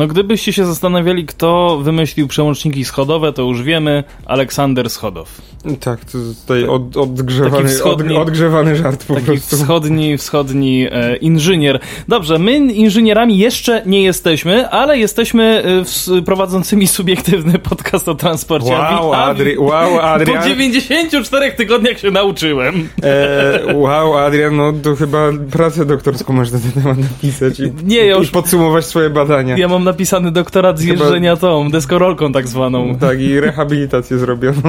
No 0.00 0.06
gdybyście 0.06 0.52
się 0.52 0.64
zastanawiali, 0.66 1.26
kto 1.26 1.78
wymyślił 1.82 2.28
przełączniki 2.28 2.84
schodowe, 2.84 3.32
to 3.32 3.42
już 3.42 3.62
wiemy, 3.62 4.04
Aleksander 4.26 4.90
Schodow. 4.90 5.28
Tak, 5.80 6.04
to 6.04 6.18
tutaj 6.42 6.64
od, 6.64 6.96
odgrzewany, 6.96 7.68
wschodni- 7.68 8.16
od, 8.16 8.22
odgrzewany 8.28 8.76
żart 8.76 9.04
po 9.04 9.14
Taki 9.14 9.26
prostu. 9.26 9.56
wschodni, 9.56 10.18
wschodni 10.18 10.86
e, 10.90 11.16
inżynier. 11.16 11.80
Dobrze, 12.08 12.38
my 12.38 12.52
inżynierami 12.56 13.38
jeszcze 13.38 13.82
nie 13.86 14.02
jesteśmy, 14.02 14.68
ale 14.68 14.98
jesteśmy 14.98 15.44
e, 15.64 15.84
w, 15.84 16.24
prowadzącymi 16.24 16.86
subiektywny 16.86 17.58
podcast 17.58 18.08
o 18.08 18.14
transporcie. 18.14 18.72
Wow, 18.72 19.14
Adri, 19.14 19.58
wow, 19.58 19.90
Po 19.94 20.02
Adrian. 20.02 20.44
94 20.48 21.52
tygodniach 21.52 21.98
się 21.98 22.10
nauczyłem. 22.10 22.88
E, 23.02 23.74
wow, 23.74 24.16
Adrian, 24.18 24.56
no 24.56 24.72
to 24.82 24.96
chyba 24.96 25.18
pracę 25.50 25.84
doktorską 25.86 26.32
masz 26.32 26.50
na 26.52 26.58
ten 26.58 26.72
temat 26.82 26.98
napisać 26.98 27.60
i, 27.60 27.72
Nie, 27.84 28.06
ja 28.06 28.16
już- 28.16 28.28
i 28.28 28.32
podsumować 28.32 28.84
swoje 28.84 29.10
badania. 29.10 29.58
Ja 29.58 29.68
mam 29.68 29.84
napisany 29.90 30.30
doktorat 30.30 30.78
z 30.78 30.84
jeżdżenia 30.84 31.36
tą, 31.36 31.70
deskorolką 31.70 32.32
tak 32.32 32.48
zwaną. 32.48 32.96
Tak, 33.00 33.20
i 33.20 33.40
rehabilitację 33.40 34.18
zrobioną. 34.18 34.62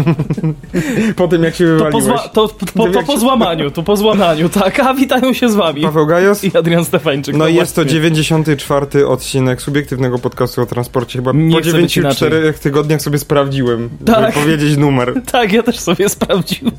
po 1.15 1.27
tym, 1.27 1.43
jak 1.43 1.55
się 1.55 1.65
To 1.79 1.85
po, 1.85 1.99
wywaliłeś. 1.99 2.21
to, 2.33 2.47
po, 2.75 2.87
to 2.89 3.03
po 3.03 3.17
złamaniu, 3.17 3.71
to 3.71 3.83
po 3.83 3.97
złamaniu, 3.97 4.49
tak, 4.63 4.79
a 4.79 4.93
witają 4.93 5.33
się 5.33 5.49
z 5.49 5.55
wami. 5.55 5.81
Paweł 5.81 6.05
Gajos? 6.05 6.43
I 6.43 6.57
Adrian 6.57 6.85
Stefańczyk. 6.85 7.35
No 7.35 7.47
i 7.47 7.55
jest 7.55 7.75
to 7.75 7.81
właśnie. 7.81 7.99
94 7.99 9.07
odcinek 9.07 9.61
subiektywnego 9.61 10.19
podcastu 10.19 10.61
o 10.61 10.65
transporcie. 10.65 11.19
Chyba 11.19 11.31
Nie 11.31 11.55
po 11.55 11.61
chcę 11.61 11.71
być 11.71 11.93
94 11.93 12.53
tygodniach 12.53 13.01
sobie 13.01 13.19
sprawdziłem, 13.19 13.89
Tak. 14.05 14.15
żeby 14.15 14.31
powiedzieć 14.31 14.77
numer. 14.77 15.13
Tak, 15.31 15.53
ja 15.53 15.63
też 15.63 15.79
sobie 15.79 16.09
sprawdziłem. 16.09 16.73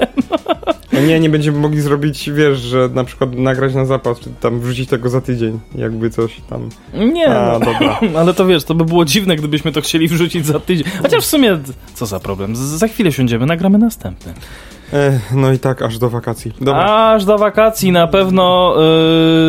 No 0.93 1.01
nie, 1.01 1.21
nie 1.21 1.31
będziemy 1.31 1.59
mogli 1.59 1.81
zrobić, 1.81 2.31
wiesz, 2.31 2.59
że 2.59 2.89
na 2.95 3.05
przykład 3.05 3.39
nagrać 3.39 3.75
na 3.75 3.85
zapas, 3.85 4.21
czy 4.21 4.31
tam 4.41 4.61
wrzucić 4.61 4.91
tego 4.91 5.09
za 5.09 5.21
tydzień, 5.21 5.61
jakby 5.75 6.11
coś 6.11 6.41
tam. 6.51 6.69
Nie, 7.13 7.27
A, 7.29 7.59
no. 7.59 7.65
dobra. 7.65 8.01
ale 8.21 8.35
to 8.35 8.47
wiesz, 8.47 8.65
to 8.65 8.75
by 8.75 8.85
było 8.85 9.05
dziwne, 9.05 9.37
gdybyśmy 9.37 9.73
to 9.73 9.81
chcieli 9.81 10.09
wrzucić 10.09 10.47
za 10.47 10.61
tydzień. 10.61 10.87
Chociaż 11.03 11.25
w 11.25 11.27
sumie, 11.27 11.59
co 11.95 12.07
za 12.07 12.21
problem, 12.21 12.57
za 12.57 12.89
chwilę 12.89 13.13
siądziemy, 13.13 13.47
nagramy 13.47 13.79
następny. 13.79 14.35
E, 14.93 15.21
no 15.35 15.53
i 15.53 15.59
tak, 15.59 15.83
aż 15.83 15.99
do 15.99 16.11
wakacji. 16.11 16.53
Dobra. 16.61 17.13
Aż 17.15 17.25
do 17.25 17.39
wakacji 17.39 17.93
na 17.93 18.07
pewno, 18.07 18.75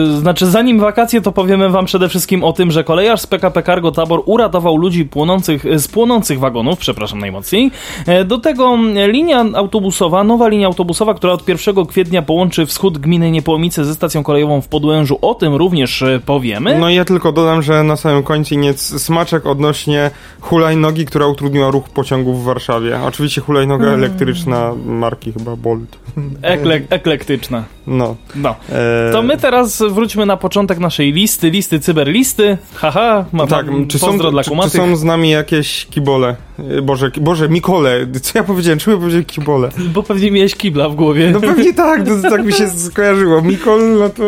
yy, 0.07 0.17
znaczy 0.19 0.45
zanim 0.45 0.79
wakacje, 0.79 1.21
to 1.21 1.31
powiemy 1.31 1.69
wam 1.69 1.85
przede 1.85 2.09
wszystkim 2.09 2.43
o 2.43 2.53
tym, 2.53 2.71
że 2.71 2.83
kolejarz 2.83 3.21
z 3.21 3.27
PKP 3.27 3.63
Cargo 3.63 3.91
Tabor 3.91 4.21
uratował 4.25 4.77
ludzi 4.77 5.05
płonących, 5.05 5.79
z 5.79 5.87
płonących 5.87 6.39
wagonów, 6.39 6.79
przepraszam 6.79 7.19
najmocniej. 7.19 7.71
E, 8.07 8.25
Do 8.25 8.37
tego 8.37 8.77
linia 9.07 9.45
autobusowa, 9.55 10.23
nowa 10.23 10.47
linia 10.47 10.67
autobusowa, 10.67 11.13
która 11.13 11.33
od 11.33 11.47
1 11.47 11.85
kwietnia 11.85 12.21
połączy 12.21 12.65
wschód 12.65 12.97
gminy 12.97 13.31
Niepołomice 13.31 13.85
ze 13.85 13.93
stacją 13.93 14.23
kolejową 14.23 14.61
w 14.61 14.67
Podłężu, 14.67 15.17
o 15.21 15.33
tym 15.35 15.55
również 15.55 16.01
e, 16.01 16.19
powiemy. 16.25 16.79
No 16.79 16.89
i 16.89 16.95
ja 16.95 17.05
tylko 17.05 17.31
dodam, 17.31 17.61
że 17.61 17.83
na 17.83 17.95
samym 17.95 18.23
końcu 18.23 18.55
nieco 18.55 18.99
smaczek 18.99 19.45
odnośnie 19.45 20.11
hulajnogi, 20.41 21.05
która 21.05 21.27
utrudniła 21.27 21.71
ruch 21.71 21.89
pociągów 21.89 22.41
w 22.41 22.45
Warszawie. 22.45 22.99
Oczywiście 23.07 23.41
hulajnoga 23.41 23.83
Hmm. 23.83 24.03
elektryczna 24.03 24.71
marki 24.85 25.32
chyba 25.37 25.55
Bolt. 25.55 25.97
Ekle, 26.41 26.81
eklektyczna. 26.89 27.63
No. 27.87 28.15
No. 28.35 28.55
E, 28.69 29.09
To 29.11 29.21
my 29.21 29.37
teraz 29.37 29.81
wróćmy 29.89 30.25
na 30.25 30.37
początek 30.37 30.79
naszej 30.79 31.13
listy, 31.13 31.49
listy 31.49 31.79
cyberlisty. 31.79 32.57
Haha, 32.75 33.25
mam 33.31 33.47
Tak, 33.47 33.65
czy 33.87 33.99
są, 33.99 34.17
dla 34.17 34.43
czy, 34.43 34.51
czy 34.63 34.69
są 34.69 34.95
z 34.95 35.03
nami 35.03 35.29
jakieś 35.29 35.85
kibole? 35.85 36.35
E, 36.77 36.81
Boże, 36.81 37.11
Boże, 37.21 37.49
Mikole. 37.49 38.07
Co 38.21 38.39
ja 38.39 38.43
powiedziałem? 38.43 38.79
Czemu 38.79 38.95
ja 38.95 38.99
powiedziałem 39.01 39.25
kibole? 39.25 39.69
Bo 39.93 40.03
pewnie 40.03 40.31
miałeś 40.31 40.55
kibla 40.55 40.89
w 40.89 40.95
głowie. 40.95 41.31
No 41.31 41.41
pewnie 41.41 41.73
tak, 41.83 42.05
to, 42.07 42.29
tak 42.29 42.45
mi 42.45 42.53
się 42.53 42.69
skojarzyło. 42.69 43.41
Mikol, 43.41 43.79
no 43.99 44.09
to 44.09 44.23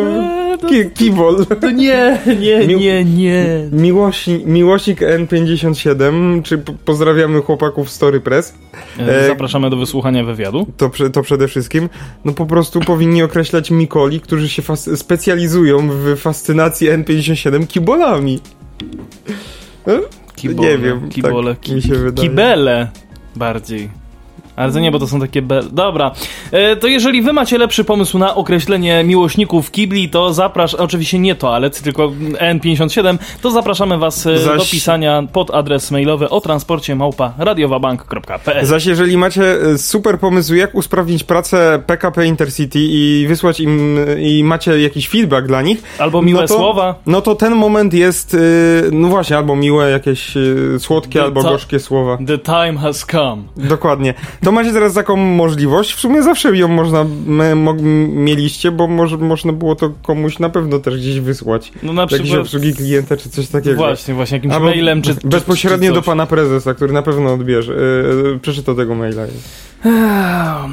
to- 0.60 0.68
ki, 0.68 0.90
kibol. 0.94 1.46
To 1.60 1.70
nie, 1.70 2.18
nie, 2.40 2.66
nie, 2.66 3.04
nie. 3.04 3.46
Miłośni, 3.72 4.42
miłośnik 4.46 5.00
N57, 5.00 6.42
czy 6.42 6.58
pozdrawiamy 6.84 7.42
chłopaków 7.42 7.90
Story 7.90 8.20
Press, 8.20 8.54
E, 8.98 9.26
Zapraszamy 9.26 9.70
do 9.70 9.76
wysłuchania 9.76 10.24
wywiadu. 10.24 10.66
to, 10.76 10.90
to 11.12 11.22
przede 11.22 11.48
wszystkim, 11.48 11.88
no 12.24 12.32
po 12.32 12.46
prostu 12.46 12.80
powinni 12.80 13.22
określać 13.46 13.70
Mikoli, 13.70 14.20
którzy 14.20 14.48
się 14.48 14.62
specjalizują 14.96 15.88
w 15.90 16.16
fascynacji 16.16 16.88
N57 16.88 17.66
kibolami. 17.66 18.40
No, 19.86 19.92
Kibole, 20.36 20.68
nie 20.68 20.78
wiem, 20.78 21.08
kibole, 21.08 21.54
tak 21.54 21.68
mi 21.68 21.82
się 21.82 21.94
wydaje. 21.94 22.28
Kibele 22.28 22.88
bardziej. 23.36 23.90
Ale 24.56 24.72
to 24.72 24.80
nie, 24.80 24.90
bo 24.90 24.98
to 24.98 25.06
są 25.06 25.20
takie 25.20 25.42
be... 25.42 25.60
Dobra, 25.72 26.10
e, 26.52 26.76
to 26.76 26.86
jeżeli 26.86 27.22
wy 27.22 27.32
macie 27.32 27.58
lepszy 27.58 27.84
pomysł 27.84 28.18
na 28.18 28.34
określenie 28.34 29.04
miłośników 29.04 29.70
kibli, 29.70 30.08
to 30.08 30.34
zapraszam, 30.34 30.80
oczywiście 30.80 31.18
nie 31.18 31.34
toalet, 31.34 31.82
tylko 31.82 32.08
N57, 32.52 33.18
to 33.42 33.50
zapraszamy 33.50 33.98
was 33.98 34.26
e, 34.26 34.38
Zaś- 34.38 34.58
do 34.58 34.64
pisania 34.64 35.22
pod 35.32 35.50
adres 35.50 35.90
mailowy 35.90 36.28
o 36.28 36.40
transporcie 36.40 36.96
małpa 36.96 37.32
radiowabank.pl 37.38 38.66
Zaś 38.66 38.86
jeżeli 38.86 39.16
macie 39.16 39.60
e, 39.60 39.78
super 39.78 40.18
pomysł, 40.18 40.54
jak 40.54 40.74
usprawnić 40.74 41.24
pracę 41.24 41.82
PKP 41.86 42.26
Intercity 42.26 42.78
i 42.80 43.26
wysłać 43.28 43.60
im, 43.60 43.98
e, 44.08 44.20
i 44.20 44.44
macie 44.44 44.80
jakiś 44.80 45.08
feedback 45.08 45.46
dla 45.46 45.62
nich, 45.62 45.82
Albo 45.98 46.22
miłe 46.22 46.40
no 46.40 46.48
to, 46.48 46.54
słowa. 46.54 46.94
No 47.06 47.20
to 47.20 47.34
ten 47.34 47.54
moment 47.54 47.94
jest, 47.94 48.36
no 48.92 49.08
właśnie, 49.08 49.36
albo 49.36 49.56
miłe, 49.56 49.90
jakieś 49.90 50.34
słodkie, 50.78 51.18
No 51.18 51.24
albo 51.24 51.42
gorzkie 51.42 51.80
słowa. 51.80 52.18
The 52.26 52.38
time 52.38 52.78
has 52.78 53.06
come. 53.06 53.42
Dokładnie. 53.56 54.14
To 54.46 54.52
macie 54.52 54.72
teraz 54.72 54.94
taką 54.94 55.16
możliwość. 55.16 55.92
W 55.92 56.00
sumie 56.00 56.22
zawsze 56.22 56.56
ją 56.56 56.68
można, 56.68 57.04
mo, 57.56 57.74
mieliście, 58.14 58.70
bo 58.70 58.86
może, 58.86 59.16
można 59.16 59.52
było 59.52 59.76
to 59.76 59.92
komuś 60.02 60.38
na 60.38 60.50
pewno 60.50 60.78
też 60.78 60.96
gdzieś 60.96 61.20
wysłać. 61.20 61.72
No 61.82 61.92
na 61.92 62.06
przykład... 62.06 62.40
obsługi 62.40 62.74
klienta 62.74 63.16
czy 63.16 63.30
coś 63.30 63.48
takiego. 63.48 63.76
Właśnie, 63.76 64.14
właśnie 64.14 64.36
jakimś 64.36 64.54
Albo 64.54 64.66
mailem 64.66 65.02
czy... 65.02 65.14
bezpośrednio 65.24 65.88
czy 65.88 65.94
do 65.94 66.02
pana 66.02 66.26
prezesa, 66.26 66.74
który 66.74 66.92
na 66.92 67.02
pewno 67.02 67.34
odbierze. 67.34 67.72
Yy, 67.72 68.38
przeczyta 68.42 68.74
tego 68.74 68.94
maila. 68.94 69.22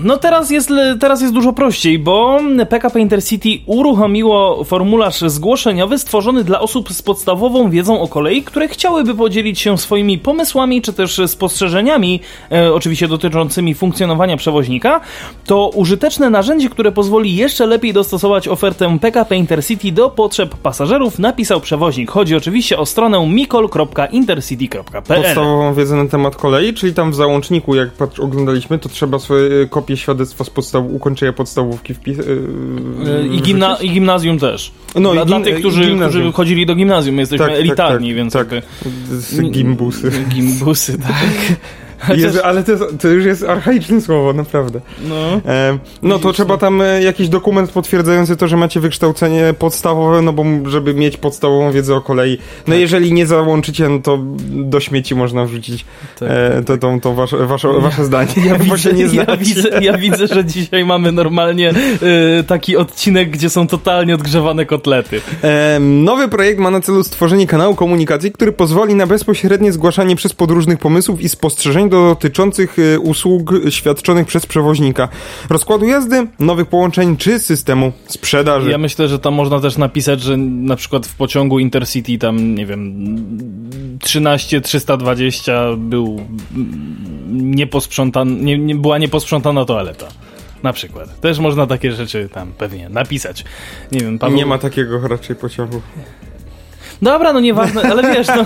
No 0.04 0.18
teraz 0.18 0.52
jest, 0.52 0.70
teraz 1.00 1.22
jest 1.22 1.34
dużo 1.34 1.54
prościej, 1.54 2.00
bo 2.00 2.40
PKP 2.70 3.00
Intercity 3.00 3.50
uruchomiło 3.66 4.64
formularz 4.64 5.22
zgłoszeniowy 5.22 5.98
stworzony 5.98 6.44
dla 6.44 6.60
osób 6.60 6.92
z 6.92 7.02
podstawową 7.02 7.70
wiedzą 7.70 8.02
o 8.02 8.08
kolei, 8.08 8.44
które 8.44 8.68
chciałyby 8.68 9.16
podzielić 9.16 9.60
się 9.60 9.78
swoimi 9.78 10.20
pomysłami 10.20 10.82
czy 10.82 10.94
też 10.94 11.22
spostrzeżeniami, 11.28 12.20
e, 12.52 12.74
oczywiście 12.74 13.08
dotyczącymi 13.08 13.76
funkcjonowania 13.76 14.38
przewoźnika. 14.38 15.02
To 15.46 15.70
użyteczne 15.70 16.30
narzędzie, 16.30 16.70
które 16.70 16.92
pozwoli 16.92 17.36
jeszcze 17.36 17.66
lepiej 17.66 17.94
dostosować 17.94 18.48
ofertę 18.48 18.98
PKP 19.02 19.36
Intercity 19.36 19.92
do 19.92 20.10
potrzeb 20.10 20.56
pasażerów, 20.56 21.20
napisał 21.20 21.62
przewoźnik. 21.62 22.12
Chodzi 22.12 22.36
oczywiście 22.36 22.78
o 22.78 22.86
stronę 22.86 23.28
mikol.intercity.pl. 23.28 25.24
Podstawową 25.24 25.74
wiedzę 25.74 25.96
na 25.96 26.10
temat 26.10 26.36
kolei, 26.36 26.74
czyli 26.74 26.94
tam 26.94 27.12
w 27.12 27.16
załączniku, 27.16 27.76
jak 27.76 27.90
oglądaliśmy, 28.20 28.80
to 28.80 28.90
trzeba 28.94 29.20
swoje 29.20 29.62
e, 29.62 29.66
kopie 29.66 29.98
świadectwa 29.98 30.44
z 30.44 30.50
podstaw 30.50 30.84
ukończenia 30.90 31.34
podstawówki 31.34 31.94
wpis... 31.94 32.18
Yy, 32.18 33.28
I, 33.32 33.42
gimna- 33.42 33.78
I 33.84 33.90
gimnazjum 33.92 34.40
też. 34.40 34.72
No 34.96 35.14
dla, 35.14 35.24
i 35.24 35.26
dla 35.26 35.38
gim- 35.38 35.44
tych, 35.44 35.56
i 35.58 35.60
którzy, 35.60 35.96
którzy 35.96 36.32
chodzili 36.32 36.66
do 36.66 36.76
gimnazjum, 36.76 37.20
jesteśmy 37.20 37.46
Tak, 37.46 37.54
tak, 37.56 37.60
elitarni, 37.62 38.08
tak, 38.10 38.16
więc 38.16 38.34
tak. 38.34 38.52
jakby... 38.52 38.68
Z 39.10 39.42
gimbusy. 39.52 40.12
Gimbusy, 40.30 40.98
tak. 40.98 41.14
Chociaż- 42.08 42.22
Jezu, 42.22 42.40
ale 42.44 42.64
to, 42.64 42.72
jest- 42.72 42.84
to 43.02 43.08
już 43.08 43.26
jest 43.26 43.44
archaiczne 43.44 44.02
słowo, 44.02 44.34
naprawdę. 44.34 44.82
No. 45.10 45.16
E, 45.52 45.78
no 46.02 46.20
to 46.20 46.34
trzeba 46.34 46.58
tam 46.58 46.82
e, 46.82 47.04
jakiś 47.04 47.30
dokument 47.30 47.72
potwierdzający 47.72 48.36
to, 48.38 48.48
że 48.48 48.58
macie 48.58 48.80
wykształcenie 48.80 49.54
podstawowe, 49.60 50.22
no 50.22 50.34
bo 50.34 50.44
żeby 50.66 50.94
mieć 50.94 51.18
podstawową 51.18 51.72
wiedzę 51.72 51.96
o 51.96 52.02
kolei. 52.02 52.38
No 52.68 52.76
jeżeli 52.76 53.14
nie 53.14 53.26
załączycie, 53.26 53.90
no 53.90 54.00
to 54.00 54.20
do 54.50 54.80
śmieci 54.80 55.16
można 55.16 55.46
wrzucić 55.46 55.86
Tak, 56.20 56.30
e, 56.32 56.64
to, 56.66 56.78
to, 56.78 56.98
to 57.02 57.14
wasze, 57.14 57.38
wasze, 57.38 57.68
wasze 57.80 58.06
zdanie, 58.06 58.32
Ja 58.46 58.56
bo 58.70 58.78
się 58.78 58.94
nie 58.94 59.04
widzę, 59.08 59.26
ja, 59.28 59.38
widzę, 59.38 59.70
ja 59.82 59.98
widzę, 59.98 60.28
że 60.28 60.46
dzisiaj 60.46 60.86
mamy 60.86 61.12
normalnie 61.12 61.74
y, 62.40 62.44
taki 62.44 62.78
odcinek, 62.78 63.30
gdzie 63.30 63.50
są 63.50 63.68
totalnie 63.68 64.16
odgrzewane 64.16 64.66
kotlety. 64.66 65.22
E, 65.44 65.80
nowy 65.80 66.28
projekt 66.28 66.60
ma 66.60 66.72
na 66.72 66.82
celu 66.82 67.04
stworzenie 67.04 67.48
kanału 67.48 67.76
komunikacji, 67.76 68.32
który 68.32 68.52
pozwoli 68.52 68.96
na 68.96 69.08
bezpośrednie 69.08 69.72
zgłaszanie 69.72 70.16
przez 70.16 70.34
podróżnych 70.34 70.80
pomysłów 70.80 71.22
i 71.22 71.30
spostrzeżeń 71.30 71.90
dotyczących 71.94 72.80
e, 72.80 73.00
usług 73.00 73.54
świadczonych 73.70 74.28
przez 74.28 74.46
przewoźnika, 74.46 75.10
rozkładu 75.50 75.86
jazdy, 75.86 76.28
nowych 76.40 76.68
połączeń 76.68 77.18
czy 77.18 77.40
systemu 77.40 77.92
sprzedaży. 78.08 78.72
Ja 78.72 78.78
myślę, 78.78 79.08
że 79.08 79.20
tam 79.20 79.34
można 79.34 79.60
też 79.60 79.78
napisać, 79.78 80.22
że 80.22 80.38
na 80.38 80.76
przykład 80.76 81.08
w 81.08 81.16
pociągu 81.16 81.60
Intercity 81.60 82.18
tam, 82.18 82.56
nie 82.56 82.66
wiem, 82.66 82.94
13 84.02 84.62
320 84.62 85.64
był 85.78 86.20
mm, 86.56 87.56
nieposprzątany, 87.56 88.36
nie, 88.36 88.58
nie, 88.58 88.76
była 88.76 88.98
nieposprzątana 88.98 89.66
toaleta. 89.66 90.08
Na 90.64 90.74
przykład. 90.74 91.20
Też 91.20 91.40
można 91.40 91.68
takie 91.68 91.92
rzeczy 91.92 92.30
tam 92.34 92.52
pewnie 92.58 92.90
napisać. 92.90 93.44
Nie 93.92 94.00
wiem, 94.00 94.20
Paweł... 94.20 94.38
Nie 94.38 94.46
ma 94.46 94.58
takiego 94.58 95.08
raczej 95.08 95.36
pociągu. 95.36 95.82
Dobra, 97.04 97.34
no 97.34 97.40
nieważne, 97.40 97.82
ale 97.82 98.04
wiesz, 98.14 98.28
no, 98.28 98.46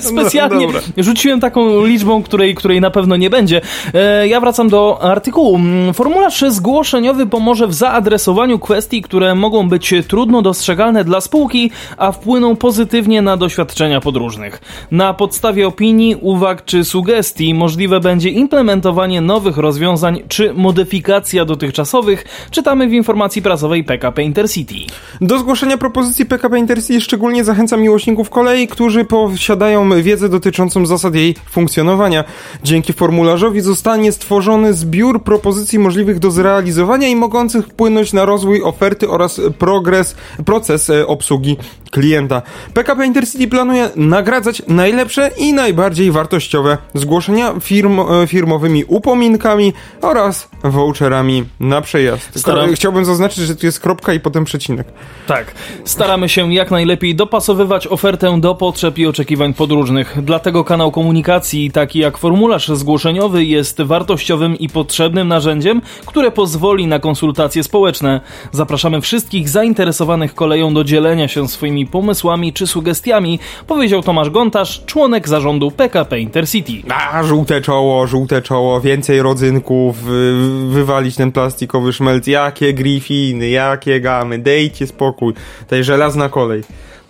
specjalnie 0.00 0.66
No, 0.66 0.72
dobra. 0.72 0.80
rzuciłem 0.96 1.40
taką 1.40 1.84
liczbą, 1.86 2.22
której, 2.22 2.54
której 2.54 2.80
na 2.80 2.90
pewno 2.90 3.16
nie 3.16 3.30
będzie. 3.30 3.60
E, 3.94 4.28
ja 4.28 4.40
wracam 4.40 4.68
do 4.68 4.98
artykułu. 5.02 5.56
Mm, 5.56 5.94
Formularz 5.94 6.44
zgłoszeniowy 6.48 7.26
pomoże 7.26 7.66
w 7.66 7.74
zaadresowaniu 7.74 8.58
kwestii, 8.58 9.02
które 9.02 9.34
mogą 9.34 9.68
być 9.68 9.94
trudno 10.08 10.42
dostrzegalne 10.42 11.04
dla 11.04 11.20
spółki, 11.20 11.70
a 11.96 12.12
wpłyną 12.12 12.56
pozytywnie 12.56 13.22
na 13.22 13.36
doświadczenia 13.36 14.00
podróżnych. 14.00 14.60
Na 14.90 15.14
podstawie 15.14 15.66
opinii, 15.66 16.16
uwag 16.20 16.64
czy 16.64 16.84
sugestii 16.84 17.54
możliwe 17.54 18.00
będzie 18.00 18.30
implementowanie 18.30 19.20
nowych 19.20 19.56
rozwiązań 19.56 20.22
czy 20.28 20.54
modyfikacja 20.54 21.44
dotychczasowych, 21.44 22.24
czytamy 22.50 22.88
w 22.88 22.92
informacji 22.92 23.42
prasowej 23.42 23.84
PKP 23.84 24.22
Intercity. 24.22 24.74
Do 25.20 25.38
zgłoszenia 25.38 25.78
propozycji 25.78 26.26
PKP 26.26 26.58
Intercity 26.58 27.00
szczególnie 27.00 27.44
zachęcam 27.44 27.84
miłośników 27.94 28.30
kolei, 28.30 28.68
którzy 28.68 29.04
posiadają 29.04 30.02
wiedzę 30.02 30.28
dotyczącą 30.28 30.86
zasad 30.86 31.14
jej 31.14 31.34
funkcjonowania. 31.50 32.24
Dzięki 32.64 32.92
formularzowi 32.92 33.60
zostanie 33.60 34.12
stworzony 34.12 34.74
zbiór 34.74 35.22
propozycji 35.22 35.78
możliwych 35.78 36.18
do 36.18 36.30
zrealizowania 36.30 37.08
i 37.08 37.16
mogących 37.16 37.66
wpłynąć 37.66 38.12
na 38.12 38.24
rozwój 38.24 38.62
oferty 38.62 39.08
oraz 39.08 39.40
progres, 39.58 40.16
proces 40.44 40.90
e, 40.90 41.06
obsługi 41.06 41.56
klienta. 41.90 42.42
PKP 42.74 43.06
Intercity 43.06 43.48
planuje 43.48 43.90
nagradzać 43.96 44.62
najlepsze 44.68 45.30
i 45.38 45.52
najbardziej 45.52 46.10
wartościowe 46.12 46.78
zgłoszenia 46.94 47.54
firm, 47.60 48.00
e, 48.00 48.26
firmowymi 48.26 48.84
upominkami 48.84 49.72
oraz 50.02 50.48
voucherami 50.64 51.44
na 51.60 51.80
przejazd. 51.80 52.30
Staram- 52.38 52.74
Chciałbym 52.74 53.04
zaznaczyć, 53.04 53.38
że 53.44 53.56
tu 53.56 53.66
jest 53.66 53.80
kropka 53.80 54.12
i 54.14 54.20
potem 54.20 54.44
przecinek. 54.44 54.86
Tak. 55.26 55.52
Staramy 55.84 56.28
się 56.28 56.54
jak 56.54 56.70
najlepiej 56.70 57.14
dopasowywać 57.14 57.69
ofertę 57.70 58.40
do 58.40 58.54
potrzeb 58.54 58.98
i 58.98 59.06
oczekiwań 59.06 59.54
podróżnych. 59.54 60.16
Dlatego 60.22 60.64
kanał 60.64 60.90
komunikacji, 60.90 61.70
taki 61.70 61.98
jak 61.98 62.18
formularz 62.18 62.68
zgłoszeniowy, 62.68 63.44
jest 63.44 63.82
wartościowym 63.82 64.58
i 64.58 64.68
potrzebnym 64.68 65.28
narzędziem, 65.28 65.82
które 66.06 66.30
pozwoli 66.30 66.86
na 66.86 66.98
konsultacje 66.98 67.62
społeczne. 67.62 68.20
Zapraszamy 68.52 69.00
wszystkich 69.00 69.48
zainteresowanych 69.48 70.34
koleją 70.34 70.74
do 70.74 70.84
dzielenia 70.84 71.28
się 71.28 71.48
swoimi 71.48 71.86
pomysłami 71.86 72.52
czy 72.52 72.66
sugestiami, 72.66 73.38
powiedział 73.66 74.02
Tomasz 74.02 74.30
Gontarz, 74.30 74.84
członek 74.86 75.28
zarządu 75.28 75.70
PKP 75.70 76.20
Intercity. 76.20 76.72
A, 77.12 77.22
żółte 77.22 77.60
czoło, 77.60 78.06
żółte 78.06 78.42
czoło, 78.42 78.80
więcej 78.80 79.22
rodzynków, 79.22 80.02
wy, 80.02 80.34
wywalić 80.68 81.16
ten 81.16 81.32
plastikowy 81.32 81.92
szmelc, 81.92 82.26
jakie 82.26 82.74
griffiny, 82.74 83.48
jakie 83.48 84.00
gamy, 84.00 84.38
dejcie 84.38 84.86
spokój, 84.86 85.34
tej 85.68 85.84
żelazna 85.84 86.28
kolej. 86.28 86.62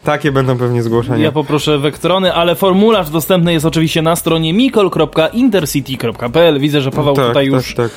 Takie 0.05 0.33
będą 0.33 0.59
pewnie 0.59 0.83
zgłoszenia. 0.83 1.25
Ja 1.25 1.33
poproszę 1.33 1.79
wektrony, 1.79 2.35
ale 2.35 2.55
formularz 2.55 3.11
dostępny 3.11 3.53
jest 3.53 3.67
oczywiście 3.67 4.03
na 4.03 4.17
stronie 4.17 4.53
mikol.intercity.pl. 4.53 6.61
Widzę, 6.61 6.81
że 6.81 6.91
Paweł 6.91 7.15
Tak, 7.15 7.27
tutaj 7.27 7.47
tak, 7.47 7.55
już 7.55 7.75
tak. 7.75 7.87
E, 7.87 7.91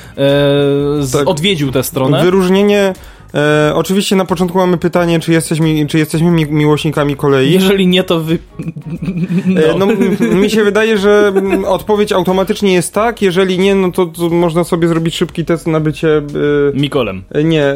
z, 1.00 1.12
Tak. 1.12 1.28
odwiedził 1.28 1.72
tę 1.72 1.84
stronę. 1.84 2.24
Wyróżnienie, 2.24 2.94
e, 3.36 3.72
oczywiście 3.76 4.16
na 4.16 4.26
początku 4.26 4.58
mamy 4.58 4.78
pytanie, 4.78 5.20
czy 5.20 5.32
jesteśmy, 5.32 5.88
czy 5.88 5.98
jesteśmy 5.98 6.32
mi, 6.32 6.46
miłośnikami 6.46 7.16
kolei. 7.16 7.52
Jeżeli 7.52 7.88
nie, 7.88 8.04
to 8.04 8.20
wy... 8.20 8.38
E, 9.74 9.78
No, 9.78 9.86
m- 9.92 10.18
mi 10.42 10.50
się 10.50 10.64
wydaje, 10.64 10.98
że 10.98 11.34
odpowiedź 11.68 12.12
automatycznie 12.12 12.74
jest 12.74 12.94
tak, 12.94 13.22
jeżeli 13.22 13.60
nie, 13.60 13.76
no 13.76 13.92
to, 13.92 14.06
to 14.06 14.30
można 14.30 14.64
sobie 14.64 14.88
zrobić 14.88 15.16
szybki 15.16 15.46
test 15.46 15.68
na 15.68 15.80
bycie, 15.80 16.22
Mikolem. 16.74 17.24
e, 17.32 17.44
nie, 17.44 17.64
e, 17.64 17.76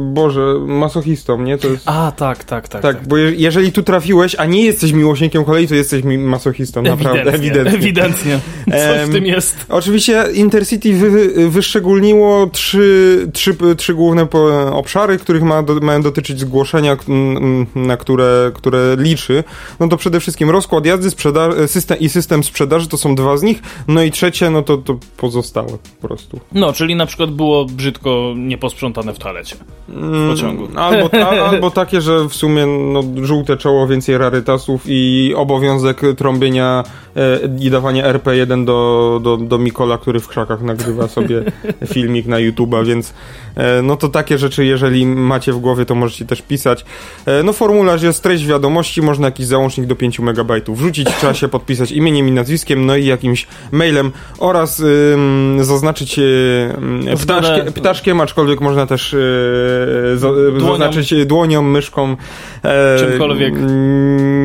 Boże, 0.00 0.54
masochistą, 0.66 1.42
nie? 1.42 1.58
To 1.58 1.68
jest... 1.68 1.82
A, 1.88 2.12
tak, 2.16 2.44
tak, 2.44 2.68
tak. 2.68 2.82
Tak, 2.82 3.08
bo 3.08 3.16
je, 3.16 3.32
jeżeli 3.36 3.72
tu 3.72 3.82
trafiłeś, 3.82 4.34
a 4.38 4.44
nie 4.44 4.62
jesteś 4.64 4.92
miłośnikiem 4.92 5.44
kolei, 5.44 5.68
to 5.68 5.74
jesteś 5.74 6.04
mi 6.04 6.18
masochistą, 6.18 6.82
naprawdę, 6.82 7.32
ewidentnie. 7.32 7.78
Ewidentnie. 7.78 8.38
Coś 8.70 9.08
w 9.08 9.12
tym 9.12 9.26
jest. 9.26 9.56
Oczywiście 9.68 10.24
Intercity 10.34 10.92
wy, 10.94 11.48
wyszczególniło 11.50 12.46
trzy, 12.52 13.18
trzy, 13.32 13.56
trzy 13.76 13.94
główne 13.96 14.26
obszary, 14.72 15.18
których 15.18 15.42
ma, 15.42 15.62
do, 15.62 15.74
mają 15.74 16.02
dotyczyć 16.02 16.40
zgłoszenia, 16.40 16.96
na 17.74 17.96
które, 17.96 18.50
które 18.54 18.96
liczy. 18.98 19.44
No 19.80 19.88
to 19.88 19.96
przede 19.96 20.20
wszystkim 20.20 20.50
rozkład 20.50 20.86
jazdy 20.86 21.10
sprzeda- 21.10 21.66
system, 21.66 21.98
i 21.98 22.08
system 22.08 22.44
sprzedaży, 22.44 22.88
to 22.88 22.96
są 22.96 23.14
dwa 23.14 23.36
z 23.36 23.42
nich. 23.42 23.62
No 23.88 24.02
i 24.02 24.10
trzecie, 24.10 24.50
no 24.50 24.62
to, 24.62 24.76
to 24.76 24.98
pozostałe 25.16 25.68
po 26.00 26.08
prostu. 26.08 26.40
No, 26.52 26.72
czyli 26.72 26.96
na 26.96 27.06
przykład 27.06 27.30
było 27.30 27.64
brzydko 27.64 28.34
nieposprzątane 28.36 29.14
w 29.14 29.18
toalecie. 29.18 29.56
W 29.88 30.30
pociągu. 30.30 30.64
Mm, 30.64 30.78
Albo, 30.78 31.10
a, 31.26 31.28
albo 31.50 31.70
takie, 31.70 32.00
że 32.00 32.28
w 32.28 32.34
sumie 32.34 32.66
no, 32.66 33.02
żółte 33.22 33.56
czoło, 33.56 33.86
więcej 33.86 34.18
rarytasów 34.18 34.82
i 34.86 35.32
obowiązek 35.36 36.00
trąbienia 36.16 36.84
e, 37.16 37.38
i 37.60 37.70
dawania 37.70 38.12
RP1 38.12 38.64
do, 38.64 39.20
do, 39.22 39.36
do 39.36 39.58
Mikola, 39.58 39.98
który 39.98 40.20
w 40.20 40.28
krzakach 40.28 40.62
nagrywa 40.62 41.08
sobie 41.08 41.42
filmik 41.94 42.26
na 42.26 42.36
YouTube'a, 42.36 42.86
więc 42.86 43.14
e, 43.54 43.82
no 43.86 43.96
to 43.96 44.08
takie 44.08 44.38
rzeczy, 44.38 44.64
jeżeli 44.64 45.06
macie 45.06 45.52
w 45.52 45.58
głowie, 45.58 45.84
to 45.84 45.94
możecie 45.94 46.24
też 46.24 46.42
pisać. 46.42 46.84
E, 47.26 47.42
no 47.42 47.52
formularz 47.52 48.02
jest 48.02 48.22
treść 48.22 48.46
wiadomości, 48.46 49.02
można 49.02 49.26
jakiś 49.26 49.46
załącznik 49.46 49.86
do 49.86 49.96
5 49.96 50.18
MB 50.20 50.52
wrzucić, 50.68 51.08
trzeba 51.18 51.34
się 51.34 51.48
podpisać 51.48 51.92
imieniem 51.92 52.28
i 52.28 52.32
nazwiskiem, 52.32 52.86
no 52.86 52.96
i 52.96 53.06
jakimś 53.06 53.46
mailem 53.72 54.12
oraz 54.38 54.80
ym, 54.80 55.58
zaznaczyć 55.60 56.18
yy, 56.18 57.16
ptaszkie, 57.22 57.72
ptaszkiem, 57.72 58.20
aczkolwiek 58.20 58.60
można 58.60 58.86
też 58.86 59.12
yy, 59.12 60.18
za, 60.18 60.28
Dłonią. 60.32 60.60
zaznaczyć 60.60 61.26
dłonią, 61.26 61.62
myszką. 61.62 62.16
E, 62.64 62.98
Czymkolwiek. 62.98 63.54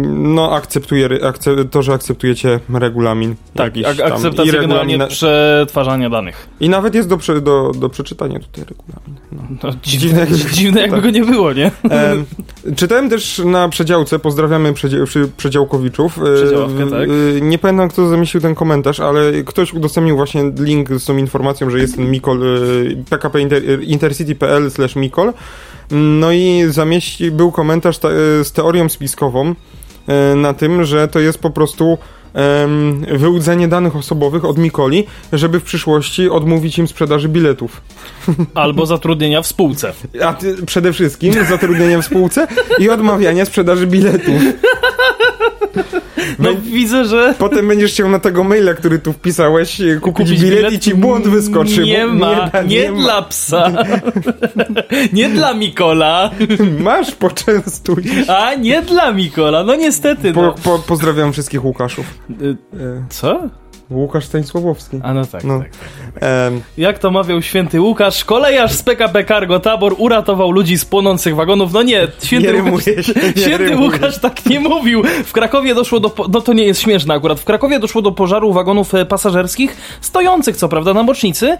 No, 0.07 0.51
akceptuję, 0.51 1.09
akce, 1.27 1.65
to, 1.65 1.81
że 1.81 1.93
akceptujecie 1.93 2.59
regulamin. 2.73 3.35
Tak, 3.55 3.73
ak- 3.85 3.99
akceptacja 4.11 4.61
generalnie 4.61 5.07
przetwarzania 5.07 6.09
danych. 6.09 6.47
I 6.59 6.69
nawet 6.69 6.95
jest 6.95 7.09
do, 7.09 7.17
do, 7.41 7.71
do 7.75 7.89
przeczytania 7.89 8.39
tutaj 8.39 8.63
regulamin. 8.69 9.15
No. 9.31 9.41
No, 9.63 9.71
dziwne, 9.83 10.27
Dziwne- 10.27 10.51
dziwne 10.57 10.81
jakby 10.81 10.95
tak. 10.95 11.05
go 11.05 11.09
nie 11.11 11.23
było, 11.23 11.53
nie? 11.53 11.71
Em, 11.89 12.25
czytałem 12.75 13.09
też 13.09 13.41
na 13.45 13.69
przedziałce, 13.69 14.19
pozdrawiamy 14.19 14.73
przedział, 14.73 15.05
przedziałkowiczów. 15.37 16.19
E, 16.19 16.89
tak. 16.89 17.09
e, 17.37 17.41
Nie 17.41 17.57
pamiętam, 17.57 17.89
kto 17.89 18.07
zamieścił 18.07 18.41
ten 18.41 18.55
komentarz, 18.55 18.99
ale 18.99 19.43
ktoś 19.45 19.73
udostępnił 19.73 20.15
właśnie 20.15 20.51
link 20.59 20.89
z 20.89 21.05
tą 21.05 21.17
informacją, 21.17 21.69
że 21.69 21.79
jest 21.79 21.95
ten 21.95 22.11
Mikol, 22.11 22.43
e, 22.43 23.03
pkp 23.09 23.41
inter, 23.41 23.63
intercity.pl 23.83 24.71
slash 24.71 24.95
Mikol. 24.95 25.33
No 25.91 26.31
i 26.31 26.63
zamieści, 26.69 27.31
był 27.31 27.51
komentarz 27.51 27.97
ta, 27.97 28.09
e, 28.09 28.43
z 28.43 28.51
teorią 28.51 28.89
spiskową 28.89 29.55
e, 30.07 30.35
na 30.35 30.53
tym, 30.53 30.83
że 30.83 31.07
to 31.07 31.19
jest 31.19 31.39
po 31.39 31.49
prostu 31.49 31.97
wyłudzenie 33.17 33.67
danych 33.67 33.95
osobowych 33.95 34.45
od 34.45 34.57
Mikoli, 34.57 35.07
żeby 35.33 35.59
w 35.59 35.63
przyszłości 35.63 36.29
odmówić 36.29 36.77
im 36.77 36.87
sprzedaży 36.87 37.29
biletów. 37.29 37.81
Albo 38.53 38.85
zatrudnienia 38.85 39.41
w 39.41 39.47
spółce. 39.47 39.93
A 40.23 40.33
ty, 40.33 40.65
przede 40.65 40.93
wszystkim 40.93 41.33
zatrudnienia 41.49 42.01
w 42.01 42.05
spółce 42.05 42.47
i 42.79 42.89
odmawiania 42.89 43.45
sprzedaży 43.45 43.87
biletów. 43.87 44.41
No 46.39 46.49
widzę, 46.63 47.05
że 47.05 47.35
Potem 47.39 47.67
będziesz 47.67 47.91
chciał 47.91 48.09
na 48.09 48.19
tego 48.19 48.43
maila, 48.43 48.73
który 48.73 48.99
tu 48.99 49.13
wpisałeś, 49.13 49.81
e, 49.81 49.95
kupić, 49.95 50.27
kupić 50.29 50.41
bilet, 50.41 50.73
i 50.73 50.79
ci 50.79 50.95
błąd 50.95 51.27
wyskoczy. 51.27 51.83
Nie 51.83 52.05
ma, 52.07 52.49
da- 52.49 52.61
nie, 52.63 52.91
ma. 52.91 53.01
dla 53.01 53.21
psa. 53.21 53.71
nie 55.13 55.29
dla 55.29 55.53
Mikola. 55.53 56.31
Masz, 56.79 57.11
poczęstuj. 57.11 58.03
A, 58.27 58.53
nie 58.55 58.81
dla 58.81 59.11
Mikola. 59.11 59.63
No 59.63 59.75
niestety, 59.75 60.33
Po, 60.33 60.41
no. 60.41 60.55
po, 60.63 60.79
pozdrawiam 60.79 61.33
wszystkich 61.33 61.65
Łukaszów. 61.65 62.05
Y, 62.41 62.57
E, 62.79 63.05
Co? 63.09 63.41
Łukasz 63.91 64.25
Stanisławowski. 64.25 64.99
A 65.03 65.13
no 65.13 65.25
tak, 65.25 65.43
No. 65.43 65.59
tak. 65.59 65.69
Em, 66.23 66.61
Jak 66.77 66.99
to 66.99 67.11
mawiał 67.11 67.41
święty 67.41 67.81
Łukasz, 67.81 68.25
kolejarz 68.25 68.71
z 68.71 68.83
PKP 68.83 69.25
Cargo 69.25 69.59
Tabor 69.59 69.95
uratował 69.97 70.51
ludzi 70.51 70.77
z 70.77 70.85
płonących 70.85 71.35
wagonów. 71.35 71.73
No 71.73 71.83
nie, 71.83 72.07
święty, 72.23 72.53
Nie 72.53 72.63
Łukasz, 72.71 72.85
się, 72.85 72.95
nie 72.95 73.41
święty 73.43 73.57
rymuje. 73.65 73.91
Łukasz 73.91 74.19
tak 74.19 74.45
nie 74.45 74.59
mówił. 74.59 75.03
W 75.25 75.31
Krakowie 75.31 75.75
doszło 75.75 75.99
do, 75.99 76.09
po- 76.09 76.27
no 76.27 76.41
to 76.41 76.53
nie 76.53 76.63
jest 76.63 76.81
śmieszne 76.81 77.13
akurat, 77.13 77.39
w 77.39 77.45
Krakowie 77.45 77.79
doszło 77.79 78.01
do 78.01 78.11
pożaru 78.11 78.53
wagonów 78.53 78.95
e, 78.95 79.05
pasażerskich, 79.05 79.77
stojących 80.01 80.57
co 80.57 80.69
prawda 80.69 80.93
na 80.93 81.03
bocznicy, 81.03 81.57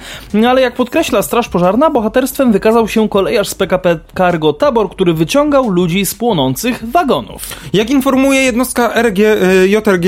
ale 0.47 0.61
jak 0.61 0.75
podkreśla 0.75 1.21
Straż 1.21 1.50
Pożarna, 1.50 1.89
bohaterstwem 1.89 2.51
wykazał 2.51 2.88
się 2.88 3.09
kolejarz 3.09 3.50
z 3.50 3.55
PKP 3.55 4.00
Cargo 4.17 4.53
Tabor, 4.53 4.89
który 4.89 5.13
wyciągał 5.13 5.69
ludzi 5.69 6.05
z 6.05 6.15
płonących 6.15 6.91
wagonów. 6.91 7.41
Jak 7.73 7.89
informuje 7.89 8.41
jednostka 8.41 8.93
RG, 9.03 9.19
e, 9.19 9.67
JRG 9.67 10.05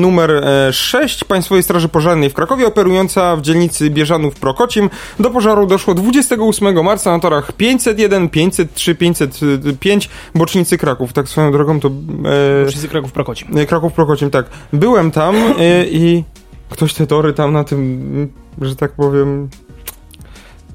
numer 0.00 0.30
e, 0.30 0.72
6 0.72 1.24
Państwowej 1.60 1.80
Straży 1.80 1.88
Pożarnej 1.88 2.30
w 2.30 2.34
Krakowie, 2.34 2.66
operująca 2.66 3.36
w 3.36 3.40
dzielnicy 3.42 3.90
Bieżanów-Prokocim, 3.90 4.90
do 5.20 5.30
pożaru 5.30 5.66
doszło 5.66 5.94
28 5.94 6.84
marca 6.84 7.10
na 7.12 7.18
torach 7.18 7.52
501, 7.52 8.28
503, 8.28 8.94
505 8.94 10.10
bocznicy 10.34 10.78
Kraków. 10.78 11.12
Tak 11.12 11.28
swoją 11.28 11.52
drogą 11.52 11.80
to... 11.80 11.88
E, 11.88 12.66
Wszyscy 12.68 12.88
Kraków 12.88 13.12
Prokocim. 13.12 13.58
e, 13.58 13.66
Kraków-Prokocim, 13.66 14.30
tak. 14.30 14.46
Byłem 14.72 15.10
tam 15.10 15.36
e, 15.36 15.86
i 15.86 16.24
ktoś 16.70 16.94
te 16.94 17.06
tory 17.06 17.32
tam 17.32 17.52
na 17.52 17.64
tym, 17.64 18.28
że 18.60 18.76
tak 18.76 18.92
powiem... 18.92 19.48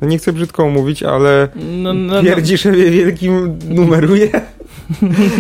No 0.02 0.08
nie 0.08 0.18
chcę 0.18 0.34
brzydko 0.34 0.70
mówić, 0.70 1.04
ale 1.04 1.48
No, 1.56 1.94
no, 1.94 2.22
no, 2.22 2.24
wielkim 2.92 3.60
numeruje. 3.70 4.30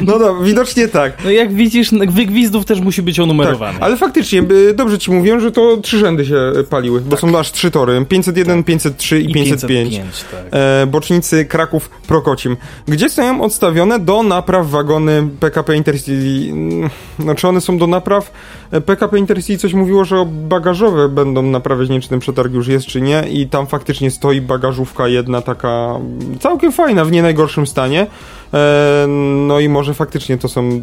No 0.03 0.17
no, 0.19 0.43
widocznie 0.43 0.87
tak. 0.87 1.23
no 1.23 1.31
jak 1.31 1.53
widzisz, 1.53 1.91
wygwizdów 2.09 2.65
też 2.65 2.79
musi 2.81 3.01
być 3.01 3.19
onumerowany. 3.19 3.73
Tak, 3.73 3.83
ale 3.83 3.97
faktycznie, 3.97 4.43
by- 4.43 4.73
dobrze 4.73 4.97
ci 4.99 5.11
mówiłem, 5.11 5.39
że 5.39 5.51
to 5.51 5.77
trzy 5.77 5.97
rzędy 5.97 6.25
się 6.25 6.37
paliły, 6.69 7.01
bo 7.01 7.17
są 7.17 7.39
aż 7.39 7.51
trzy 7.51 7.71
tory. 7.71 8.05
501, 8.09 8.63
503 8.63 9.21
i, 9.21 9.31
I 9.31 9.33
505. 9.33 10.01
tak. 10.31 10.39
E, 10.51 10.87
bocznicy 10.87 11.45
Kraków 11.45 11.89
Prokocim, 11.89 12.57
gdzie 12.87 13.09
stoją 13.09 13.41
odstawione 13.41 13.99
do 13.99 14.23
napraw 14.23 14.69
wagony 14.69 15.27
PKP 15.39 15.75
Intercity. 15.77 16.51
Mm, 16.51 16.89
Znaczy 17.19 17.47
one 17.47 17.61
są 17.61 17.77
do 17.77 17.87
napraw. 17.87 18.31
E, 18.71 18.81
PKP 18.81 19.17
Intercity 19.19 19.59
coś 19.61 19.73
mówiło, 19.73 20.05
że 20.05 20.25
bagażowe 20.31 21.09
będą 21.09 21.41
naprawiać, 21.41 21.89
nie 21.89 21.93
wiem 21.93 22.01
czy 22.01 22.09
ten 22.09 22.19
przetarg 22.19 22.53
już 22.53 22.67
jest 22.67 22.85
czy 22.85 23.01
nie 23.01 23.23
i 23.31 23.47
tam 23.47 23.67
faktycznie 23.67 24.11
stoi 24.11 24.41
bagażówka 24.41 25.07
jedna 25.07 25.41
taka 25.41 25.95
całkiem 26.39 26.71
fajna, 26.71 27.05
w 27.05 27.11
nie 27.11 27.21
najgorszym 27.21 27.67
stanie. 27.67 28.07
E, 28.53 29.05
no 29.47 29.59
i 29.59 29.69
może 29.69 29.93
faktycznie 29.93 30.37
to 30.37 30.49
są 30.49 30.81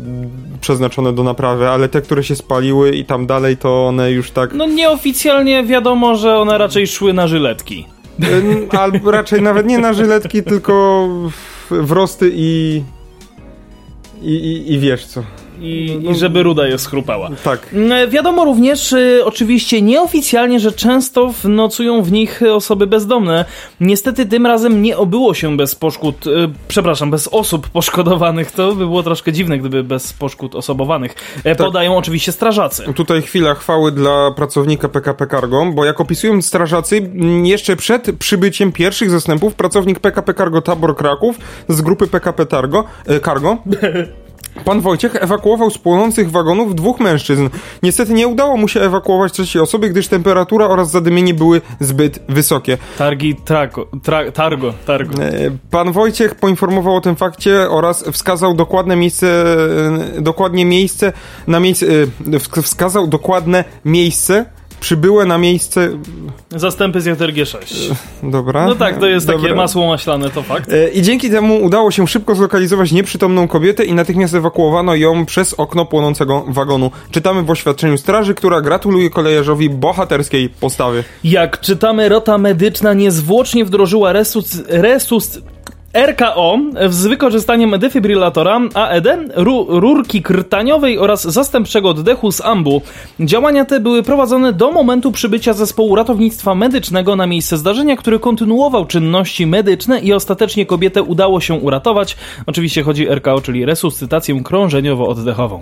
przeznaczone 0.61 1.13
do 1.13 1.23
naprawy, 1.23 1.69
ale 1.69 1.89
te, 1.89 2.03
które 2.03 2.25
się 2.25 2.37
spaliły 2.37 2.91
i 2.91 3.05
tam 3.05 3.27
dalej, 3.27 3.57
to 3.57 3.87
one 3.87 4.11
już 4.11 4.31
tak... 4.31 4.53
No 4.55 4.67
nieoficjalnie 4.67 5.65
wiadomo, 5.65 6.17
że 6.17 6.37
one 6.39 6.59
raczej 6.59 6.87
szły 6.87 7.13
na 7.13 7.27
żyletki. 7.29 7.87
E, 8.73 8.79
Albo 8.79 9.11
raczej 9.11 9.43
nawet 9.43 9.67
nie 9.67 9.79
na 9.79 9.93
żyletki, 9.93 10.43
tylko 10.43 11.09
w- 11.71 11.87
w 11.87 11.91
rosty 11.93 12.31
i, 12.35 12.83
i, 14.23 14.33
i, 14.35 14.73
i 14.73 14.79
wiesz 14.79 15.07
co. 15.07 15.23
I, 15.63 15.99
I 16.11 16.15
żeby 16.15 16.43
ruda 16.43 16.67
je 16.69 16.79
schrupała. 16.79 17.31
Tak. 17.45 17.67
Mm, 17.73 18.11
Wiadomo 18.11 18.45
również, 18.45 18.93
y, 18.93 19.23
oczywiście 19.25 19.83
nieoficjalnie, 19.83 20.61
że 20.61 20.73
często 20.73 21.35
nocują 21.45 22.03
w 22.03 22.13
nich 22.13 22.41
osoby 22.55 22.87
bezdomne. 22.87 23.45
Niestety 23.81 24.27
tym 24.27 24.47
razem 24.47 24.83
nie 24.83 24.97
obyło 24.97 25.35
się 25.35 25.57
bez 25.57 25.75
poszkód, 25.75 26.27
y, 26.27 26.31
przepraszam, 26.69 27.11
bez 27.11 27.29
osób 27.29 27.69
poszkodowanych. 27.69 28.51
To 28.53 28.69
by 28.75 28.87
było 28.87 29.03
troszkę 29.03 29.33
dziwne, 29.33 29.59
gdyby 29.59 29.85
bez 29.85 30.13
poszkód 30.13 30.55
osobowanych. 30.55 31.15
E, 31.45 31.57
Tak. 31.57 31.67
Podają 31.67 31.97
oczywiście 31.97 32.33
strażacy. 32.33 32.85
Tutaj 32.95 33.23
chwila 33.23 33.55
chwały 33.55 33.93
dla 33.93 34.31
pracownika 34.37 34.89
PKP 34.89 35.27
Cargo, 35.27 35.67
bo 35.75 35.85
jak 35.85 36.01
opisują 36.01 36.43
strażacy, 36.43 36.97
m, 36.97 37.47
jeszcze 37.47 37.77
przed 37.77 38.11
przybyciem 38.19 38.73
pierwszych 38.73 39.11
zastępów 39.11 39.55
pracownik 39.55 39.99
PKP 40.01 40.35
Cargo 40.35 40.63
Tabor 40.63 40.97
Kraków 40.97 41.37
z 41.69 41.81
grupy 41.83 42.07
PKP 42.07 42.47
Targo, 42.47 42.85
e, 43.07 43.21
Cargo 43.21 43.57
Pan 44.65 44.81
Wojciech 44.81 45.17
ewakuował 45.17 45.71
z 45.71 45.79
płonących 45.79 46.31
wagonów 46.31 46.75
dwóch 46.75 47.01
mężczyzn. 47.01 47.49
Niestety 47.83 48.13
nie 48.13 48.29
udało 48.29 48.57
mu 48.57 48.69
się 48.69 48.81
ewakuować 48.81 49.33
trzeciej 49.33 49.63
osoby, 49.63 49.89
gdyż 49.89 50.09
temperatura 50.09 50.67
oraz 50.67 50.91
zadymienie 50.91 51.35
były 51.35 51.61
zbyt 51.81 52.19
wysokie. 52.29 52.79
Targi, 52.99 53.35
trako, 53.35 53.87
tra, 54.03 54.33
targo, 54.33 54.75
targo. 54.87 55.23
E, 55.23 55.31
Pan 55.71 55.93
Wojciech 55.93 56.35
poinformował 56.35 56.97
o 56.97 57.01
tym 57.01 57.17
fakcie 57.17 57.71
oraz 57.71 58.05
wskazał 58.13 58.55
dokładne 58.55 58.97
miejsce, 58.97 59.27
e, 60.17 60.21
dokładnie 60.23 60.65
miejsce, 60.65 61.13
na 61.47 61.61
miejsce, 61.61 61.87
wsk- 62.25 62.63
wskazał 62.63 63.07
dokładne 63.07 63.65
miejsce, 63.85 64.45
przybyłe 64.83 65.25
na 65.25 65.39
miejsce, 65.39 65.89
Zastępy 66.51 67.01
z 67.01 67.07
JRG 67.07 67.47
6. 67.47 67.91
dobra. 68.23 68.67
No 68.67 68.75
tak, 68.75 68.99
to 68.99 69.07
jest 69.07 69.27
takie 69.27 69.39
dobra. 69.39 69.55
masło 69.55 69.87
maślane, 69.87 70.31
to 70.31 70.43
fakt. 70.43 70.73
E, 70.73 70.89
I 70.89 71.03
dzięki 71.03 71.31
temu 71.31 71.65
udało 71.65 71.91
się 71.91 72.07
szybko 72.07 72.35
zlokalizować 72.35 72.93
nieprzytomną 72.93 73.49
kobietę 73.49 73.85
i 73.85 73.95
natychmiast 73.95 74.35
ewakuowano 74.35 74.95
ją 74.95 75.27
przez 75.27 75.55
okno 75.55 75.85
płonącego 75.85 76.45
wagonu. 76.49 76.91
Czytamy 77.11 77.43
w 77.43 77.51
oświadczeniu 77.51 77.99
straży, 77.99 78.35
która 78.35 78.61
gratuluje 78.61 79.11
kolejarzowi 79.11 79.71
bohaterskiej 79.71 80.49
postawy. 80.49 81.05
Jak 81.25 81.61
czytamy, 81.61 82.09
rota 82.09 82.39
medyczna 82.39 82.95
niezwłocznie 82.95 83.65
wdrożyła 83.65 84.13
resus... 84.13 84.63
resus 84.69 85.39
RKO 85.95 86.59
z 86.89 87.07
wykorzystaniem 87.07 87.79
defibrylatora 87.79 88.61
AED, 88.75 89.07
ru, 89.35 89.67
rurki 89.69 90.23
krtaniowej 90.23 90.99
oraz 90.99 91.23
zastępczego 91.23 91.89
oddechu 91.89 92.33
z 92.33 92.41
ambu. 92.41 92.83
Działania 93.21 93.65
te 93.65 93.81
były 93.81 94.03
prowadzone 94.03 94.53
do 94.53 94.73
momentu 94.73 95.13
przybycia 95.13 95.53
zespołu 95.53 95.95
ratownictwa 95.95 96.55
medycznego 96.55 97.17
na 97.17 97.27
miejsce 97.27 97.59
zdarzenia, 97.59 97.97
który 97.97 98.19
kontynuował 98.19 98.87
czynności 98.87 99.47
medyczne 99.47 100.01
i 100.01 100.13
ostatecznie 100.13 100.67
kobietę 100.67 101.03
udało 101.03 101.41
się 101.41 101.55
uratować. 101.55 102.17
Oczywiście 102.47 102.83
chodzi 102.83 103.09
RKO, 103.09 103.41
czyli 103.41 103.65
resuscytację 103.65 104.35
krążeniowo-oddechową. 104.35 105.59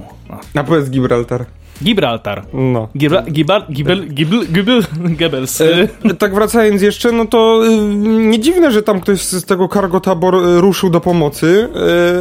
A 0.54 0.64
powiedz 0.64 0.90
Gibraltar. 0.90 1.44
Gibraltar. 1.82 2.42
No. 2.52 2.88
Gibra, 2.96 3.22
Gibal, 3.22 3.64
Gibel, 3.72 4.08
Gibel, 4.14 4.46
Gibel, 4.52 4.82
Goebbels. 5.18 5.60
E, 5.60 5.88
tak 6.18 6.34
wracając 6.34 6.82
jeszcze, 6.82 7.12
no 7.12 7.24
to 7.24 7.62
y, 7.66 7.86
nie 8.04 8.38
dziwne, 8.38 8.72
że 8.72 8.82
tam 8.82 9.00
ktoś 9.00 9.20
z 9.20 9.44
tego 9.44 9.68
Cargo 9.68 10.00
Tabor 10.00 10.34
y, 10.34 10.60
ruszył 10.60 10.90
do 10.90 11.00
pomocy, 11.00 11.68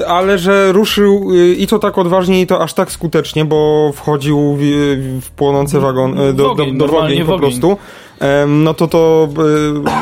y, 0.02 0.08
ale 0.08 0.38
że 0.38 0.72
ruszył 0.72 1.32
i 1.58 1.68
to 1.68 1.80
tak 1.80 1.98
odważnie 1.98 2.42
i 2.42 2.48
to 2.48 2.62
aż 2.62 2.74
tak 2.74 2.92
skutecznie, 2.92 3.46
bo 3.46 3.92
wchodził 3.96 4.58
w, 4.60 4.62
w 5.22 5.32
płonący 5.32 5.80
wagon, 5.80 6.16
do, 6.16 6.34
do, 6.34 6.56
do, 6.56 6.88
do 6.88 7.00
ogień 7.00 7.26
po 7.26 7.40
prostu, 7.40 7.78
no 8.48 8.74
to 8.74 8.88
to 8.88 9.30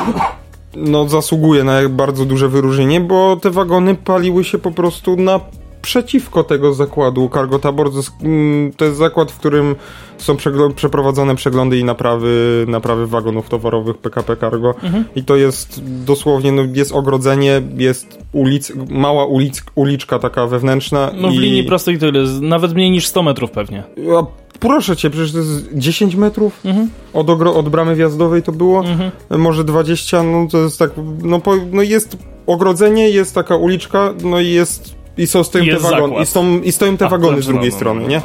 no 0.75 1.07
zasługuje 1.07 1.63
na 1.63 1.89
bardzo 1.89 2.25
duże 2.25 2.49
wyróżnienie, 2.49 3.01
bo 3.01 3.35
te 3.35 3.51
wagony 3.51 3.95
paliły 3.95 4.43
się 4.43 4.57
po 4.57 4.71
prostu 4.71 5.15
na 5.15 5.39
przeciwko 5.87 6.43
tego 6.43 6.73
zakładu 6.73 7.29
Cargo 7.33 7.59
Tabor. 7.59 7.91
To 7.91 7.97
jest, 7.97 8.11
mm, 8.23 8.71
To 8.77 8.85
jest 8.85 8.97
zakład, 8.97 9.31
w 9.31 9.37
którym 9.37 9.75
są 10.17 10.37
przeprowadzane 10.75 11.35
przeglądy 11.35 11.77
i 11.79 11.83
naprawy, 11.83 12.65
naprawy 12.67 13.07
wagonów 13.07 13.49
towarowych 13.49 13.97
PKP 13.97 14.37
Cargo. 14.37 14.75
Mhm. 14.83 15.03
I 15.15 15.23
to 15.23 15.35
jest 15.35 15.81
dosłownie, 16.05 16.51
no, 16.51 16.61
jest 16.73 16.91
ogrodzenie, 16.91 17.61
jest 17.77 18.19
ulic, 18.31 18.71
mała 18.89 19.25
ulic, 19.25 19.63
uliczka 19.75 20.19
taka 20.19 20.47
wewnętrzna. 20.47 21.11
No 21.15 21.27
w 21.29 21.33
i... 21.33 21.37
linii 21.37 21.63
prostej 21.63 21.97
to 21.99 22.07
ile? 22.07 22.23
Nawet 22.41 22.73
mniej 22.73 22.91
niż 22.91 23.07
100 23.07 23.23
metrów 23.23 23.51
pewnie. 23.51 23.83
A 24.19 24.23
proszę 24.59 24.95
cię, 24.97 25.09
przecież 25.09 25.31
to 25.31 25.37
jest 25.37 25.69
10 25.73 26.15
metrów 26.15 26.59
Mhm. 26.65 26.89
od, 27.13 27.27
ogro- 27.27 27.57
od 27.57 27.69
bramy 27.69 27.95
wjazdowej 27.95 28.43
to 28.43 28.51
było, 28.51 28.83
może 29.29 29.63
20, 29.63 30.23
no 30.23 30.47
to 30.51 30.57
jest 30.57 30.79
tak, 30.79 30.91
no, 31.23 31.39
po, 31.39 31.53
no 31.71 31.81
jest 31.81 32.17
ogrodzenie, 32.47 33.09
jest 33.09 33.35
taka 33.35 33.55
uliczka, 33.55 34.13
no 34.23 34.39
i 34.39 34.49
jest, 34.49 34.96
i 35.17 35.27
są 35.27 35.43
stoją 35.43 35.65
te 35.65 35.79
wagony, 35.79 36.01
zakład. 36.07 36.23
i, 36.23 36.31
są, 36.31 36.59
i 36.59 36.71
stoją 36.71 36.97
te 36.97 37.05
A, 37.05 37.09
wagony 37.09 37.41
z 37.41 37.45
drugiej 37.45 37.69
no, 37.69 37.73
no, 37.73 37.77
strony, 37.77 38.01
no, 38.01 38.07
nie? 38.07 38.21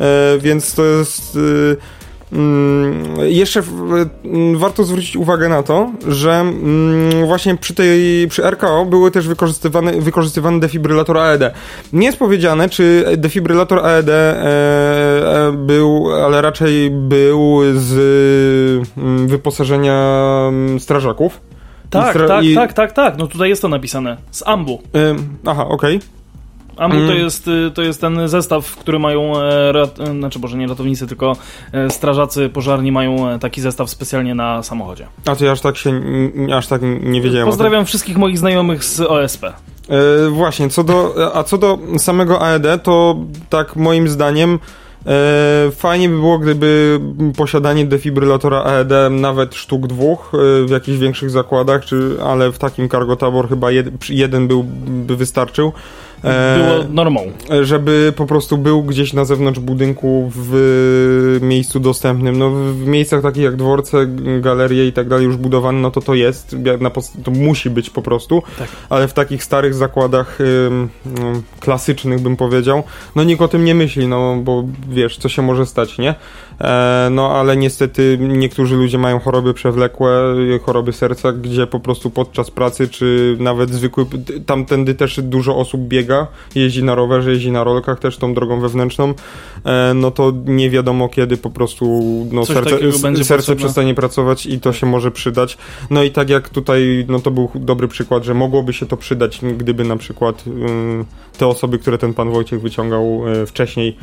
E, 0.00 0.38
więc 0.38 0.74
to 0.74 0.84
jest... 0.84 1.36
Y, 1.36 1.76
mm, 2.32 3.04
jeszcze 3.22 3.62
w, 3.62 3.68
mm, 4.24 4.58
warto 4.58 4.84
zwrócić 4.84 5.16
uwagę 5.16 5.48
na 5.48 5.62
to, 5.62 5.90
że 6.08 6.32
mm, 6.32 7.26
właśnie 7.26 7.56
przy 7.56 7.74
tej 7.74 8.28
przy 8.28 8.42
RKO 8.50 8.84
były 8.84 9.10
też 9.10 9.28
wykorzystywane, 9.28 9.92
wykorzystywany 9.92 10.60
defibrylator 10.60 11.18
AED. 11.18 11.54
Nie 11.92 12.06
jest 12.06 12.18
powiedziane, 12.18 12.68
czy 12.68 13.04
defibrylator 13.16 13.86
AED 13.86 14.08
e, 14.08 14.12
e, 15.48 15.52
był, 15.52 16.12
ale 16.24 16.42
raczej 16.42 16.90
był 16.90 17.60
z 17.74 17.92
mm, 18.98 19.28
wyposażenia 19.28 19.94
mm, 20.48 20.80
strażaków. 20.80 21.40
Tak, 21.90 22.16
stra- 22.16 22.28
tak, 22.28 22.44
i- 22.44 22.54
tak, 22.54 22.72
tak, 22.72 22.92
tak. 22.92 23.18
No 23.18 23.26
tutaj 23.26 23.48
jest 23.48 23.62
to 23.62 23.68
napisane. 23.68 24.16
Z 24.30 24.42
ambu. 24.46 24.82
Aha, 25.46 25.66
okej. 25.68 26.00
Ambu 26.76 26.96
to, 26.96 27.02
Mm. 27.02 27.16
jest, 27.18 27.48
y, 27.48 27.70
to 27.74 27.82
jest 27.82 28.00
ten 28.00 28.28
zestaw, 28.28 28.76
który 28.76 28.98
mają, 28.98 29.40
e, 29.42 29.72
rat, 29.72 30.00
e, 30.00 30.06
znaczy 30.06 30.38
może 30.38 30.56
nie 30.56 30.66
ratownicy, 30.66 31.06
tylko 31.06 31.36
e, 31.72 31.90
strażacy 31.90 32.48
pożarni 32.48 32.92
mają 32.92 33.28
e, 33.28 33.38
taki 33.38 33.60
zestaw 33.60 33.90
specjalnie 33.90 34.34
na 34.34 34.62
samochodzie. 34.62 35.06
A 35.26 35.36
to 35.36 35.44
ja 35.44 35.52
aż 35.52 35.60
tak 35.60 35.76
się, 35.76 36.00
aż 36.56 36.66
tak 36.66 36.80
nie 37.02 37.20
wiedziałem. 37.20 37.46
Pozdrawiam 37.48 37.84
wszystkich 37.84 38.16
moich 38.18 38.38
znajomych 38.38 38.84
z 38.84 39.00
OSP. 39.00 39.44
E, 39.44 39.52
właśnie, 40.30 40.68
co 40.70 40.84
do, 40.84 41.14
a 41.36 41.42
co 41.44 41.58
do 41.58 41.78
samego 41.98 42.42
AED, 42.42 42.82
to 42.82 43.16
tak 43.50 43.76
moim 43.76 44.08
zdaniem 44.08 44.58
e, 45.06 45.70
fajnie 45.76 46.08
by 46.08 46.14
było, 46.16 46.38
gdyby 46.38 47.00
posiadanie 47.36 47.86
defibrylatora 47.86 48.62
AED 48.62 48.90
nawet 49.10 49.54
sztuk 49.54 49.86
dwóch 49.86 50.32
e, 50.34 50.66
w 50.66 50.70
jakichś 50.70 50.98
większych 50.98 51.30
zakładach, 51.30 51.84
czy, 51.84 52.16
ale 52.24 52.52
w 52.52 52.58
takim 52.58 52.88
Cargo 52.88 53.16
Tabor 53.16 53.48
chyba 53.48 53.70
jed, 53.70 53.86
jeden 54.10 54.48
był, 54.48 54.64
by 54.86 55.16
wystarczył. 55.16 55.72
E, 56.24 56.58
Było 56.58 56.94
normą. 56.94 57.20
żeby 57.62 58.12
po 58.16 58.26
prostu 58.26 58.58
był 58.58 58.82
gdzieś 58.82 59.12
na 59.12 59.24
zewnątrz 59.24 59.60
budynku 59.60 60.32
w 60.34 61.38
miejscu 61.42 61.80
dostępnym. 61.80 62.38
No, 62.38 62.50
w 62.50 62.86
miejscach 62.86 63.22
takich 63.22 63.42
jak 63.42 63.56
dworce, 63.56 64.06
galerie 64.40 64.86
i 64.86 64.92
tak 64.92 65.08
dalej 65.08 65.24
już 65.24 65.36
budowane, 65.36 65.78
no 65.80 65.90
to 65.90 66.00
to 66.00 66.14
jest, 66.14 66.56
to 67.24 67.30
musi 67.30 67.70
być 67.70 67.90
po 67.90 68.02
prostu, 68.02 68.42
Tak. 68.58 68.68
ale 68.90 69.08
w 69.08 69.12
takich 69.12 69.44
starych 69.44 69.74
zakładach 69.74 70.38
klasycznych 71.60 72.20
bym 72.20 72.36
powiedział, 72.36 72.82
no 73.16 73.24
nikt 73.24 73.42
o 73.42 73.48
tym 73.48 73.64
nie 73.64 73.74
myśli, 73.74 74.08
no 74.08 74.36
bo 74.42 74.64
wiesz, 74.88 75.18
co 75.18 75.28
się 75.28 75.42
może 75.42 75.66
stać, 75.66 75.98
nie? 75.98 76.14
E, 76.60 77.08
no 77.10 77.30
ale 77.30 77.56
niestety 77.56 78.18
niektórzy 78.20 78.76
ludzie 78.76 78.98
mają 78.98 79.18
choroby 79.18 79.54
przewlekłe, 79.54 80.34
choroby 80.62 80.92
serca, 80.92 81.32
gdzie 81.32 81.66
po 81.66 81.80
prostu 81.80 82.10
podczas 82.10 82.50
pracy, 82.50 82.88
czy 82.88 83.36
nawet 83.40 83.70
zwykły, 83.70 84.06
tamtędy 84.46 84.94
też 84.94 85.20
dużo 85.22 85.56
osób 85.56 85.80
biega 85.80 86.26
jeździ 86.54 86.84
na 86.84 86.94
rowerze, 86.94 87.30
jeździ 87.30 87.52
na 87.52 87.64
rolkach 87.64 87.98
też 87.98 88.16
tą 88.16 88.34
drogą 88.34 88.60
wewnętrzną, 88.60 89.14
e, 89.64 89.94
no 89.94 90.10
to 90.10 90.32
nie 90.44 90.70
wiadomo 90.70 91.08
kiedy 91.08 91.36
po 91.36 91.50
prostu 91.50 92.02
no, 92.32 92.46
Coś 92.46 92.56
serce, 92.56 93.24
serce 93.24 93.56
przestanie 93.56 93.94
pracować 93.94 94.46
i 94.46 94.60
to 94.60 94.72
się 94.72 94.86
może 94.86 95.10
przydać. 95.10 95.58
No 95.90 96.02
i 96.02 96.10
tak 96.10 96.30
jak 96.30 96.48
tutaj, 96.48 97.04
no 97.08 97.20
to 97.20 97.30
był 97.30 97.50
dobry 97.54 97.88
przykład, 97.88 98.24
że 98.24 98.34
mogłoby 98.34 98.72
się 98.72 98.86
to 98.86 98.96
przydać, 98.96 99.40
gdyby 99.58 99.84
na 99.84 99.96
przykład 99.96 100.44
te 101.38 101.46
osoby, 101.46 101.78
które 101.78 101.98
ten 101.98 102.14
pan 102.14 102.30
Wojciech 102.30 102.60
wyciągał 102.60 103.22
y, 103.42 103.46
wcześniej, 103.46 103.96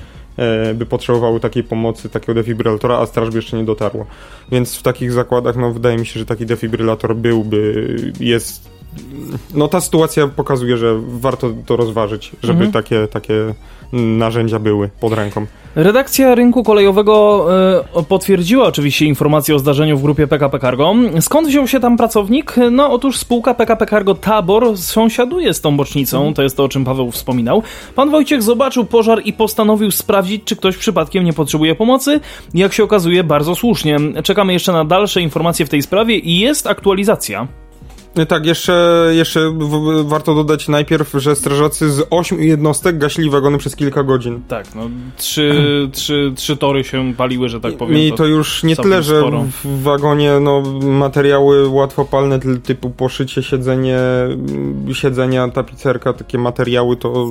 by 0.75 0.86
potrzebowały 0.86 1.39
takiej 1.39 1.63
pomocy, 1.63 2.10
takiego 2.10 2.34
defibrylatora, 2.34 2.98
a 2.98 3.05
straż 3.05 3.29
by 3.29 3.36
jeszcze 3.36 3.58
nie 3.58 3.63
dotarła. 3.63 4.05
Więc 4.51 4.75
w 4.75 4.84
takich 4.84 5.12
zakładach, 5.12 5.55
no 5.55 5.74
wydaje 5.74 5.98
mi 5.98 6.05
się, 6.05 6.19
że 6.19 6.25
taki 6.25 6.46
defibrylator 6.46 7.15
byłby, 7.15 8.13
jest... 8.19 8.69
No 9.53 9.67
ta 9.67 9.81
sytuacja 9.81 10.27
pokazuje, 10.27 10.77
że 10.77 11.00
warto 11.08 11.51
to 11.65 11.75
rozważyć, 11.75 12.31
żeby 12.43 12.65
Mhm. 12.65 12.72
takie, 12.72 13.08
takie 13.08 13.53
narzędzia 13.93 14.60
były 14.60 14.89
pod 15.00 15.13
ręką. 15.13 15.46
Redakcja 15.76 16.36
rynku 16.36 16.64
kolejowego 16.64 17.48
e, 17.96 18.04
potwierdziła 18.04 18.68
oczywiście 18.68 19.06
informację 19.06 19.56
o 19.56 19.60
zdarzeniu 19.60 19.98
w 19.98 20.02
grupie 20.02 20.28
PKP 20.28 20.60
Cargo. 20.60 20.96
Skąd 21.20 21.48
wziął 21.48 21.68
się 21.68 21.80
tam 21.80 21.98
pracownik? 21.98 22.56
No 22.72 22.92
otóż 22.92 23.18
spółka 23.18 23.54
PKP 23.54 23.86
Cargo 23.86 24.16
Tabor 24.16 24.78
sąsiaduje 24.78 25.54
z 25.54 25.62
tą 25.62 25.78
bocznicą, 25.78 26.34
to 26.34 26.44
jest 26.44 26.58
to 26.58 26.64
o 26.64 26.70
czym 26.70 26.86
Paweł 26.86 27.12
wspominał. 27.12 27.64
Pan 27.96 28.10
Wojciech 28.10 28.44
zobaczył 28.44 28.86
pożar 28.86 29.22
i 29.26 29.34
postanowił 29.34 29.92
sprawdzić, 29.92 30.44
czy 30.46 30.56
ktoś 30.56 30.78
przypadkiem 30.78 31.24
nie 31.24 31.34
potrzebuje 31.34 31.76
pomocy. 31.76 32.20
Jak 32.54 32.74
się 32.74 32.84
okazuje, 32.84 33.24
bardzo 33.24 33.56
słusznie. 33.56 33.98
Czekamy 34.24 34.54
jeszcze 34.54 34.72
na 34.72 34.86
dalsze 34.86 35.22
informacje 35.22 35.66
w 35.66 35.70
tej 35.70 35.82
sprawie 35.82 36.18
i 36.18 36.40
jest 36.40 36.68
aktualizacja. 36.68 37.48
Tak, 38.28 38.46
jeszcze, 38.46 39.06
jeszcze 39.12 39.54
warto 40.04 40.36
dodać 40.36 40.68
najpierw, 40.68 41.13
że 41.18 41.36
strażacy 41.36 41.92
z 41.92 42.08
ośmiu 42.10 42.39
jednostek 42.39 42.98
gasili 42.98 43.30
wagony 43.30 43.58
przez 43.58 43.75
kilka 43.75 44.04
godzin. 44.04 44.42
Tak, 44.48 44.75
no 44.75 44.89
trzy, 45.18 45.89
trzy, 45.92 46.34
trzy 46.36 46.58
tory 46.58 46.84
się 46.84 47.13
paliły, 47.18 47.50
że 47.50 47.62
tak 47.62 47.78
powiem. 47.78 47.98
I 47.98 48.13
to 48.13 48.25
już 48.25 48.63
nie 48.63 48.75
tyle, 48.75 49.04
że 49.04 49.20
sporo. 49.20 49.46
w 49.63 49.82
wagonie 49.82 50.39
no, 50.39 50.62
materiały 50.82 51.68
łatwopalne 51.68 52.39
ty- 52.39 52.60
typu 52.60 52.89
poszycie, 52.89 53.44
siedzenie, 53.44 54.00
siedzenia, 54.94 55.48
tapicerka, 55.48 56.13
takie 56.13 56.38
materiały 56.38 56.98
to 56.98 57.30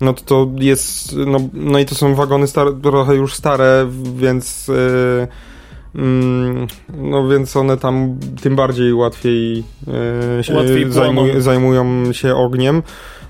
no 0.00 0.12
to, 0.12 0.22
to 0.24 0.48
jest 0.58 1.16
no, 1.26 1.38
no 1.52 1.78
i 1.78 1.86
to 1.86 1.94
są 1.94 2.14
wagony 2.14 2.46
stare, 2.46 2.72
trochę 2.72 3.14
już 3.14 3.34
stare, 3.34 3.86
więc 4.16 4.68
yy, 4.68 5.28
no 6.98 7.28
więc 7.28 7.56
one 7.56 7.76
tam 7.76 8.18
tym 8.42 8.56
bardziej 8.56 8.94
łatwiej, 8.94 9.56
yy, 10.36 10.44
się 10.44 10.54
Łatwiej 10.54 10.92
zajmuj, 10.92 11.40
zajmują 11.40 12.12
się 12.12 12.34
ogniem. 12.34 12.82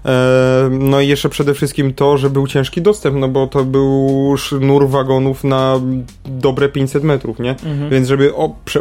E, 0.06 0.68
No 0.70 1.00
i 1.00 1.08
jeszcze 1.08 1.28
przede 1.28 1.54
wszystkim 1.54 1.94
to, 1.94 2.18
że 2.18 2.30
był 2.30 2.46
ciężki 2.46 2.82
dostęp, 2.82 3.16
no 3.16 3.28
bo 3.28 3.46
to 3.46 3.64
był 3.64 4.34
sznur 4.38 4.88
wagonów 4.88 5.44
na 5.44 5.80
dobre 6.26 6.68
500 6.68 7.04
metrów, 7.04 7.38
nie? 7.38 7.50
Mhm. 7.50 7.90
Więc 7.90 8.08
żeby 8.08 8.32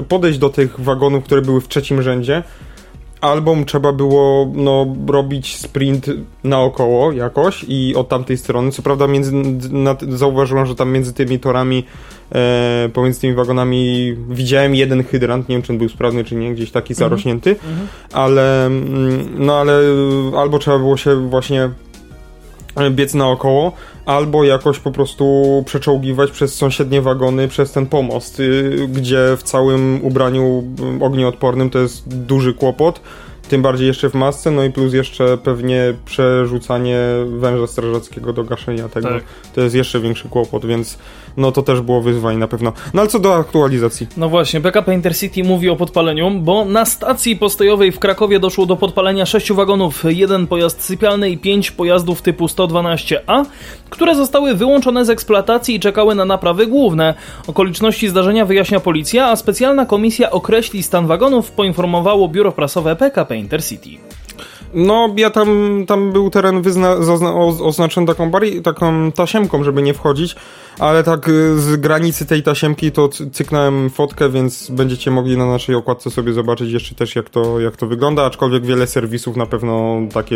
podejść 0.07 0.39
do 0.39 0.49
tych 0.49 0.79
wagonów, 0.79 1.23
które 1.23 1.41
były 1.41 1.61
w 1.61 1.67
trzecim 1.67 2.01
rzędzie, 2.01 2.43
albo 3.25 3.55
trzeba 3.65 3.91
było 3.93 4.51
no, 4.53 4.95
robić 5.07 5.57
sprint 5.57 6.05
naokoło 6.43 7.11
jakoś 7.11 7.65
i 7.67 7.95
od 7.95 8.09
tamtej 8.09 8.37
strony. 8.37 8.71
Co 8.71 8.81
prawda 8.81 9.07
między, 9.07 9.31
na, 9.71 9.95
zauważyłem, 10.09 10.65
że 10.65 10.75
tam 10.75 10.91
między 10.91 11.13
tymi 11.13 11.39
torami, 11.39 11.83
e, 12.35 12.89
pomiędzy 12.93 13.21
tymi 13.21 13.33
wagonami 13.33 14.13
widziałem 14.29 14.75
jeden 14.75 15.03
hydrant, 15.03 15.49
nie 15.49 15.55
wiem 15.55 15.63
czy 15.63 15.71
on 15.73 15.77
był 15.77 15.89
sprawny 15.89 16.23
czy 16.23 16.35
nie, 16.35 16.53
gdzieś 16.53 16.71
taki 16.71 16.93
zarośnięty, 16.93 17.49
Mhm. 17.49 17.87
ale 18.13 18.65
mm, 18.65 19.27
no 19.45 19.59
ale 19.59 19.79
albo 20.37 20.59
trzeba 20.59 20.77
było 20.77 20.97
się 20.97 21.29
właśnie 21.29 21.69
e, 22.75 22.91
biec 22.91 23.13
naokoło, 23.13 23.71
albo 24.05 24.43
jakoś 24.43 24.79
po 24.79 24.91
prostu 24.91 25.63
przeczołgiwać 25.65 26.31
przez 26.31 26.55
sąsiednie 26.55 27.01
wagony, 27.01 27.47
przez 27.47 27.71
ten 27.71 27.85
pomost, 27.85 28.39
y, 28.39 28.87
gdzie 28.89 29.37
w 29.37 29.43
całym 29.43 29.99
ubraniu 30.03 30.63
y, 31.01 31.03
ognioodpornym 31.03 31.69
to 31.69 31.79
jest 31.79 32.25
duży 32.25 32.53
kłopot, 32.53 33.01
tym 33.49 33.61
bardziej 33.61 33.87
jeszcze 33.87 34.09
w 34.09 34.13
masce, 34.13 34.51
no 34.51 34.63
i 34.63 34.71
plus 34.71 34.93
jeszcze 34.93 35.37
pewnie 35.37 35.93
przerzucanie 36.05 36.99
węża 37.25 37.67
strażackiego 37.67 38.33
do 38.33 38.43
gaszenia 38.43 38.89
tego, 38.89 39.09
Tak. 39.09 39.23
to 39.55 39.61
jest 39.61 39.75
jeszcze 39.75 39.99
większy 39.99 40.29
kłopot, 40.29 40.65
więc 40.65 40.97
no 41.37 41.51
to 41.51 41.61
też 41.61 41.81
było 41.81 42.01
wyzwanie 42.01 42.37
na 42.37 42.47
pewno. 42.47 42.73
No 42.93 43.01
ale 43.01 43.09
co 43.09 43.19
do 43.19 43.35
aktualizacji. 43.35 44.07
No 44.17 44.29
właśnie, 44.29 44.61
PKP 44.61 44.93
Intercity 44.93 45.43
mówi 45.43 45.69
o 45.69 45.75
podpaleniu, 45.75 46.31
bo 46.31 46.65
na 46.65 46.85
stacji 46.85 47.35
postojowej 47.35 47.91
w 47.91 47.99
Krakowie 47.99 48.39
doszło 48.39 48.65
do 48.65 48.75
podpalenia 48.75 49.25
sześciu 49.25 49.55
wagonów, 49.55 50.03
jeden 50.09 50.47
pojazd 50.47 50.81
sypialny 50.83 51.29
i 51.29 51.37
pięć 51.37 51.71
pojazdów 51.71 52.21
typu 52.21 52.45
112A, 52.45 53.45
które 53.89 54.15
zostały 54.15 54.55
wyłączone 54.55 55.05
z 55.05 55.09
eksploatacji 55.09 55.75
i 55.75 55.79
czekały 55.79 56.15
na 56.15 56.25
naprawy 56.25 56.67
główne. 56.67 57.13
Okoliczności 57.47 58.09
zdarzenia 58.09 58.45
wyjaśnia 58.45 58.79
policja, 58.79 59.27
a 59.27 59.35
specjalna 59.35 59.85
komisja 59.85 60.31
określi 60.31 60.83
stan 60.83 61.07
wagonów, 61.07 61.51
poinformowało 61.51 62.27
biuro 62.27 62.51
prasowe 62.51 62.95
PKP 62.95 63.34
Intercity. 63.37 63.99
No, 64.75 65.13
ja 65.17 65.29
tam, 65.29 65.83
tam 65.87 66.11
był 66.11 66.29
teren 66.29 66.61
wyzna, 66.61 66.95
oznaczony 67.61 68.07
taką, 68.07 68.31
bari, 68.31 68.61
taką 68.61 69.11
tasiemką, 69.11 69.63
żeby 69.63 69.81
nie 69.81 69.93
wchodzić, 69.93 70.35
ale 70.79 71.03
tak 71.03 71.29
y, 71.29 71.59
z 71.59 71.75
granicy 71.75 72.25
tej 72.25 72.43
tasiemki 72.43 72.91
to 72.91 73.09
cy- 73.09 73.29
cyknąłem 73.31 73.89
fotkę, 73.89 74.29
więc 74.29 74.69
będziecie 74.71 75.11
mogli 75.11 75.37
na 75.37 75.45
naszej 75.45 75.75
okładce 75.75 76.11
sobie 76.11 76.33
zobaczyć 76.33 76.71
jeszcze 76.71 76.95
też 76.95 77.15
jak 77.15 77.29
to, 77.29 77.59
jak 77.59 77.77
to 77.77 77.87
wygląda, 77.87 78.25
aczkolwiek 78.25 78.65
wiele 78.65 78.87
serwisów 78.87 79.35
na 79.37 79.45
pewno 79.45 79.97
takie 80.13 80.35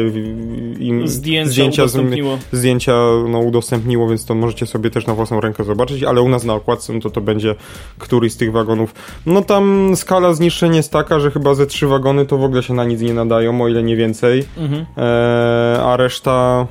im 0.80 1.08
Zdjęcia, 1.08 1.88
z- 1.88 1.96
udostępniło. 1.96 2.38
zdjęcia 2.52 2.94
no, 3.30 3.40
udostępniło, 3.40 4.10
więc 4.10 4.26
to 4.26 4.36
możecie 4.36 4.66
sobie 4.66 4.90
też 4.90 5.08
na 5.08 5.14
własną 5.16 5.42
rękę 5.42 5.64
zobaczyć, 5.64 6.04
ale 6.04 6.22
u 6.22 6.30
nas 6.30 6.44
na 6.44 6.54
okładce 6.54 6.94
no 6.94 7.00
to 7.00 7.10
to 7.10 7.22
będzie 7.22 7.56
któryś 7.98 8.32
z 8.34 8.38
tych 8.38 8.52
wagonów. 8.52 8.94
No 9.26 9.42
tam 9.42 9.92
skala 9.96 10.34
zniszczeń 10.34 10.76
jest 10.76 10.92
taka, 10.92 11.20
że 11.20 11.32
chyba 11.32 11.54
ze 11.54 11.66
trzy 11.66 11.88
wagony 11.88 12.26
to 12.26 12.38
w 12.38 12.44
ogóle 12.44 12.64
się 12.64 12.74
na 12.74 12.86
nic 12.86 13.02
nie 13.02 13.14
nadają, 13.14 13.62
o 13.62 13.68
ile 13.68 13.84
nie 13.84 13.96
więcej. 13.96 14.29
Mhm. 14.58 14.86
Eee, 14.98 15.82
a 15.82 15.98
reszta 15.98 16.68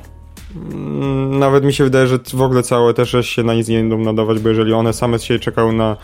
mm, 0.56 1.38
nawet 1.38 1.64
mi 1.64 1.72
się 1.72 1.84
wydaje, 1.84 2.06
że 2.06 2.18
w 2.34 2.42
ogóle 2.42 2.62
całe 2.62 2.94
te 2.94 3.06
sześć 3.06 3.32
się 3.32 3.42
na 3.42 3.54
nic 3.54 3.68
nie 3.68 3.78
będą 3.78 3.98
nadawać, 3.98 4.38
bo 4.38 4.48
jeżeli 4.48 4.72
one 4.72 4.92
same 4.92 5.18
się 5.18 5.38
czekały 5.38 5.72
na 5.72 5.96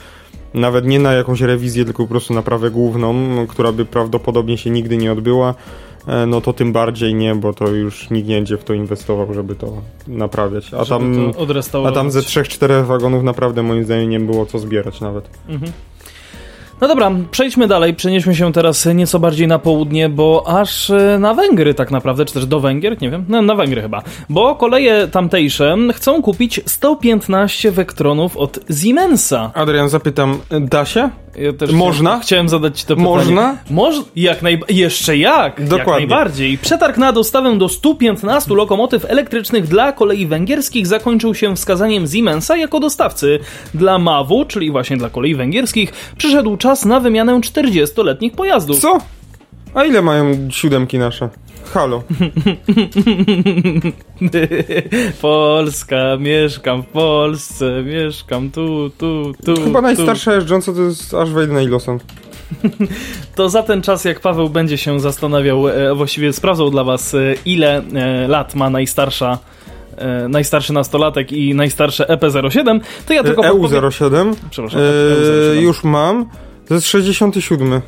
nawet 0.55 0.87
nie 0.87 0.99
na 0.99 1.13
jakąś 1.13 1.41
rewizję, 1.41 1.85
tylko 1.85 2.03
po 2.03 2.09
prostu 2.09 2.35
naprawę 2.35 2.71
główną, 2.71 3.15
która 3.47 3.73
by 3.73 3.85
prawdopodobnie 3.85 4.59
się 4.59 4.71
nigdy 4.71 4.97
nie 4.97 5.13
odbyła, 5.13 5.55
e, 6.07 6.27
no 6.27 6.41
to 6.41 6.53
tym 6.53 6.73
bardziej 6.73 7.15
nie, 7.15 7.35
bo 7.35 7.53
to 7.53 7.69
już 7.69 8.11
nikt 8.11 8.29
nie 8.29 8.35
będzie 8.35 8.57
w 8.57 8.65
to 8.65 8.75
inwestował, 8.75 9.35
żeby 9.35 9.55
to 9.55 9.73
naprawiać. 10.09 10.75
A 10.75 10.85
Żeby 10.85 10.89
tam, 10.89 11.33
a 11.87 11.93
tam 11.93 12.11
ze 12.11 12.23
trzech, 12.23 12.49
czterech 12.49 12.87
wagonów 12.87 13.23
naprawdę 13.23 13.63
moim 13.63 13.85
zdaniem 13.85 14.11
nie 14.11 14.21
było 14.21 14.47
co 14.47 14.59
zbierać 14.59 15.01
nawet. 15.01 15.31
No 16.81 16.89
dobra, 16.89 17.11
przejdźmy 17.31 17.69
dalej. 17.69 17.95
Przenieśmy 17.95 18.35
się 18.35 18.53
teraz 18.53 18.87
nieco 18.95 19.19
bardziej 19.19 19.47
na 19.49 19.59
południe, 19.59 20.09
bo 20.09 20.45
aż 20.61 20.91
e, 20.91 21.19
na 21.19 21.35
Węgry 21.35 21.75
tak 21.75 21.91
naprawdę, 21.91 22.25
czy 22.25 22.35
też 22.35 22.47
do 22.47 22.61
Węgier, 22.61 23.03
nie 23.03 23.11
wiem, 23.11 23.25
no, 23.29 23.43
na 23.43 23.55
Węgry 23.55 23.83
chyba. 23.83 24.03
Bo 24.29 24.55
koleje 24.55 25.09
tamtejsze 25.09 25.77
chcą 25.93 26.23
kupić 26.23 26.61
115 26.67 27.71
Wektronów 27.71 28.37
od 28.37 28.59
Siemensa. 28.83 29.51
Adrian, 29.55 29.89
zapytam, 29.89 30.39
da 30.61 30.85
się? 30.85 31.11
Ja 31.37 31.73
Można? 31.73 32.21
Chciałem, 32.21 32.49
zadać 32.49 32.81
ci 32.81 32.87
to 32.87 32.97
pytanie. 32.97 33.15
Można? 33.17 33.57
Moż, 33.71 33.95
jak 34.17 34.43
najba- 34.43 34.67
jeszcze 34.69 35.17
jak? 35.17 35.59
Jak 35.59 35.69
Dokładnie. 35.69 35.93
najbardziej. 35.93 36.59
Przetarg 36.59 36.97
na 36.97 37.13
dostawę 37.13 37.59
do 37.59 37.69
115 37.69 38.55
lokomotyw 38.55 39.05
elektrycznych 39.05 39.67
dla 39.69 39.93
kolei 39.93 40.27
węgierskich 40.27 40.87
zakończył 40.87 41.35
się 41.35 41.57
wskazaniem 41.57 42.07
Siemensa 42.07 42.57
jako 42.57 42.81
dostawcy. 42.81 43.39
Dla 43.75 43.99
MAW, 43.99 44.45
czyli 44.49 44.71
właśnie 44.71 44.97
dla 44.97 45.11
kolei 45.11 45.35
węgierskich, 45.35 45.93
przyszedł 46.19 46.57
czas 46.65 46.85
na 46.85 47.01
wymianę 47.01 47.41
40-letnich 47.41 48.35
pojazdów. 48.35 48.79
Co? 48.79 48.99
A 49.75 49.85
ile 49.85 50.03
mają 50.03 50.51
siódemki 50.51 50.99
nasze? 50.99 51.29
Halo. 51.75 52.03
Polska, 55.23 55.97
mieszkam 56.21 56.83
w 56.83 56.87
Polsce, 56.87 57.83
mieszkam 57.83 58.51
tu, 58.51 58.91
tu, 58.99 59.33
tu. 59.45 59.55
Chyba 59.55 59.79
tu. 59.79 59.83
najstarsza 59.83 60.35
jeżdżąca 60.35 60.73
to 60.73 60.83
jest 60.83 61.15
aż 61.15 61.31
Wejna 61.31 61.63
i 61.63 61.69
Lawson. 61.69 61.99
To 63.37 63.49
za 63.49 63.63
ten 63.63 63.83
czas, 63.83 64.05
jak 64.05 64.21
Paweł 64.21 64.49
będzie 64.49 64.79
się 64.79 65.01
zastanawiał, 65.01 65.69
e, 65.69 65.95
właściwie 65.95 66.33
sprawdzał 66.33 66.71
dla 66.71 66.85
Was, 66.85 67.15
e, 67.15 67.19
ile 67.45 67.83
e, 67.95 68.29
lat 68.29 68.55
ma 68.55 68.71
najstarsza, 68.71 69.39
e, 69.97 70.29
najstarszy 70.29 70.73
nastolatek 70.73 71.33
i 71.33 71.55
najstarsze 71.55 72.09
E 72.09 72.17
EP07, 72.17 72.81
to 73.07 73.15
ja 73.15 73.23
tylko 73.23 73.43
podpowiem... 73.43 73.83
EU07. 73.83 74.35
Przepraszam, 74.51 74.81
E, 74.81 74.85
EU07. 74.85 75.63
już 75.63 75.85
mam. 75.85 76.27
To 76.69 76.75
jest 76.75 76.87
67. 76.87 77.81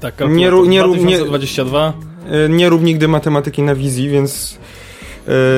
Tak, 0.00 0.20
nie 0.20 0.50
ró- 0.50 0.68
nie 0.68 0.82
ró- 0.82 0.88
nie- 1.04 1.18
2022. 1.18 1.92
E, 2.30 2.48
nie 2.48 2.68
rób 2.68 2.82
nigdy 2.82 3.08
matematyki 3.08 3.62
na 3.62 3.74
wizji, 3.74 4.08
więc 4.08 4.58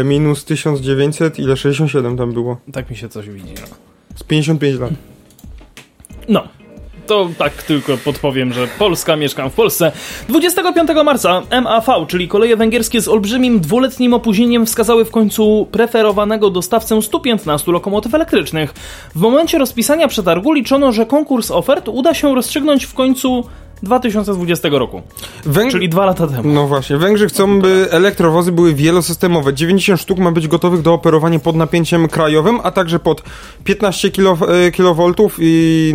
e, 0.01 0.05
minus 0.05 0.45
1900, 0.45 1.39
ile? 1.39 1.57
67 1.57 2.17
tam 2.17 2.33
było. 2.33 2.57
Tak 2.73 2.91
mi 2.91 2.97
się 2.97 3.09
coś 3.09 3.29
widzi. 3.29 3.55
No. 3.61 3.77
Z 4.17 4.23
55 4.23 4.81
lat. 4.81 4.91
no. 6.29 6.49
To 7.07 7.29
tak 7.39 7.63
tylko 7.63 7.97
podpowiem, 7.97 8.53
że 8.53 8.69
Polska, 8.79 9.17
mieszkam 9.17 9.51
w 9.51 9.55
Polsce. 9.55 9.93
25 10.29 10.91
marca 11.05 11.43
MAV, 11.63 12.07
czyli 12.09 12.29
koleje 12.29 12.57
węgierskie 12.57 13.01
z 13.01 13.09
olbrzymim 13.09 13.61
dwuletnim 13.61 14.15
opóźnieniem 14.15 14.67
wskazały 14.67 15.05
w 15.05 15.11
końcu 15.11 15.69
preferowanego 15.73 16.51
dostawcę 16.51 17.03
115 17.03 17.73
lokomotyw 17.73 18.15
elektrycznych. 18.15 18.75
W 19.15 19.21
momencie 19.21 19.59
rozpisania 19.59 20.09
przetargu 20.09 20.53
liczono, 20.53 20.93
że 20.93 21.07
konkurs 21.07 21.51
ofert 21.51 21.89
uda 21.89 22.15
się 22.15 22.35
rozstrzygnąć 22.35 22.85
w 22.85 22.95
końcu 22.95 23.45
2020 23.83 24.69
roku. 24.73 25.03
Węg... 25.47 25.73
Czyli 25.73 25.89
dwa 25.89 26.07
lata 26.07 26.27
temu. 26.27 26.53
No 26.53 26.67
właśnie, 26.67 26.97
Węgrzy 26.97 27.27
chcą, 27.27 27.61
by 27.61 27.89
elektrowozy 27.91 28.53
były 28.53 28.75
wielosystemowe. 28.75 29.55
90 29.55 30.01
sztuk 30.01 30.19
ma 30.19 30.33
być 30.33 30.49
gotowych 30.49 30.83
do 30.83 30.93
operowania 30.93 31.39
pod 31.39 31.57
napięciem 31.57 32.09
krajowym, 32.09 32.61
a 32.63 32.71
także 32.71 32.99
pod 32.99 33.23
15 33.65 34.11
kV 34.77 35.05
i 35.39 35.95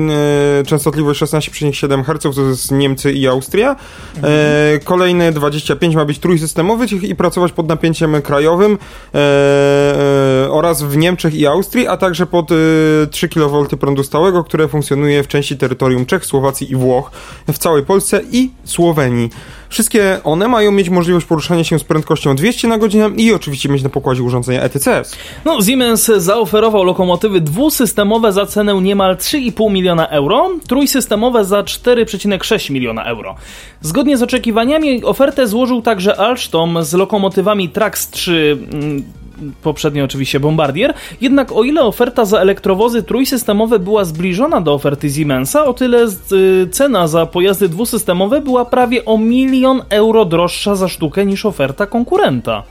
e, 0.59 0.63
częstotliwość 0.65 1.21
16,7 1.21 2.03
Hz, 2.03 2.35
to 2.35 2.41
jest 2.41 2.71
Niemcy 2.71 3.13
i 3.13 3.27
Austria. 3.27 3.75
Mhm. 4.15 4.33
E, 4.75 4.79
kolejne 4.79 5.31
25 5.31 5.95
ma 5.95 6.05
być 6.05 6.19
trójsystemowy 6.19 6.85
i 7.01 7.15
pracować 7.15 7.51
pod 7.51 7.67
napięciem 7.67 8.21
krajowym 8.21 8.77
e, 9.13 9.17
e, 10.45 10.51
oraz 10.51 10.83
w 10.83 10.97
Niemczech 10.97 11.35
i 11.35 11.47
Austrii, 11.47 11.87
a 11.87 11.97
także 11.97 12.25
pod 12.25 12.47
3 13.11 13.25
e, 13.25 13.29
kV 13.29 13.65
prądu 13.79 14.03
stałego, 14.03 14.43
które 14.43 14.67
funkcjonuje 14.67 15.23
w 15.23 15.27
części 15.27 15.57
terytorium 15.57 16.05
Czech, 16.05 16.25
Słowacji 16.25 16.71
i 16.71 16.75
Włoch 16.75 17.11
w 17.47 17.57
całej 17.57 17.68
całej 17.69 17.83
Polsce 17.83 18.21
i 18.31 18.49
Słowenii. 18.63 19.29
Wszystkie 19.69 20.19
one 20.23 20.47
mają 20.47 20.71
mieć 20.71 20.89
możliwość 20.89 21.25
poruszania 21.25 21.63
się 21.63 21.79
z 21.79 21.83
prędkością 21.83 22.35
200 22.35 22.67
na 22.67 22.77
godzinę 22.77 23.09
i 23.17 23.33
oczywiście 23.33 23.69
mieć 23.69 23.83
na 23.83 23.89
pokładzie 23.89 24.23
urządzenia 24.23 24.61
ETCS. 24.61 25.15
No, 25.45 25.61
Siemens 25.61 26.05
zaoferował 26.05 26.83
lokomotywy 26.83 27.41
dwusystemowe 27.41 28.33
za 28.33 28.45
cenę 28.45 28.73
niemal 28.81 29.15
3,5 29.15 29.71
miliona 29.71 30.07
euro, 30.07 30.49
trójsystemowe 30.67 31.45
za 31.45 31.61
4,6 31.61 32.71
miliona 32.71 33.03
euro. 33.03 33.35
Zgodnie 33.81 34.17
z 34.17 34.23
oczekiwaniami 34.23 35.03
ofertę 35.03 35.47
złożył 35.47 35.81
także 35.81 36.19
Alstom 36.19 36.83
z 36.83 36.93
lokomotywami 36.93 37.69
Trax 37.69 38.09
3 38.09 38.57
poprzednio 39.63 40.05
oczywiście 40.05 40.39
Bombardier. 40.39 40.93
Jednak 41.21 41.51
o 41.51 41.63
ile 41.63 41.81
oferta 41.81 42.25
za 42.25 42.39
elektrowozy 42.39 43.03
trójsystemowe 43.03 43.79
była 43.79 44.05
zbliżona 44.05 44.61
do 44.61 44.73
oferty 44.73 45.09
Siemensa, 45.09 45.65
o 45.65 45.73
tyle 45.73 46.07
y, 46.31 46.67
cena 46.71 47.07
za 47.07 47.25
pojazdy 47.25 47.69
dwusystemowe 47.69 48.41
była 48.41 48.65
prawie 48.65 49.05
o 49.05 49.17
milion 49.17 49.81
euro 49.89 50.25
droższa 50.25 50.75
za 50.75 50.87
sztukę 50.87 51.25
niż 51.25 51.45
oferta 51.45 51.85
konkurenta. 51.85 52.63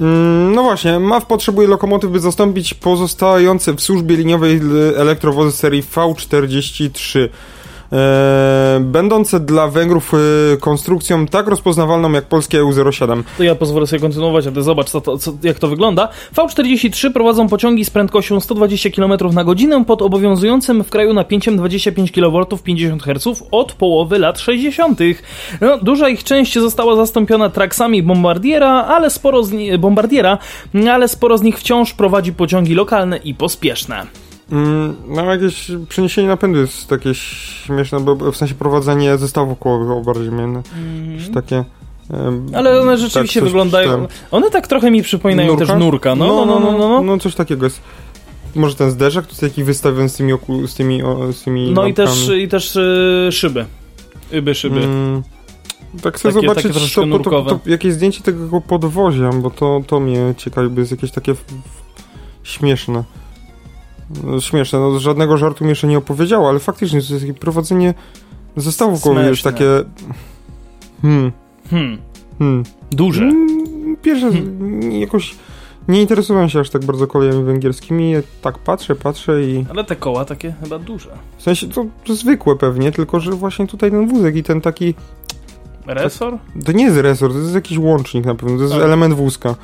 Mm, 0.00 0.54
no 0.54 0.62
właśnie, 0.62 0.98
MAW 0.98 1.26
potrzebuje 1.26 1.68
lokomotyw, 1.68 2.10
by 2.10 2.20
zastąpić 2.20 2.74
pozostające 2.74 3.72
w 3.72 3.80
służbie 3.80 4.16
liniowej 4.16 4.60
elektrowozy 4.96 5.56
serii 5.56 5.82
V43 5.82 7.28
e, 7.92 8.78
będące 8.80 9.40
dla 9.40 9.68
Węgrów 9.68 10.12
e, 10.14 10.56
konstrukcją 10.56 11.26
tak 11.26 11.48
rozpoznawalną 11.48 12.12
jak 12.12 12.24
polskie 12.24 12.60
EU07. 12.60 13.22
To 13.38 13.44
ja 13.44 13.54
pozwolę 13.54 13.86
sobie 13.86 14.00
kontynuować, 14.00 14.46
a 14.46 14.52
ty 14.52 14.62
zobacz 14.62 14.90
co 14.90 15.18
co, 15.18 15.32
jak 15.42 15.58
to 15.58 15.68
wygląda. 15.68 16.08
V43 16.36 17.12
prowadzą 17.12 17.48
pociągi 17.48 17.84
z 17.84 17.90
prędkością 17.90 18.40
120 18.40 18.90
km 18.90 19.12
na 19.34 19.44
godzinę 19.44 19.84
pod 19.84 20.02
obowiązującym 20.02 20.84
w 20.84 20.90
kraju 20.90 21.12
napięciem 21.12 21.56
25 21.56 22.12
kV 22.12 22.46
50 22.64 23.02
Hz 23.02 23.42
od 23.50 23.72
połowy 23.72 24.18
lat 24.18 24.40
60. 24.40 25.00
No, 25.60 25.78
duża 25.78 26.08
ich 26.08 26.24
część 26.24 26.54
została 26.54 26.96
zastąpiona 26.96 27.50
traksami 27.50 28.02
Bombardiera, 28.02 28.70
ale 28.70 29.10
sporo 29.10 29.42
z 29.42 29.80
Bombardiera, 29.80 30.38
ale 30.90 31.08
sporo 31.08 31.38
z 31.38 31.42
nich 31.42 31.58
wciąż 31.58 31.92
prowadzi 31.92 32.32
pociągi 32.32 32.74
lokalne 32.74 33.16
i 33.16 33.34
pospieszne. 33.34 34.25
Mam 35.06 35.26
jakieś 35.26 35.70
przeniesienie 35.88 36.28
napędu 36.28 36.58
jest 36.58 36.88
takie 36.88 37.14
śmieszne, 37.14 38.00
bo 38.00 38.32
w 38.32 38.36
sensie 38.36 38.54
prowadzenie 38.54 39.18
zestawów 39.18 39.58
kołowych 39.58 40.04
bardziej 40.04 40.30
mnie 40.30 40.42
mm. 40.42 40.62
takie... 41.34 41.64
Ale 42.54 42.80
one 42.80 42.98
rzeczywiście 42.98 43.40
tak, 43.40 43.48
wyglądają. 43.48 44.08
One 44.30 44.50
tak 44.50 44.66
trochę 44.66 44.90
mi 44.90 45.02
przypominają 45.02 45.48
nurka? 45.48 45.66
też 45.66 45.78
nurka. 45.78 46.14
No 46.14 46.26
no 46.26 46.46
no, 46.46 46.60
no 46.60 46.70
no, 46.70 46.78
no, 46.78 46.88
no, 46.88 47.02
no, 47.02 47.18
coś 47.18 47.34
takiego 47.34 47.66
jest. 47.66 47.80
Może 48.54 48.74
ten 48.74 48.90
zderzak, 48.90 49.26
to 49.26 49.36
taki 49.40 49.64
wystawiony 49.64 50.08
z 50.08 50.16
tymi, 50.16 50.32
oku, 50.32 50.66
z 50.66 50.74
tymi, 50.74 51.02
o, 51.02 51.32
z 51.32 51.42
tymi 51.42 51.72
No 51.72 51.86
i 51.86 51.94
też, 51.94 52.30
i 52.38 52.48
też 52.48 52.76
y, 52.76 53.28
szyby. 53.32 53.66
Yby 54.32 54.54
szyby. 54.54 54.80
Mm, 54.80 55.22
tak 56.02 56.14
chcę 56.14 56.28
takie, 56.28 56.40
zobaczyć 56.40 56.74
takie 56.74 56.94
to, 56.94 57.18
to, 57.18 57.30
to, 57.30 57.42
to, 57.42 57.60
jakieś 57.66 57.92
zdjęcie 57.92 58.22
tego 58.22 58.60
podwozia, 58.60 59.30
bo 59.32 59.50
to, 59.50 59.80
to 59.86 60.00
mnie 60.00 60.34
ciekawi, 60.36 60.68
bo 60.68 60.80
jest 60.80 60.90
jakieś 60.90 61.10
takie 61.10 61.34
śmieszne. 62.42 63.04
Śmieszne, 64.40 64.78
no 64.78 64.98
żadnego 64.98 65.36
żartu 65.36 65.64
mi 65.64 65.70
jeszcze 65.70 65.86
nie 65.86 65.98
opowiedziało, 65.98 66.48
ale 66.48 66.58
faktycznie 66.58 67.02
to 67.02 67.14
jest 67.14 67.26
takie 67.26 67.40
prowadzenie 67.40 67.94
zestawu 68.56 69.00
kołowych 69.00 69.26
jest 69.26 69.42
takie... 69.42 69.66
Hmm. 71.02 71.32
Hmm. 71.70 71.98
Hmm. 72.38 72.62
Duże. 72.90 73.20
Hmm, 73.20 73.96
pierwsze, 74.02 74.32
hmm. 74.32 74.92
jakoś 74.92 75.34
nie 75.88 76.00
interesowałem 76.00 76.48
się 76.48 76.60
aż 76.60 76.70
tak 76.70 76.84
bardzo 76.84 77.06
kolejami 77.06 77.44
węgierskimi, 77.44 78.14
tak 78.42 78.58
patrzę, 78.58 78.94
patrzę 78.94 79.42
i... 79.42 79.64
Ale 79.70 79.84
te 79.84 79.96
koła 79.96 80.24
takie 80.24 80.54
chyba 80.62 80.78
duże. 80.78 81.10
W 81.38 81.42
sensie 81.42 81.68
to, 81.68 81.86
to 82.04 82.14
zwykłe 82.14 82.56
pewnie, 82.56 82.92
tylko 82.92 83.20
że 83.20 83.32
właśnie 83.32 83.66
tutaj 83.66 83.90
ten 83.90 84.08
wózek 84.08 84.36
i 84.36 84.42
ten 84.42 84.60
taki... 84.60 84.94
Resor? 85.86 86.38
To 86.64 86.72
nie 86.72 86.84
jest 86.84 86.96
resor, 86.96 87.32
to 87.32 87.38
jest 87.38 87.54
jakiś 87.54 87.78
łącznik 87.78 88.24
na 88.24 88.34
pewno, 88.34 88.56
to 88.56 88.62
jest 88.62 88.74
tak. 88.74 88.82
element 88.82 89.14
wózka. 89.14 89.54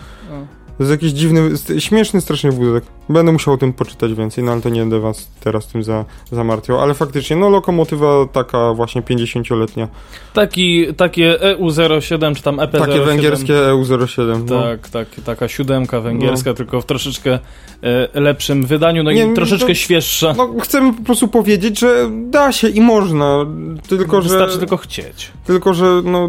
To 0.79 0.85
jest 0.85 0.91
jakiś 0.91 1.13
dziwny, 1.13 1.51
śmieszny 1.79 2.21
strasznie 2.21 2.53
wózek. 2.53 2.85
Będę 3.13 3.33
musiał 3.33 3.55
o 3.55 3.57
tym 3.57 3.73
poczytać 3.73 4.15
więcej, 4.15 4.45
no 4.45 4.53
ale 4.53 4.61
to 4.61 4.69
nie 4.69 4.81
będę 4.81 5.01
was 5.01 5.29
teraz 5.41 5.67
tym 5.67 5.85
za, 5.85 6.05
zamartwiał. 6.33 6.81
Ale 6.81 6.95
faktycznie, 6.95 7.37
no 7.37 7.49
lokomotywa 7.49 8.27
taka 8.33 8.75
właśnie 8.75 9.03
50-letnia. 9.03 9.89
Taki, 10.33 10.95
takie 10.95 11.39
EU07 11.41 12.35
czy 12.35 12.43
tam 12.43 12.57
EP07. 12.57 12.79
Takie 12.79 13.01
węgierskie 13.01 13.55
EU07. 13.55 14.51
No. 14.51 14.63
Tak, 14.63 14.89
tak, 14.89 15.09
taka 15.25 15.49
siódemka 15.49 16.01
węgierska, 16.01 16.51
no. 16.51 16.57
tylko 16.57 16.81
w 16.81 16.87
troszeczkę 16.87 17.39
e, 17.83 18.21
lepszym 18.21 18.67
wydaniu, 18.67 19.03
no 19.03 19.13
nie, 19.13 19.25
i 19.25 19.35
troszeczkę 19.35 19.69
to, 19.69 19.75
świeższa. 19.75 20.35
No 20.37 20.55
chcemy 20.61 20.95
po 20.95 21.03
prostu 21.03 21.29
powiedzieć, 21.29 21.79
że 21.79 22.11
da 22.31 22.53
się 22.53 22.69
i 22.69 22.81
można, 22.81 23.47
tylko 23.89 24.17
Wystarczy 24.17 24.23
że... 24.23 24.39
Wystarczy 24.39 24.59
tylko 24.59 24.77
chcieć. 24.77 25.31
Tylko, 25.45 25.75
że 25.75 26.03
no... 26.05 26.29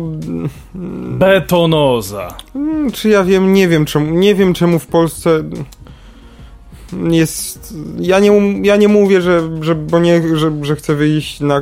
Betonoza. 1.10 2.38
Hmm, 2.54 2.92
czy 2.92 3.10
ja 3.10 3.24
wiem, 3.24 3.54
nie 3.54 3.68
wiem 3.68 3.86
czemu, 3.86 4.14
nie 4.20 4.36
wiem 4.36 4.54
czemu 4.54 4.80
w 4.80 4.88
Polsce 4.88 5.44
jest. 7.12 7.74
Ja 8.00 8.20
nie, 8.20 8.32
ja 8.64 8.76
nie 8.76 8.88
mówię, 8.88 9.22
że, 9.22 9.50
że, 9.62 9.76
bo 9.76 10.00
nie, 10.00 10.38
że, 10.38 10.52
że 10.62 10.76
chcę 10.76 10.96
wyjść 10.96 11.40
na 11.40 11.62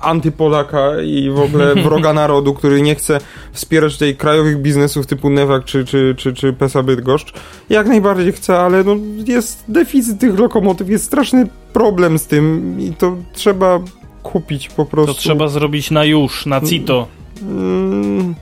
antypolaka 0.00 1.02
i 1.02 1.30
w 1.30 1.40
ogóle 1.40 1.74
wroga 1.84 2.12
narodu, 2.12 2.54
który 2.54 2.82
nie 2.82 2.94
chce 2.94 3.20
wspierać 3.52 3.98
tej 3.98 4.16
krajowych 4.16 4.58
biznesów 4.58 5.06
typu 5.06 5.30
Newak 5.30 5.64
czy, 5.64 5.84
czy, 5.84 6.14
czy, 6.18 6.34
czy 6.34 6.52
PESA 6.52 6.82
Bydgoszcz. 6.82 7.32
Jak 7.70 7.86
najbardziej 7.86 8.32
chcę, 8.32 8.58
ale 8.58 8.84
no 8.84 8.96
jest 9.26 9.64
deficyt 9.68 10.18
tych 10.18 10.38
lokomotyw, 10.38 10.88
jest 10.88 11.04
straszny 11.04 11.48
problem 11.72 12.18
z 12.18 12.26
tym 12.26 12.76
i 12.80 12.92
to 12.92 13.16
trzeba 13.32 13.80
kupić 14.22 14.68
po 14.68 14.86
prostu. 14.86 15.14
To 15.14 15.20
trzeba 15.20 15.48
zrobić 15.48 15.90
na 15.90 16.04
już, 16.04 16.46
na 16.46 16.60
CITO. 16.60 17.08
Mm, 17.42 18.34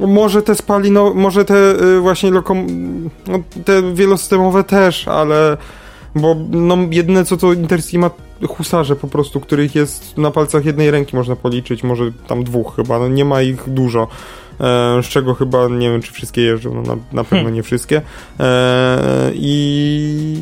może 0.00 0.42
te 0.42 0.54
spalino, 0.54 1.14
może 1.14 1.44
te 1.44 1.82
y, 1.82 2.00
właśnie 2.00 2.30
lokom, 2.30 2.66
no, 3.26 3.38
te 3.64 3.94
wielosystemowe 3.94 4.64
też, 4.64 5.08
ale 5.08 5.56
bo 6.14 6.36
no 6.50 6.78
jedyne 6.90 7.24
co 7.24 7.36
to 7.36 7.52
Intercity 7.52 7.98
ma 7.98 8.10
husarze 8.48 8.96
po 8.96 9.08
prostu, 9.08 9.40
których 9.40 9.74
jest 9.74 10.18
na 10.18 10.30
palcach 10.30 10.64
jednej 10.64 10.90
ręki 10.90 11.16
można 11.16 11.36
policzyć, 11.36 11.82
może 11.82 12.12
tam 12.26 12.44
dwóch 12.44 12.76
chyba, 12.76 12.98
no 12.98 13.08
nie 13.08 13.24
ma 13.24 13.42
ich 13.42 13.70
dużo. 13.70 14.08
E, 14.60 15.02
z 15.02 15.06
czego 15.06 15.34
chyba 15.34 15.68
nie 15.68 15.90
wiem, 15.90 16.02
czy 16.02 16.12
wszystkie 16.12 16.42
jeżdżą, 16.42 16.74
no 16.74 16.82
na, 16.82 16.96
na 17.12 17.24
pewno 17.24 17.38
hmm. 17.38 17.54
nie 17.54 17.62
wszystkie. 17.62 18.02
E, 18.40 19.30
I 19.34 20.36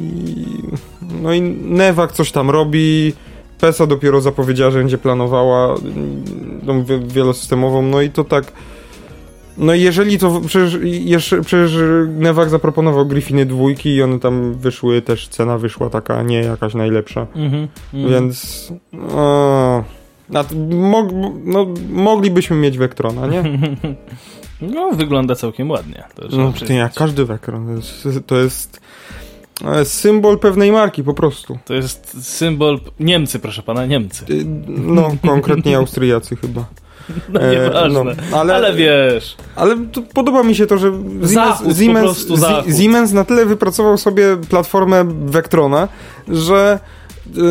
no 1.22 1.32
i 1.32 1.40
Newak 1.62 2.12
coś 2.12 2.32
tam 2.32 2.50
robi. 2.50 3.12
PESA 3.60 3.86
dopiero 3.86 4.20
zapowiedziała, 4.20 4.70
że 4.70 4.78
będzie 4.78 4.98
planowała 4.98 5.74
no, 6.62 6.74
wielosystemową, 7.06 7.82
no 7.82 8.00
i 8.00 8.10
to 8.10 8.24
tak 8.24 8.52
no 9.58 9.74
jeżeli 9.74 10.18
to, 10.18 10.40
przecież, 10.46 10.78
jeszcze, 10.82 11.42
przecież 11.42 11.72
Nevak 12.08 12.50
zaproponował 12.50 13.06
Griffiny 13.06 13.46
dwójki 13.46 13.94
i 13.94 14.02
one 14.02 14.20
tam 14.20 14.54
wyszły, 14.54 15.02
też 15.02 15.28
cena 15.28 15.58
wyszła 15.58 15.90
taka 15.90 16.22
nie 16.22 16.38
jakaś 16.38 16.74
najlepsza. 16.74 17.26
Mm 17.34 17.50
-hmm, 17.50 17.68
Więc 18.10 18.72
o, 19.10 19.84
mog, 20.70 21.08
no, 21.44 21.66
moglibyśmy 21.90 22.56
mieć 22.56 22.78
Vectrona, 22.78 23.26
nie? 23.26 23.42
No, 24.60 24.90
wygląda 24.92 25.34
całkiem 25.34 25.70
ładnie. 25.70 26.04
No, 26.30 26.52
to 26.66 26.72
jak 26.72 26.94
każdy 26.94 27.24
Vectron. 27.24 27.80
To 28.02 28.08
jest, 28.08 28.26
to 28.26 28.36
jest 28.36 28.80
symbol 29.84 30.38
pewnej 30.38 30.72
marki 30.72 31.02
po 31.02 31.14
prostu. 31.14 31.58
To 31.64 31.74
jest 31.74 32.24
symbol 32.28 32.80
Niemcy, 33.00 33.38
proszę 33.38 33.62
pana, 33.62 33.86
Niemcy. 33.86 34.24
Y, 34.30 34.44
no, 34.68 35.10
konkretnie 35.26 35.76
Austriacy 35.76 36.36
chyba. 36.36 36.64
No 37.32 37.40
nieważne, 37.50 38.00
e, 38.00 38.04
no, 38.30 38.38
ale, 38.38 38.54
ale 38.54 38.74
wiesz. 38.74 39.36
Ale 39.56 39.76
podoba 40.14 40.42
mi 40.42 40.54
się 40.54 40.66
to, 40.66 40.78
że 40.78 40.92
Siemens, 41.30 41.78
Siemens, 41.78 42.26
Siemens 42.78 43.12
na 43.12 43.24
tyle 43.24 43.46
wypracował 43.46 43.98
sobie 43.98 44.36
platformę 44.50 45.04
Vectrona, 45.26 45.88
że 46.28 46.78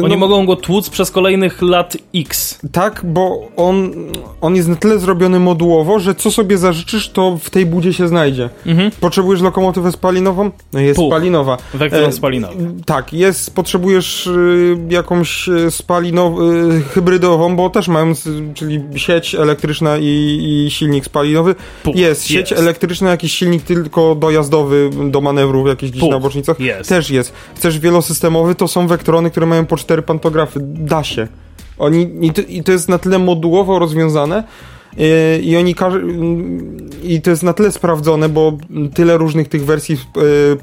Oni 0.03 0.09
no, 0.13 0.17
mogą 0.17 0.45
go 0.45 0.55
tłuc 0.55 0.89
przez 0.89 1.11
kolejnych 1.11 1.61
lat 1.61 1.97
X. 2.15 2.59
Tak, 2.71 3.01
bo 3.03 3.47
on, 3.57 3.91
on 4.41 4.55
jest 4.55 4.67
na 4.69 4.75
tyle 4.75 4.99
zrobiony 4.99 5.39
modułowo, 5.39 5.99
że 5.99 6.15
co 6.15 6.31
sobie 6.31 6.57
zażyczysz, 6.57 7.09
to 7.09 7.37
w 7.43 7.49
tej 7.49 7.65
budzie 7.65 7.93
się 7.93 8.07
znajdzie. 8.07 8.49
Mhm. 8.65 8.91
Potrzebujesz 8.99 9.41
lokomotywę 9.41 9.91
spalinową? 9.91 10.51
No 10.73 10.79
jest 10.79 10.95
Puch. 10.99 11.09
spalinowa. 11.13 11.57
Wektor 11.73 12.03
E, 12.03 12.11
spalinowy. 12.11 12.71
Tak, 12.85 13.13
jest, 13.13 13.55
potrzebujesz 13.55 14.27
y, 14.27 14.77
jakąś 14.89 15.47
y, 15.47 15.71
spalinową, 15.71 16.51
y, 16.51 16.81
hybrydową, 16.81 17.55
bo 17.55 17.69
też 17.69 17.87
mają, 17.87 18.09
s- 18.09 18.29
czyli 18.53 18.81
sieć 18.95 19.35
elektryczna 19.35 19.97
i, 19.97 20.39
i 20.65 20.71
silnik 20.71 21.05
spalinowy. 21.05 21.55
Puch. 21.83 21.95
Jest, 21.95 22.27
sieć 22.27 22.51
Jest. 22.51 22.63
elektryczna, 22.63 23.09
jakiś 23.09 23.31
silnik 23.33 23.63
tylko 23.63 24.15
dojazdowy 24.15 24.89
do 25.09 25.21
manewrów 25.21 25.67
jakichś 25.67 25.91
gdzieś 25.91 26.01
Puch. 26.01 26.11
na 26.11 26.19
bocznicach. 26.19 26.59
Jest. 26.59 26.89
Też 26.89 27.09
jest. 27.09 27.33
Chcesz 27.55 27.79
wielosystemowy, 27.79 28.55
to 28.55 28.67
są 28.67 28.87
wektrony, 28.87 29.31
które 29.31 29.45
mają 29.45 29.65
po 29.73 29.77
cztery 29.77 30.01
pantografy. 30.01 30.59
Da 30.63 31.03
się. 31.03 31.27
Oni, 31.77 32.09
i, 32.21 32.31
to, 32.31 32.41
I 32.41 32.63
to 32.63 32.71
jest 32.71 32.89
na 32.89 32.97
tyle 32.97 33.19
modułowo 33.19 33.79
rozwiązane, 33.79 34.43
i 35.41 35.57
oni 35.57 35.75
i 37.03 37.21
to 37.21 37.29
jest 37.29 37.43
na 37.43 37.53
tyle 37.53 37.71
sprawdzone, 37.71 38.29
bo 38.29 38.57
tyle 38.93 39.17
różnych 39.17 39.49
tych 39.49 39.65
wersji 39.65 39.97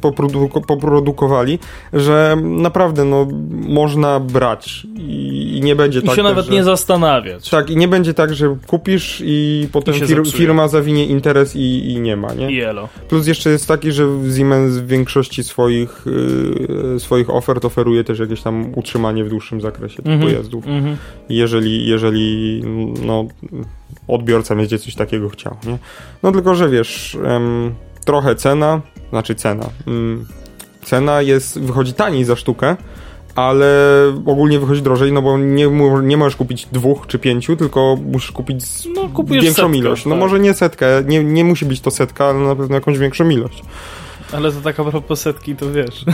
poproduko, 0.01 0.61
poprodukowali, 0.61 1.59
że 1.93 2.37
naprawdę 2.43 3.05
no, 3.05 3.29
można 3.51 4.21
brać 4.21 4.87
i, 4.99 5.57
i 5.57 5.61
nie 5.61 5.77
będzie 5.77 5.99
I 5.99 6.03
tak. 6.03 6.11
się 6.11 6.17
też, 6.17 6.25
nawet 6.25 6.47
że... 6.47 6.53
nie 6.53 6.65
zastanawiać. 6.65 7.51
Tak, 7.51 7.71
i 7.71 7.77
nie 7.77 7.89
będzie 7.89 8.15
tak, 8.15 8.35
że 8.35 8.57
kupisz 8.67 9.23
i 9.25 9.69
potem 9.73 9.95
I 9.95 9.99
się 9.99 10.07
fir 10.07 10.23
firma 10.33 10.69
zawinie 10.69 11.07
interes 11.07 11.57
i, 11.57 11.93
i 11.93 12.01
nie 12.01 12.17
ma, 12.17 12.35
nie? 12.35 12.51
I 12.51 12.61
elo. 12.61 12.89
Plus 13.09 13.27
jeszcze 13.27 13.51
jest 13.51 13.69
taki, 13.69 13.93
że 13.93 14.07
Siemens 14.37 14.77
w 14.77 14.87
większości 14.87 15.45
swoich, 15.45 16.05
yy, 16.93 17.01
swoich 17.01 17.31
ofert 17.31 17.65
oferuje 17.65 18.05
też 18.05 18.19
jakieś 18.19 18.43
tam 18.43 18.73
utrzymanie 18.77 19.25
w 19.25 19.29
dłuższym 19.29 19.61
zakresie 19.61 19.97
tych 20.03 20.13
Mhm. 20.13 20.31
pojazdów. 20.31 20.67
Mhm. 20.67 20.97
Jeżeli, 21.29 21.87
jeżeli 21.87 22.63
no, 23.07 23.27
odbiorca 24.09 24.57
będzie 24.57 24.79
coś 24.79 24.95
takiego 24.95 25.29
chciał, 25.29 25.57
nie? 25.67 25.79
No 26.23 26.33
tylko, 26.33 26.55
że 26.55 26.69
wiesz, 26.69 27.19
trochę 28.05 28.35
cena, 28.35 28.81
znaczy 29.11 29.35
cena, 29.35 29.67
mm, 29.87 30.27
cena 30.85 31.23
jest, 31.23 31.61
wychodzi 31.61 31.93
taniej 31.93 32.25
za 32.25 32.37
sztukę, 32.37 32.77
ale 33.35 33.69
ogólnie 34.27 34.59
wychodzi 34.61 34.83
drożej, 34.83 35.13
no 35.13 35.23
bo 35.23 35.39
nie, 35.39 35.67
nie 36.03 36.17
możesz 36.17 36.37
kupić 36.37 36.67
dwóch 36.73 37.07
czy 37.07 37.19
pięciu, 37.19 37.57
tylko 37.57 37.97
musisz 38.07 38.33
kupić 38.33 38.65
No, 38.95 39.25
większą 39.25 39.63
setkę, 39.63 39.79
ilość. 39.79 40.05
No 40.07 40.11
tak. 40.11 40.21
może 40.21 40.41
nie 40.41 40.55
setkę, 40.55 40.87
nie, 41.07 41.25
nie 41.25 41.45
musi 41.45 41.67
być 41.67 41.81
to 41.81 41.91
setka, 41.91 42.25
ale 42.25 42.39
na 42.39 42.57
pewno 42.57 42.75
jakąś 42.75 42.99
większą 42.99 43.29
ilość. 43.29 43.63
Ale 44.33 44.53
to 44.53 44.61
taka 44.61 44.85
propos 44.85 45.21
setki, 45.21 45.57
to 45.57 45.73
wiesz. 45.73 46.05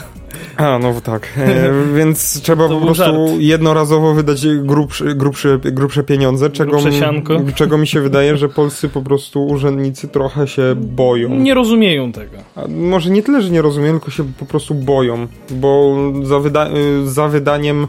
A, 0.57 0.79
no 0.79 1.01
tak. 1.01 1.29
E, 1.39 1.71
więc 1.95 2.19
trzeba 2.43 2.69
po 2.69 2.81
prostu 2.81 2.95
żart. 3.05 3.17
jednorazowo 3.39 4.15
wydać 4.15 4.47
grubsze, 4.59 5.15
grubsze, 5.15 5.59
grubsze 5.59 6.03
pieniądze, 6.03 6.51
czego, 6.51 6.71
Grubsze 6.71 6.93
sianko. 6.93 7.41
czego 7.55 7.79
mi 7.79 7.87
się 7.87 8.01
wydaje, 8.01 8.37
że 8.37 8.49
polscy 8.49 8.89
po 8.89 9.03
prostu 9.03 9.47
urzędnicy 9.47 10.09
trochę 10.09 10.49
się 10.49 10.75
boją. 10.77 11.29
Nie 11.35 11.55
rozumieją 11.55 12.13
tego. 12.13 12.37
A 12.57 12.63
może 12.69 13.11
nie 13.11 13.23
tyle, 13.23 13.43
że 13.43 13.51
nie 13.51 13.63
rozumieją, 13.63 13.93
tylko 13.93 14.11
się 14.11 14.25
po 14.39 14.47
prostu 14.47 14.75
boją, 14.75 15.27
bo 15.51 15.97
za, 16.23 16.39
wyda 16.39 16.69
za 17.05 17.29
wydaniem 17.29 17.87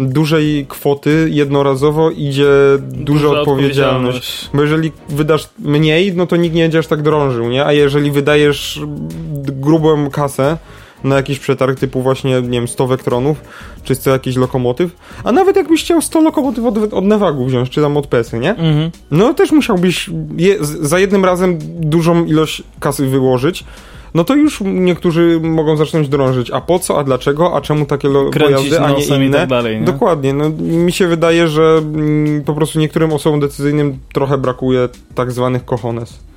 dużej 0.00 0.66
kwoty 0.68 1.28
jednorazowo 1.30 2.10
idzie 2.10 2.48
duża 2.80 3.28
odpowiedzialność. 3.28 4.50
Bo 4.54 4.62
jeżeli 4.62 4.92
wydasz 5.08 5.48
mniej, 5.58 6.12
no 6.16 6.26
to 6.26 6.36
nikt 6.36 6.54
nie 6.54 6.62
będzie 6.62 6.78
aż 6.78 6.86
tak 6.86 7.02
drążył, 7.02 7.48
nie? 7.48 7.64
A 7.64 7.72
jeżeli 7.72 8.10
wydajesz 8.10 8.80
grubą 9.44 10.10
kasę 10.10 10.58
na 11.04 11.16
jakiś 11.16 11.38
przetarg 11.38 11.78
typu 11.78 12.02
właśnie, 12.02 12.42
nie 12.42 12.58
wiem, 12.58 12.68
100 12.68 12.86
wektronów, 12.86 13.40
czy 13.84 13.96
co 13.96 14.10
jakiś 14.10 14.36
lokomotyw, 14.36 14.90
a 15.24 15.32
nawet 15.32 15.56
jakbyś 15.56 15.84
chciał 15.84 16.02
100 16.02 16.20
lokomotyw 16.20 16.64
od, 16.64 16.92
od 16.92 17.04
Nevagu 17.04 17.46
wziąć, 17.46 17.70
czy 17.70 17.82
tam 17.82 17.96
od 17.96 18.06
Pesy, 18.06 18.38
nie? 18.38 18.50
Mhm. 18.50 18.90
No 19.10 19.34
też 19.34 19.52
musiałbyś 19.52 20.10
je, 20.36 20.56
za 20.60 20.98
jednym 20.98 21.24
razem 21.24 21.58
dużą 21.80 22.24
ilość 22.24 22.62
kasy 22.80 23.06
wyłożyć. 23.06 23.64
No 24.14 24.24
to 24.24 24.34
już 24.34 24.60
niektórzy 24.64 25.40
mogą 25.42 25.76
zacząć 25.76 26.08
drążyć. 26.08 26.50
A 26.50 26.60
po 26.60 26.78
co, 26.78 26.98
a 26.98 27.04
dlaczego, 27.04 27.56
a 27.56 27.60
czemu 27.60 27.86
takie 27.86 28.08
Kręcić 28.30 28.70
pojazdy, 28.70 28.80
a 28.80 28.90
nie 28.90 29.24
i 29.24 29.26
inne? 29.26 29.38
tak 29.38 29.48
dalej, 29.48 29.80
nie? 29.80 29.84
Dokładnie. 29.84 30.32
No, 30.32 30.50
mi 30.60 30.92
się 30.92 31.06
wydaje, 31.06 31.48
że 31.48 31.62
mm, 31.62 32.44
po 32.44 32.54
prostu 32.54 32.78
niektórym 32.78 33.12
osobom 33.12 33.40
decyzyjnym 33.40 33.98
trochę 34.12 34.38
brakuje 34.38 34.88
tak 35.14 35.32
zwanych 35.32 35.64
cojones. 35.64 36.27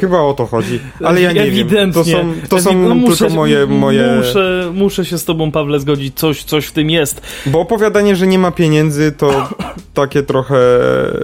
Chyba 0.00 0.20
o 0.20 0.34
to 0.34 0.46
chodzi. 0.46 0.80
Ale 1.04 1.20
ja 1.20 1.32
nie 1.32 1.42
Ewidentnie. 1.42 1.76
wiem. 1.76 1.92
To 1.92 2.04
są, 2.04 2.34
to 2.48 2.60
są 2.60 2.78
no 2.88 2.94
muszę, 2.94 3.16
tylko 3.16 3.34
moje... 3.34 3.66
moje... 3.66 4.16
Muszę, 4.16 4.70
muszę 4.74 5.04
się 5.04 5.18
z 5.18 5.24
tobą, 5.24 5.52
Pawle, 5.52 5.80
zgodzić. 5.80 6.14
Coś, 6.18 6.44
coś 6.44 6.66
w 6.66 6.72
tym 6.72 6.90
jest. 6.90 7.22
Bo 7.46 7.60
opowiadanie, 7.60 8.16
że 8.16 8.26
nie 8.26 8.38
ma 8.38 8.50
pieniędzy, 8.50 9.12
to 9.12 9.48
takie 9.94 10.22
trochę. 10.22 10.56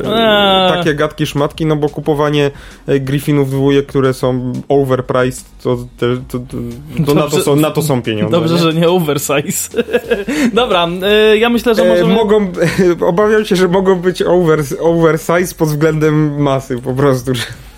Eee. 0.05 0.73
takie 0.73 0.95
gadki 0.95 1.27
szmatki, 1.27 1.67
no 1.67 1.77
bo 1.77 1.89
kupowanie 1.89 2.51
e, 2.87 3.01
Griffinów 3.01 3.51
dwójek, 3.51 3.87
które 3.87 4.15
są 4.15 4.53
overpriced, 4.69 5.45
to, 5.63 5.77
to, 5.99 6.07
to, 6.29 6.39
to, 7.07 7.15
na, 7.15 7.23
to 7.23 7.41
są, 7.41 7.57
na 7.57 7.71
to 7.71 7.83
są 7.83 8.03
pieniądze. 8.03 8.37
Dobrze, 8.37 8.55
nie? 8.55 8.61
że 8.61 8.75
nie 8.75 8.89
oversize. 8.89 9.69
Dobra, 10.53 10.89
y, 11.33 11.39
ja 11.39 11.51
myślę, 11.51 11.75
że 11.75 11.83
E, 11.83 11.89
możemy... 11.89 12.15
mogą, 12.15 12.53
obawiam 13.13 13.45
się, 13.45 13.57
że 13.57 13.69
mogą 13.69 13.95
być 14.01 14.23
over, 14.23 14.61
oversize 14.81 15.55
pod 15.59 15.69
względem 15.69 16.43
masy 16.43 16.79
po 16.79 16.95
prostu. 16.95 17.33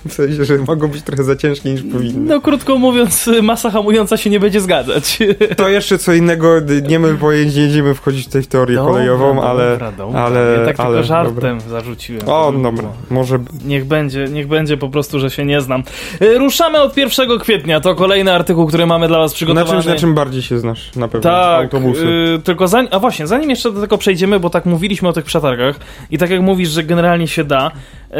Że- 0.04 0.10
W 0.10 0.12
sensie, 0.12 0.44
że 0.44 0.58
mogą 0.58 0.88
być 0.88 1.02
trochę 1.02 1.24
za 1.24 1.36
ciężkie 1.36 1.70
niż 1.72 1.82
powinny. 1.82 2.28
No 2.34 2.40
krótko 2.40 2.78
mówiąc, 2.78 3.30
masa 3.42 3.70
hamująca 3.70 4.16
się 4.16 4.30
nie 4.30 4.40
będzie 4.40 4.60
zgadzać. 4.60 5.18
To 5.56 5.68
jeszcze 5.68 5.98
co 5.98 6.12
innego, 6.12 6.48
nie 6.88 6.98
myl 6.98 7.16
pojęć, 7.16 7.54
nie 7.56 7.62
będziemy 7.62 7.94
wchodzić 7.94 8.26
tutaj 8.26 8.42
w 8.42 8.46
teorię 8.46 8.76
kolejową, 8.76 9.42
ale... 9.42 9.70
Dobra, 9.72 9.92
dobra. 9.92 10.20
ale 10.20 10.40
ja 10.58 10.66
tak 10.66 10.80
ale, 10.80 10.88
tylko 10.94 11.02
żartem 11.06 11.58
dobra. 11.58 11.68
zarzuciłem. 11.80 12.22
O, 12.28 12.52
dobra, 12.62 12.88
może... 13.10 13.38
Niech 13.64 13.84
będzie, 13.84 14.24
niech 14.24 14.46
będzie 14.48 14.76
po 14.76 14.88
prostu, 14.88 15.18
że 15.20 15.30
się 15.30 15.44
nie 15.44 15.60
znam. 15.60 15.82
Y, 16.22 16.38
Ruszamy 16.38 16.80
od 16.82 16.96
1 16.96 17.38
kwietnia. 17.38 17.80
To 17.80 17.94
kolejny 17.94 18.32
artykuł, 18.32 18.66
który 18.66 18.86
mamy 18.86 19.08
dla 19.08 19.18
was 19.18 19.32
Na 19.32 19.34
przygotowany. 19.36 19.70
czymś, 19.82 19.86
na 19.86 19.96
czym 20.00 20.14
bardziej 20.14 20.42
się 20.42 20.58
znasz, 20.58 20.96
na 20.96 21.08
pewno. 21.08 21.30
Tak, 21.30 21.62
Autobusy. 21.64 22.06
y, 22.06 22.42
tylko 22.42 22.68
zanim, 22.68 22.88
a 22.92 22.98
właśnie, 22.98 23.26
zanim 23.26 23.50
jeszcze 23.50 23.72
do 23.72 23.80
tego 23.80 23.98
przejdziemy, 23.98 24.40
bo 24.40 24.50
tak 24.50 24.66
mówiliśmy 24.66 25.08
o 25.08 25.12
tych 25.12 25.24
przetargach 25.24 25.76
i 26.10 26.18
tak 26.18 26.30
jak 26.30 26.40
mówisz, 26.40 26.68
że 26.68 26.82
generalnie 26.82 27.28
się 27.28 27.44
da. 27.44 27.70
y, 28.10 28.14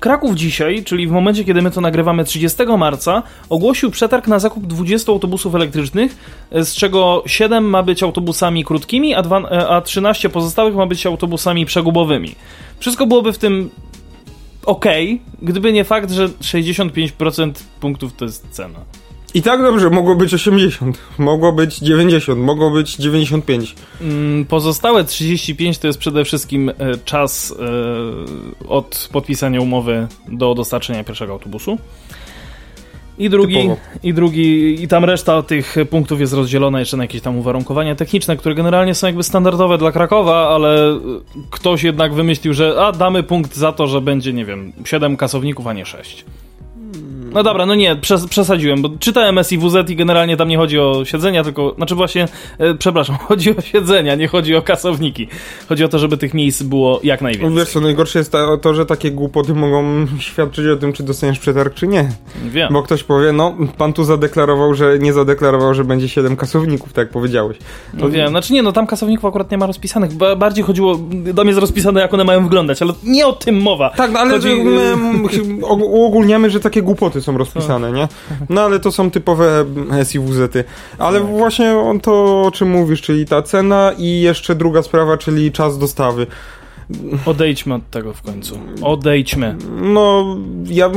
Kraków 0.00 0.34
dzisiaj, 0.34 0.84
czyli 0.84 1.06
w 1.06 1.10
momencie, 1.10 1.27
kiedy 1.44 1.62
my 1.62 1.70
to 1.70 1.80
nagrywamy 1.80 2.24
30 2.24 2.62
marca, 2.78 3.22
ogłosił 3.48 3.90
przetarg 3.90 4.26
na 4.26 4.38
zakup 4.38 4.66
20 4.66 5.12
autobusów 5.12 5.54
elektrycznych, 5.54 6.16
z 6.52 6.74
czego 6.74 7.22
7 7.26 7.64
ma 7.64 7.82
być 7.82 8.02
autobusami 8.02 8.64
krótkimi, 8.64 9.14
a, 9.14 9.22
dwa, 9.22 9.40
y, 9.40 9.68
a 9.68 9.80
13 9.80 10.28
pozostałych 10.28 10.74
ma 10.74 10.86
być 10.86 11.06
autobusami 11.06 11.66
przegubowymi. 11.66 12.34
Wszystko 12.78 13.06
byłoby 13.06 13.32
w 13.32 13.38
tym 13.38 13.70
ok, 14.66 14.84
gdyby 15.42 15.72
nie 15.72 15.84
fakt, 15.84 16.10
że 16.10 16.28
65% 16.28 17.52
punktów 17.80 18.12
to 18.16 18.24
jest 18.24 18.46
cena. 18.50 18.78
I 19.34 19.42
tak 19.42 19.62
dobrze, 19.62 19.90
mogło 19.90 20.14
być 20.16 20.34
80, 20.34 20.98
mogło 21.18 21.52
być 21.52 21.78
90, 21.78 22.40
mogło 22.40 22.70
być 22.70 22.96
95. 22.96 23.74
Mm, 24.00 24.44
Pozostałe 24.44 25.04
35 25.04 25.78
to 25.78 25.86
jest 25.86 25.98
przede 25.98 26.24
wszystkim 26.24 26.68
e, 26.68 26.74
czas 27.04 27.54
e, 28.62 28.68
od 28.68 29.08
podpisania 29.12 29.60
umowy 29.60 30.06
do 30.28 30.54
dostarczenia 30.54 31.04
pierwszego 31.04 31.32
autobusu. 31.32 31.78
I 33.18 33.30
drugi, 33.30 33.54
Typowo. 33.54 33.76
i 34.02 34.14
drugi, 34.14 34.82
i 34.82 34.88
tam 34.88 35.04
reszta 35.04 35.42
tych 35.42 35.76
punktów 35.90 36.20
jest 36.20 36.32
rozdzielona 36.32 36.80
jeszcze 36.80 36.96
na 36.96 37.04
jakieś 37.04 37.22
tam 37.22 37.38
uwarunkowania 37.38 37.94
techniczne, 37.94 38.36
które 38.36 38.54
generalnie 38.54 38.94
są 38.94 39.06
jakby 39.06 39.22
standardowe 39.22 39.78
dla 39.78 39.92
Krakowa, 39.92 40.48
ale 40.48 40.90
e, 40.90 40.98
ktoś 41.50 41.82
jednak 41.82 42.14
wymyślił, 42.14 42.54
że 42.54 42.74
a 42.80 42.92
damy 42.92 43.22
punkt 43.22 43.56
za 43.56 43.72
to, 43.72 43.86
że 43.86 44.00
będzie, 44.00 44.32
nie 44.32 44.44
wiem, 44.44 44.72
7 44.84 45.16
kasowników, 45.16 45.66
a 45.66 45.72
nie 45.72 45.86
6. 45.86 46.24
No 47.32 47.42
dobra, 47.42 47.66
no 47.66 47.74
nie, 47.74 47.96
przes 47.96 48.26
przesadziłem, 48.26 48.82
bo 48.82 48.88
czytałem 48.98 49.38
SIWZ 49.44 49.90
i 49.90 49.96
generalnie 49.96 50.36
tam 50.36 50.48
nie 50.48 50.56
chodzi 50.56 50.78
o 50.78 51.04
siedzenia, 51.04 51.44
tylko, 51.44 51.74
znaczy 51.76 51.94
właśnie, 51.94 52.28
e, 52.58 52.74
przepraszam, 52.74 53.16
chodzi 53.28 53.56
o 53.56 53.60
siedzenia, 53.60 54.14
nie 54.14 54.28
chodzi 54.28 54.56
o 54.56 54.62
kasowniki. 54.62 55.28
Chodzi 55.68 55.84
o 55.84 55.88
to, 55.88 55.98
żeby 55.98 56.16
tych 56.16 56.34
miejsc 56.34 56.62
było 56.62 57.00
jak 57.02 57.20
najwięcej. 57.22 57.58
Wiesz 57.58 57.68
co, 57.68 57.80
najgorsze 57.80 58.18
jest 58.18 58.32
to, 58.32 58.56
to, 58.56 58.74
że 58.74 58.86
takie 58.86 59.10
głupoty 59.10 59.54
mogą 59.54 60.06
świadczyć 60.18 60.66
o 60.66 60.76
tym, 60.76 60.92
czy 60.92 61.02
dostaniesz 61.02 61.38
przetarg, 61.38 61.74
czy 61.74 61.86
nie. 61.88 62.08
Wiem. 62.44 62.72
Bo 62.72 62.82
ktoś 62.82 63.02
powie, 63.02 63.32
no, 63.32 63.56
pan 63.78 63.92
tu 63.92 64.04
zadeklarował, 64.04 64.74
że 64.74 64.98
nie 64.98 65.12
zadeklarował, 65.12 65.74
że 65.74 65.84
będzie 65.84 66.08
7 66.08 66.36
kasowników, 66.36 66.92
tak 66.92 67.04
jak 67.04 67.12
powiedziałeś. 67.12 67.56
No 67.94 68.08
wiem, 68.08 68.28
znaczy 68.28 68.52
nie, 68.52 68.62
no 68.62 68.72
tam 68.72 68.86
kasowników 68.86 69.24
akurat 69.24 69.50
nie 69.50 69.58
ma 69.58 69.66
rozpisanych. 69.66 70.12
Ba 70.12 70.36
bardziej 70.36 70.64
chodziło, 70.64 70.98
tam 71.36 71.46
jest 71.46 71.58
rozpisane, 71.58 72.00
jak 72.00 72.14
one 72.14 72.24
mają 72.24 72.42
wyglądać, 72.44 72.82
ale 72.82 72.92
nie 73.04 73.26
o 73.26 73.32
tym 73.32 73.62
mowa. 73.62 73.90
Tak, 73.90 74.12
no 74.12 74.18
ale 74.18 74.30
Chodzi, 74.30 74.62
my 74.64 74.92
og- 75.62 75.82
uogólniamy, 75.98 76.50
że 76.50 76.60
takie 76.60 76.82
głupoty 76.82 77.20
są 77.20 77.27
rozpisane, 77.36 77.92
nie? 77.92 78.08
No 78.48 78.60
ale 78.60 78.80
to 78.80 78.92
są 78.92 79.10
typowe 79.10 79.64
SIWZ-y. 80.04 80.64
Ale 80.98 81.20
Tak. 81.20 81.28
właśnie 81.28 81.78
on 81.78 82.00
to, 82.00 82.42
o 82.42 82.50
czym 82.50 82.70
mówisz, 82.70 83.02
czyli 83.02 83.26
ta 83.26 83.42
cena 83.42 83.92
i 83.98 84.20
jeszcze 84.20 84.54
druga 84.54 84.82
sprawa, 84.82 85.16
czyli 85.16 85.52
czas 85.52 85.78
dostawy. 85.78 86.26
Odejdźmy 87.26 87.74
od 87.74 87.90
tego 87.90 88.12
w 88.12 88.22
końcu. 88.22 88.58
Odejdźmy. 88.82 89.56
No, 89.82 90.36
ja 90.66 90.90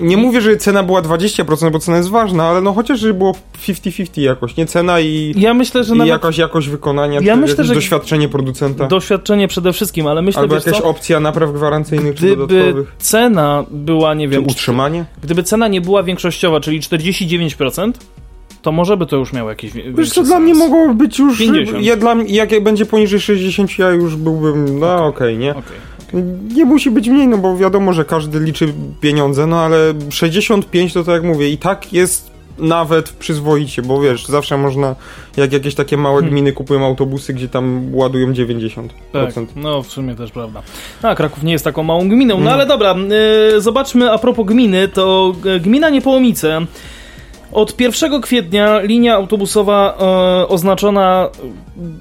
nie 0.00 0.16
mówię, 0.16 0.40
że 0.40 0.56
cena 0.56 0.82
była 0.82 1.02
20%, 1.02 1.70
bo 1.70 1.78
cena 1.78 1.96
jest 1.96 2.08
ważna, 2.10 2.44
ale 2.48 2.60
no 2.60 2.72
chociaż 2.72 3.00
żeby 3.00 3.14
było 3.14 3.34
50-50 3.66 4.20
jakoś, 4.20 4.56
nie? 4.56 4.66
Cena 4.66 5.00
i, 5.00 5.34
Ja 5.36 5.54
myślę, 5.54 5.84
że 5.84 5.94
i 5.94 5.98
nawet 5.98 6.08
jakaś 6.10 6.38
jakość 6.38 6.68
wykonania, 6.68 7.20
Ja 7.22 7.34
czy 7.34 7.40
myślę, 7.40 7.64
że- 7.64 7.74
doświadczenie 7.74 8.28
producenta. 8.28 8.86
doświadczenie 8.86 9.48
przede 9.48 9.72
wszystkim, 9.72 10.06
ale 10.06 10.22
myślę, 10.22 10.40
Albo 10.42 10.54
jakaś 10.54 10.78
co, 10.78 10.84
opcja 10.84 11.20
napraw 11.20 11.52
gwarancyjnych 11.52 12.14
czy 12.14 12.26
gdyby 12.26 12.36
dodatkowych. 12.46 12.92
cena 12.98 13.64
była, 13.70 14.14
nie 14.14 14.26
Czy 14.26 14.30
wiem, 14.32 14.46
utrzymanie? 14.46 15.04
gdyby 15.22 15.42
cena 15.42 15.68
nie 15.68 15.80
była 15.80 16.02
większościowa, 16.02 16.60
czyli 16.60 16.80
49%, 16.80 17.92
to 18.62 18.72
może 18.72 18.96
by 18.96 19.06
to 19.06 19.16
już 19.16 19.32
miało 19.32 19.50
jakiś 19.50 19.72
wie- 19.72 19.92
Wiesz 19.92 20.10
co, 20.12 20.22
dla 20.22 20.40
mnie 20.40 20.54
mogło 20.54 20.94
być 20.94 21.18
już... 21.18 21.38
50. 21.38 21.84
Ja, 21.84 21.96
dla, 21.96 22.14
jak 22.26 22.62
będzie 22.62 22.86
poniżej 22.86 23.20
60, 23.20 23.78
ja 23.78 23.90
już 23.90 24.16
byłbym, 24.16 24.78
no 24.78 25.06
okej, 25.06 25.38
nie? 25.38 25.50
Okej. 25.50 25.62
Nie 26.54 26.64
musi 26.64 26.90
być 26.90 27.08
mniej, 27.08 27.28
no 27.28 27.38
bo 27.38 27.56
wiadomo, 27.56 27.92
że 27.92 28.04
każdy 28.04 28.40
liczy 28.40 28.72
pieniądze, 29.00 29.46
no 29.46 29.60
ale 29.60 29.76
65 30.10 30.92
to 30.92 31.04
tak 31.04 31.14
jak 31.14 31.24
mówię, 31.24 31.48
i 31.48 31.58
tak 31.58 31.92
jest 31.92 32.30
nawet 32.58 33.10
przyzwoicie, 33.10 33.82
bo 33.82 34.00
wiesz, 34.00 34.26
zawsze 34.26 34.56
można, 34.58 34.94
jak 35.36 35.52
jakieś 35.52 35.74
takie 35.74 35.96
małe 35.96 36.14
Hmm. 36.16 36.30
gminy 36.30 36.52
kupują 36.52 36.86
autobusy, 36.86 37.34
gdzie 37.34 37.48
tam 37.48 37.94
ładują 37.94 38.32
90%. 38.32 38.88
Tak, 39.12 39.34
no 39.56 39.82
w 39.82 39.86
sumie 39.86 40.14
też 40.14 40.30
prawda. 40.30 40.62
A, 41.02 41.14
Kraków 41.14 41.42
nie 41.42 41.52
jest 41.52 41.64
taką 41.64 41.82
małą 41.82 42.08
gminą, 42.08 42.38
no 42.38 42.44
No. 42.44 42.50
ale 42.50 42.66
dobra, 42.66 42.94
y, 43.56 43.60
zobaczmy 43.60 44.12
a 44.12 44.18
propos 44.18 44.46
gminy, 44.46 44.88
to 44.88 45.32
y, 45.56 45.60
gmina 45.60 45.90
Niepołomice 45.90 46.66
od 47.52 47.80
1 47.80 48.20
kwietnia 48.20 48.80
linia 48.80 49.14
autobusowa 49.14 49.98
y, 50.44 50.48
oznaczona 50.48 51.28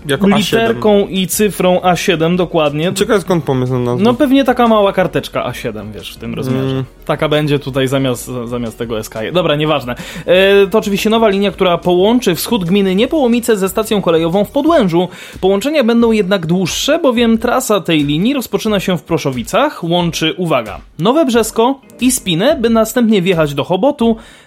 Jako 0.07 0.27
A7. 0.27 0.37
literką 0.37 1.07
i 1.07 1.27
cyfrą 1.27 1.79
A7 1.79 2.35
dokładnie. 2.35 2.93
Ciekawe 2.93 3.21
skąd 3.21 3.43
pomysł 3.43 3.73
na 3.73 3.79
nazwę. 3.79 4.03
No 4.03 4.13
pewnie 4.13 4.43
taka 4.43 4.67
mała 4.67 4.93
karteczka 4.93 5.51
A7, 5.51 5.91
wiesz, 5.91 6.13
w 6.13 6.17
tym 6.17 6.33
rozmiarze. 6.33 6.69
Mm. 6.69 6.83
Taka 7.05 7.29
będzie 7.29 7.59
tutaj 7.59 7.87
zamiast, 7.87 8.31
zamiast 8.45 8.77
tego 8.77 9.03
SK. 9.03 9.15
Dobra, 9.33 9.55
nieważne. 9.55 9.95
E, 10.25 10.67
to 10.67 10.77
oczywiście 10.77 11.09
nowa 11.09 11.27
linia, 11.29 11.51
która 11.51 11.77
połączy 11.77 12.35
wschód 12.35 12.65
gminy 12.65 12.95
Niepołomice 12.95 13.57
ze 13.57 13.69
stacją 13.69 14.01
kolejową 14.01 14.45
w 14.45 14.51
Podłężu. 14.51 15.07
Połączenia 15.41 15.83
będą 15.83 16.11
jednak 16.11 16.45
dłuższe, 16.45 16.99
bowiem 16.99 17.37
trasa 17.37 17.81
tej 17.81 18.03
linii 18.03 18.33
rozpoczyna 18.33 18.79
się 18.79 18.97
w 18.97 19.03
Proszowicach, 19.03 19.83
łączy, 19.83 20.33
uwaga, 20.37 20.79
Nowe 20.99 21.25
Brzesko 21.25 21.79
i 22.01 22.11
Spinę, 22.11 22.57
by 22.61 22.69
następnie 22.69 23.21
wjechać 23.21 23.53
do 23.53 23.63
Chobotu, 23.63 24.15
e, 24.15 24.46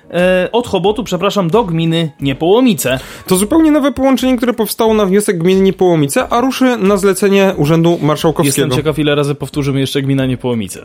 od 0.53 0.66
Chobotu, 0.66 1.05
przepraszam, 1.05 1.51
do 1.51 1.64
gminy 1.64 2.11
Niepołomice. 2.20 2.99
To 3.27 3.37
zupełnie 3.37 3.70
nowe 3.70 3.92
połączenie, 3.92 4.37
które 4.37 4.53
powstało 4.53 4.94
na 4.94 5.07
wniosek 5.07 5.38
gminy 5.38 5.61
Niepołomice, 5.61 6.29
a 6.29 6.40
ruszy 6.40 6.77
na 6.77 6.96
zlecenie 6.96 7.55
Urzędu 7.57 7.99
Marszałkowskiego. 8.03 8.66
Jestem 8.66 8.79
ciekaw, 8.79 8.99
ile 8.99 9.14
razy 9.14 9.35
powtórzymy 9.35 9.81
jeszcze 9.81 10.03
gmina 10.03 10.27
Niepołomice. 10.27 10.83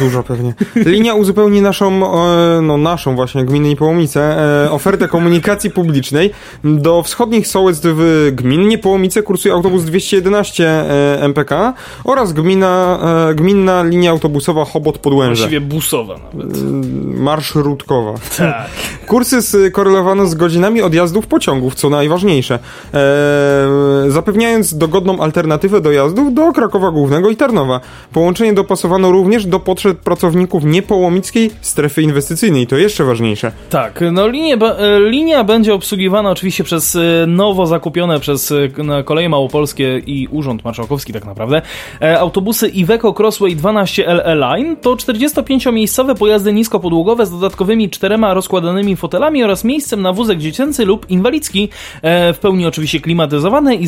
Dużo 0.00 0.22
pewnie. 0.22 0.54
Linia 0.76 1.14
uzupełni 1.14 1.60
naszą, 1.60 1.88
e, 1.88 2.60
no 2.62 2.78
naszą 2.78 3.14
właśnie, 3.14 3.44
gminę 3.44 3.68
Niepołomice, 3.68 4.20
e, 4.64 4.70
ofertę 4.70 5.08
komunikacji 5.08 5.70
publicznej. 5.70 6.30
Do 6.64 7.02
wschodnich 7.02 7.46
sołectw 7.46 7.86
w 7.86 8.30
gmin 8.32 8.68
Niepołomice 8.68 9.22
kursuje 9.22 9.54
autobus 9.54 9.84
211 9.84 10.68
e, 10.68 11.22
MPK 11.22 11.74
oraz 12.04 12.32
gmina, 12.32 12.98
e, 13.30 13.34
gminna 13.34 13.82
linia 13.82 14.10
autobusowa 14.10 14.64
Chobot-Podłęże. 14.64 15.36
Właściwie 15.36 15.60
busowa 15.60 16.14
nawet. 16.18 16.62
Marszrutkowa. 17.04 18.14
Tak. 18.38 18.63
Kursy 19.06 19.42
skorelowano 19.42 20.26
z 20.26 20.34
godzinami 20.34 20.82
odjazdów 20.82 21.26
pociągów, 21.26 21.74
co 21.74 21.90
najważniejsze, 21.90 22.58
e, 22.94 24.10
zapewniając 24.10 24.78
dogodną 24.78 25.20
alternatywę 25.20 25.80
dojazdów 25.80 26.34
do 26.34 26.52
Krakowa 26.52 26.90
Głównego 26.90 27.30
i 27.30 27.36
Tarnowa. 27.36 27.80
Połączenie 28.12 28.52
dopasowano 28.52 29.10
również 29.10 29.46
do 29.46 29.60
potrzeb 29.60 29.98
pracowników 29.98 30.64
niepołomickiej 30.64 31.50
strefy 31.60 32.02
inwestycyjnej, 32.02 32.66
to 32.66 32.76
jeszcze 32.76 33.04
ważniejsze. 33.04 33.52
Tak, 33.70 34.00
no 34.12 34.28
linie, 34.28 34.54
e, 34.54 35.00
linia 35.00 35.44
będzie 35.44 35.74
obsługiwana 35.74 36.30
oczywiście 36.30 36.64
przez 36.64 36.96
e, 36.96 37.26
nowo 37.26 37.66
zakupione 37.66 38.20
przez 38.20 38.52
e, 38.52 39.02
Koleje 39.04 39.28
Małopolskie 39.28 39.98
i 40.06 40.28
Urząd 40.30 40.64
Marszałkowski 40.64 41.12
tak 41.12 41.24
naprawdę 41.24 41.62
e, 42.02 42.20
autobusy 42.20 42.68
Iveco 42.68 43.14
Crossway 43.18 43.56
12 43.56 44.04
LE 44.06 44.34
Line. 44.34 44.76
To 44.76 44.94
45-miejscowe 44.94 46.14
pojazdy 46.14 46.52
niskopodłogowe 46.52 47.26
z 47.26 47.30
dodatkowymi 47.30 47.90
czterema 47.90 48.34
rozkładanymi 48.54 48.96
fotelami 48.96 49.44
oraz 49.44 49.64
miejscem 49.64 50.02
na 50.02 50.12
wózek 50.12 50.38
dziecięcy 50.38 50.84
lub 50.84 51.10
inwalidzki, 51.10 51.68
e, 52.02 52.32
w 52.32 52.38
pełni 52.38 52.66
oczywiście 52.66 53.00
klimatyzowane 53.00 53.74
i 53.74 53.86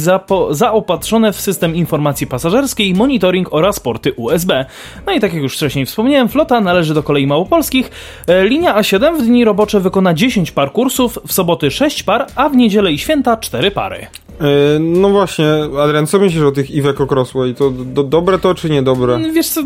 zaopatrzone 0.50 1.33
w 1.33 1.40
system 1.40 1.76
informacji 1.76 2.26
pasażerskiej, 2.26 2.94
monitoring 2.94 3.48
oraz 3.52 3.81
porty 3.81 4.12
USB. 4.12 4.64
No 5.07 5.12
i 5.12 5.20
tak 5.20 5.35
jak 5.35 5.42
już 5.42 5.57
wcześniej 5.57 5.87
wspomniałem, 5.87 6.29
flota 6.29 6.61
należy 6.61 6.94
do 6.94 7.02
kolei 7.02 7.26
małopolskich. 7.26 7.90
E, 8.26 8.44
Linia 8.44 8.81
A7 8.81 9.18
w 9.18 9.22
dni 9.22 9.44
robocze 9.44 9.81
wykona 9.81 10.14
10 10.14 10.50
par 10.50 10.72
kursów, 10.72 11.18
w 11.26 11.33
soboty 11.33 11.70
6 11.70 12.02
par, 12.02 12.26
a 12.37 12.48
w 12.48 12.57
niedzielę 12.57 12.92
i 12.92 12.98
święta 12.98 13.37
4 13.37 13.70
pary. 13.70 13.96
E, 13.96 14.79
no 14.79 15.09
właśnie, 15.09 15.46
Adrian, 15.81 16.07
co 16.07 16.18
myślisz 16.18 16.42
o 16.42 16.52
tych 16.52 16.70
Iveco 16.70 17.07
Crossway? 17.07 17.55
To 17.55 17.70
do, 17.70 18.02
dobre 18.02 18.38
to 18.38 18.55
czy 18.55 18.70
niedobre? 18.70 19.18
Wiesz 19.33 19.48
co, 19.48 19.62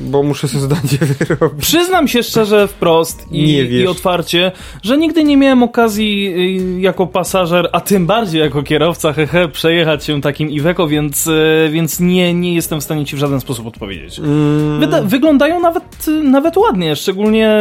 Bo 0.00 0.22
muszę 0.22 0.48
sobie 0.48 0.60
zdanie 0.64 0.98
wyrobić. 1.28 1.60
przyznam 1.66 2.08
się 2.08 2.22
szczerze 2.22 2.68
wprost 2.68 3.26
i, 3.32 3.52
i 3.54 3.86
otwarcie, 3.86 4.52
że 4.82 4.98
nigdy 4.98 5.24
nie 5.24 5.36
miałem 5.36 5.62
okazji 5.62 6.34
y, 6.76 6.80
jako 6.80 7.06
pasażer, 7.06 7.68
a 7.72 7.80
tym 7.80 8.06
bardziej 8.06 8.40
jako 8.40 8.62
kierowca, 8.62 9.12
hehe, 9.12 9.48
przejechać 9.48 10.04
się 10.04 10.20
takim 10.20 10.50
Iveco, 10.50 10.88
więc, 10.88 11.26
y, 11.26 11.68
więc 11.72 12.00
nie, 12.00 12.34
nie 12.34 12.54
jestem 12.54 12.80
w 12.80 12.84
stanie 12.84 13.04
ci 13.04 13.16
w 13.16 13.18
żaden 13.18 13.40
sposób 13.40 13.66
odpowiedzieć. 13.66 14.18
Mm, 14.18 14.80
Wyda- 14.80 15.02
wyglądają 15.08 15.60
nawet, 15.60 16.08
y, 16.08 16.22
nawet 16.22 16.56
ładnie, 16.56 16.96
szczególnie 16.96 17.56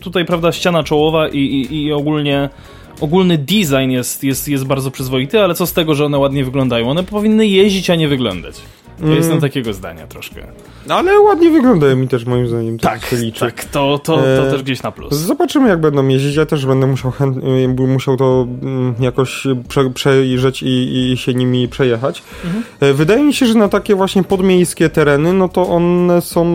tutaj, 0.00 0.24
prawda, 0.24 0.52
ściana 0.52 0.84
czołowa 0.84 1.28
i, 1.28 1.38
i, 1.38 1.82
i 1.84 1.92
ogólnie 1.92 2.48
ogólny 3.00 3.38
design 3.38 3.90
jest, 3.90 4.24
jest, 4.24 4.48
jest 4.48 4.64
bardzo 4.64 4.90
przyzwoity, 4.90 5.40
ale 5.40 5.54
co 5.54 5.66
z 5.66 5.72
tego, 5.72 5.94
że 5.94 6.04
one 6.04 6.18
ładnie 6.18 6.44
wyglądają? 6.44 6.90
One 6.90 7.04
powinny 7.04 7.46
jeździć, 7.46 7.90
a 7.90 7.94
nie 7.94 8.08
wyglądać. 8.08 8.54
Ja 9.02 9.06
Mm. 9.06 9.18
jestem 9.18 9.40
takiego 9.40 9.72
zdania 9.72 10.06
troszkę. 10.06 10.46
ale 10.88 11.20
ładnie 11.20 11.50
wyglądają 11.50 11.96
mi 11.96 12.08
też 12.08 12.24
moim 12.26 12.48
zdaniem. 12.48 12.78
to 12.78 12.88
Tak, 12.88 13.00
tak, 13.40 13.64
to, 13.64 13.98
to, 14.04 14.16
to 14.16 14.46
E, 14.48 14.50
też 14.50 14.62
gdzieś 14.62 14.82
na 14.82 14.92
plus. 14.92 15.14
Zobaczymy, 15.14 15.68
jak 15.68 15.80
będą 15.80 16.08
jeździć. 16.08 16.36
Ja 16.36 16.46
też 16.46 16.66
będę 16.66 16.86
musiał, 16.86 17.10
chęt, 17.10 17.36
y, 17.80 17.86
musiał 17.86 18.16
to 18.16 18.46
mm, 18.62 18.94
jakoś 19.00 19.46
prze, 19.68 19.90
przejrzeć 19.90 20.62
i, 20.62 21.10
i 21.12 21.16
się 21.16 21.34
nimi 21.34 21.68
przejechać. 21.68 22.22
Mhm. 22.44 22.64
E, 22.80 22.92
Wydaje 22.92 23.22
mi 23.24 23.34
się, 23.34 23.46
że 23.46 23.54
na 23.54 23.68
takie 23.68 23.94
właśnie 23.94 24.24
podmiejskie 24.24 24.88
tereny, 24.88 25.32
no 25.32 25.48
to 25.48 25.68
one 25.68 26.20
są 26.20 26.46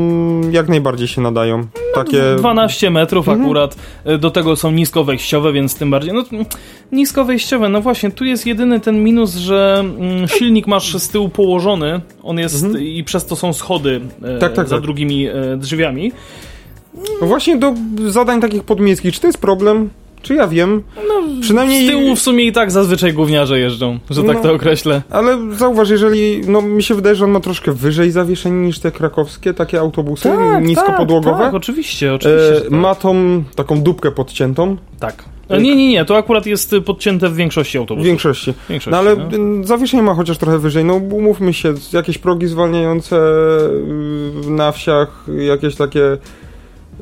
jak 0.51 0.69
najbardziej 0.69 1.07
się 1.07 1.21
nadają. 1.21 1.67
Takie. 1.95 2.21
12 2.37 2.89
metrów 2.89 3.27
Mhm. 3.27 3.45
akurat, 3.45 3.75
y, 4.09 4.17
do 4.17 4.31
tego 4.31 4.55
są 4.55 4.71
nisko 4.71 5.03
wejściowe, 5.03 5.53
więc 5.53 5.75
tym 5.75 5.91
bardziej. 5.91 6.13
No, 6.13 6.23
mm, 6.31 6.45
nisko 6.91 7.25
wejściowe, 7.25 7.69
no 7.69 7.81
właśnie, 7.81 8.11
tu 8.11 8.25
jest 8.25 8.45
jedyny 8.45 8.79
ten 8.79 9.03
minus, 9.03 9.35
że 9.35 9.77
mm, 9.79 10.27
silnik 10.27 10.67
masz 10.67 10.97
z 10.97 11.09
tyłu 11.09 11.29
położony, 11.29 12.01
on 12.23 12.36
jest 12.39 12.65
i 12.79 13.03
przez 13.03 13.25
to 13.25 13.35
są 13.35 13.53
schody 13.53 14.01
e, 14.01 14.15
Mhm. 14.17 14.39
Tak, 14.39 14.53
tak, 14.53 14.67
za 14.67 14.75
tak. 14.75 14.83
drugimi 14.83 15.27
e, 15.27 15.33
drzwiami. 15.57 16.11
No 17.21 17.27
Właśnie 17.27 17.57
do 17.57 17.73
zadań 18.07 18.41
takich 18.41 18.63
podmiejskich, 18.63 19.13
czy 19.13 19.21
to 19.21 19.27
jest 19.27 19.41
problem? 19.41 19.89
Czy 20.21 20.35
ja 20.35 20.47
wiem? 20.47 20.83
Przynajmniej. 21.41 21.87
Z 21.87 21.89
tyłu 21.89 22.15
w 22.15 22.19
sumie 22.19 22.43
i 22.43 22.51
tak 22.51 22.71
zazwyczaj 22.71 23.13
gówniarze 23.13 23.59
jeżdżą, 23.59 23.99
że 24.09 24.23
tak 24.23 24.35
No. 24.35 24.43
to 24.43 24.53
określę. 24.53 25.01
Ale 25.09 25.37
zauważ, 25.57 25.89
jeżeli. 25.89 26.41
No 26.47 26.61
mi 26.61 26.83
się 26.83 26.95
wydaje, 26.95 27.15
że 27.15 27.25
on 27.25 27.31
ma 27.31 27.39
troszkę 27.39 27.71
wyżej 27.71 28.11
zawieszenie 28.11 28.67
niż 28.67 28.79
te 28.79 28.91
krakowskie, 28.91 29.53
takie 29.53 29.79
autobusy 29.79 30.29
niskopodłogowe. 30.61 31.37
Tak, 31.37 31.45
tak, 31.45 31.53
oczywiście, 31.53 32.13
oczywiście. 32.13 32.57
E, 32.57 32.61
tak. 32.61 32.71
ma 32.71 32.95
tą 32.95 33.43
taką 33.55 33.81
dupkę 33.81 34.11
podciętą 34.11 34.77
tak. 34.99 35.23
Nie, 35.49 35.75
nie, 35.75 35.89
nie, 35.89 36.05
to 36.05 36.17
akurat 36.17 36.45
jest 36.45 36.75
podcięte 36.85 37.29
w 37.29 37.35
większości 37.35 37.77
autobusów. 37.77 38.05
większości. 38.05 38.53
W 38.53 38.67
większości, 38.69 38.91
No 38.91 38.97
ale 38.97 39.15
no. 39.15 39.63
zawieszenie 39.63 40.03
ma 40.03 40.13
chociaż 40.13 40.37
trochę 40.37 40.59
wyżej. 40.59 40.85
No 40.85 40.93
umówmy 40.93 41.53
się, 41.53 41.73
jakieś 41.93 42.17
progi 42.17 42.47
zwalniające 42.47 43.15
y, 44.45 44.49
na 44.51 44.71
wsiach, 44.71 45.25
jakieś 45.47 45.75
takie 45.75 46.03
y, 46.13 46.17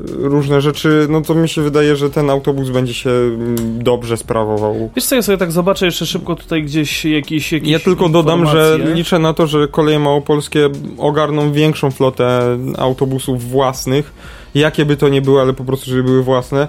różne 0.07 0.61
rzeczy, 0.61 1.07
no 1.09 1.21
to 1.21 1.35
mi 1.35 1.49
się 1.49 1.61
wydaje, 1.61 1.95
że 1.95 2.09
ten 2.09 2.29
autobus 2.29 2.69
będzie 2.69 2.93
się 2.93 3.09
mm, 3.09 3.55
dobrze 3.83 4.17
sprawował. 4.17 4.89
Wiesz 4.95 5.05
co, 5.05 5.15
ja 5.15 5.21
sobie 5.21 5.37
tak 5.37 5.51
zobaczę 5.51 5.85
jeszcze 5.85 6.05
szybko 6.05 6.35
tutaj 6.35 6.63
gdzieś 6.63 7.05
jakieś, 7.05 7.51
jakieś 7.51 7.69
Ja 7.69 7.79
tylko 7.79 8.09
dodam, 8.09 8.47
że 8.47 8.79
liczę 8.93 9.19
na 9.19 9.33
to, 9.33 9.47
że 9.47 9.67
koleje 9.67 9.99
małopolskie 9.99 10.69
ogarną 10.97 11.51
większą 11.51 11.91
flotę 11.91 12.57
autobusów 12.77 13.49
własnych, 13.49 14.13
jakie 14.55 14.85
by 14.85 14.97
to 14.97 15.09
nie 15.09 15.21
były, 15.21 15.41
ale 15.41 15.53
po 15.53 15.63
prostu, 15.63 15.89
żeby 15.89 16.03
były 16.03 16.23
własne. 16.23 16.67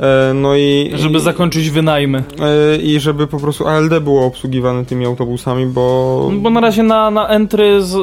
E, 0.00 0.34
No 0.34 0.56
i... 0.56 0.90
Żeby 0.94 1.20
zakończyć 1.20 1.70
wynajmy. 1.70 2.24
e, 2.40 2.76
I 2.76 3.00
żeby 3.00 3.26
po 3.26 3.38
prostu 3.40 3.66
ALD 3.68 3.98
było 4.00 4.26
obsługiwane 4.26 4.84
tymi 4.84 5.06
autobusami, 5.06 5.66
bo... 5.66 6.30
Bo 6.40 6.50
na 6.50 6.60
razie 6.60 6.82
na, 6.82 7.10
na 7.10 7.28
entry, 7.28 7.82
z, 7.82 7.96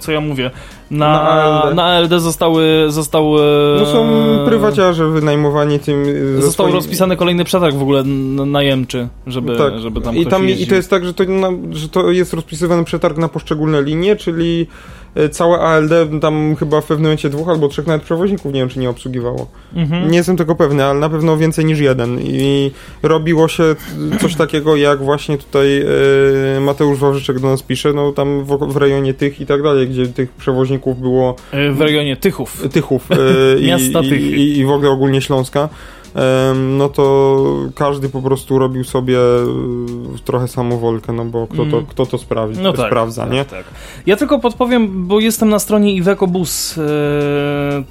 co 0.00 0.12
ja 0.12 0.20
mówię, 0.20 0.50
na, 0.90 1.08
Na 1.12 1.20
ALD. 1.22 1.74
na 1.74 1.84
ALD 1.84 2.10
zostały, 2.20 2.84
zostały 2.88 3.40
No 3.80 3.86
są 3.86 4.08
prywaciarze 4.46 5.08
wynajmowani 5.08 5.78
tym... 5.78 6.04
Został 6.40 6.66
swoim- 6.66 6.74
rozpisany 6.74 7.16
kolejny 7.16 7.44
przetarg 7.44 7.74
w 7.76 7.82
ogóle 7.82 8.04
najemczy, 8.46 9.08
żeby, 9.26 9.56
Tak. 9.56 9.78
żeby 9.78 10.00
tam 10.00 10.16
I, 10.16 10.26
tam, 10.26 10.48
I 10.48 10.66
to 10.66 10.74
jest 10.74 10.90
tak, 10.90 11.04
że 11.04 11.14
to, 11.14 11.24
że 11.70 11.88
to 11.88 12.10
jest 12.10 12.32
rozpisywany 12.34 12.84
przetarg 12.84 13.18
na 13.18 13.28
poszczególne 13.28 13.82
linie, 13.82 14.16
czyli 14.16 14.66
całe 15.30 15.58
ALD 15.58 15.90
tam 16.20 16.56
chyba 16.56 16.80
w 16.80 16.84
pewnym 16.84 17.02
momencie 17.02 17.28
dwóch 17.30 17.48
albo 17.48 17.68
trzech 17.68 17.86
nawet 17.86 18.02
przewoźników 18.02 18.52
nie 18.52 18.60
wiem, 18.60 18.68
czy 18.68 18.78
nie 18.78 18.90
obsługiwało. 18.90 19.46
Mhm. 19.74 20.10
Nie 20.10 20.16
jestem 20.16 20.36
tego 20.36 20.54
pewny, 20.54 20.84
ale 20.84 21.00
na 21.00 21.08
pewno 21.08 21.36
więcej 21.36 21.64
niż 21.64 21.78
jeden. 21.78 22.20
I 22.20 22.70
robiło 23.02 23.48
się 23.48 23.62
coś 24.20 24.34
takiego, 24.34 24.76
jak 24.76 25.02
właśnie 25.02 25.38
tutaj 25.38 25.84
e, 26.56 26.60
Mateusz 26.60 26.98
Wawrzyczek 26.98 27.40
do 27.40 27.48
nas 27.48 27.62
pisze, 27.62 27.92
no 27.92 28.12
tam 28.12 28.44
w, 28.44 28.58
w 28.72 28.76
rejonie 28.76 29.14
tych 29.14 29.40
i 29.40 29.46
tak 29.46 29.62
dalej, 29.62 29.88
gdzie 29.88 30.06
tych 30.06 30.32
przewoźników 30.32 31.00
było 31.00 31.36
E, 31.52 31.72
W 31.72 31.80
rejonie 31.80 32.16
Tychów. 32.16 32.68
Tychów 32.72 33.08
e, 33.10 33.16
i, 33.60 33.66
Miasta 33.66 34.00
i, 34.00 34.02
Tychy. 34.10 34.16
i, 34.16 34.58
i 34.58 34.64
w 34.64 34.70
ogóle 34.70 34.90
ogólnie 34.90 35.22
Śląska, 35.22 35.68
no 36.54 36.88
to 36.88 37.46
każdy 37.74 38.08
po 38.08 38.22
prostu 38.22 38.58
robił 38.58 38.84
sobie 38.84 39.18
e, 39.18 39.46
trochę 40.24 40.48
samowolkę, 40.48 41.12
no 41.12 41.24
bo 41.24 41.46
kto 41.46 41.56
to, 41.56 41.76
Mm. 41.76 41.86
kto 41.86 42.06
to 42.06 42.18
sprawi, 42.18 42.58
No 42.58 42.72
tak, 42.72 42.86
sprawdza, 42.86 43.22
tak, 43.22 43.32
nie? 43.32 43.44
Tak. 43.44 43.64
Ja 44.06 44.16
tylko 44.16 44.38
podpowiem, 44.38 45.06
bo 45.06 45.20
jestem 45.20 45.48
na 45.48 45.58
stronie 45.58 45.94
Iveco 45.94 46.26
Bus 46.26 46.78
e, 46.78 46.82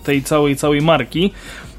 tej 0.03 0.23
całej, 0.23 0.55
całej 0.55 0.81
marki. 0.81 1.31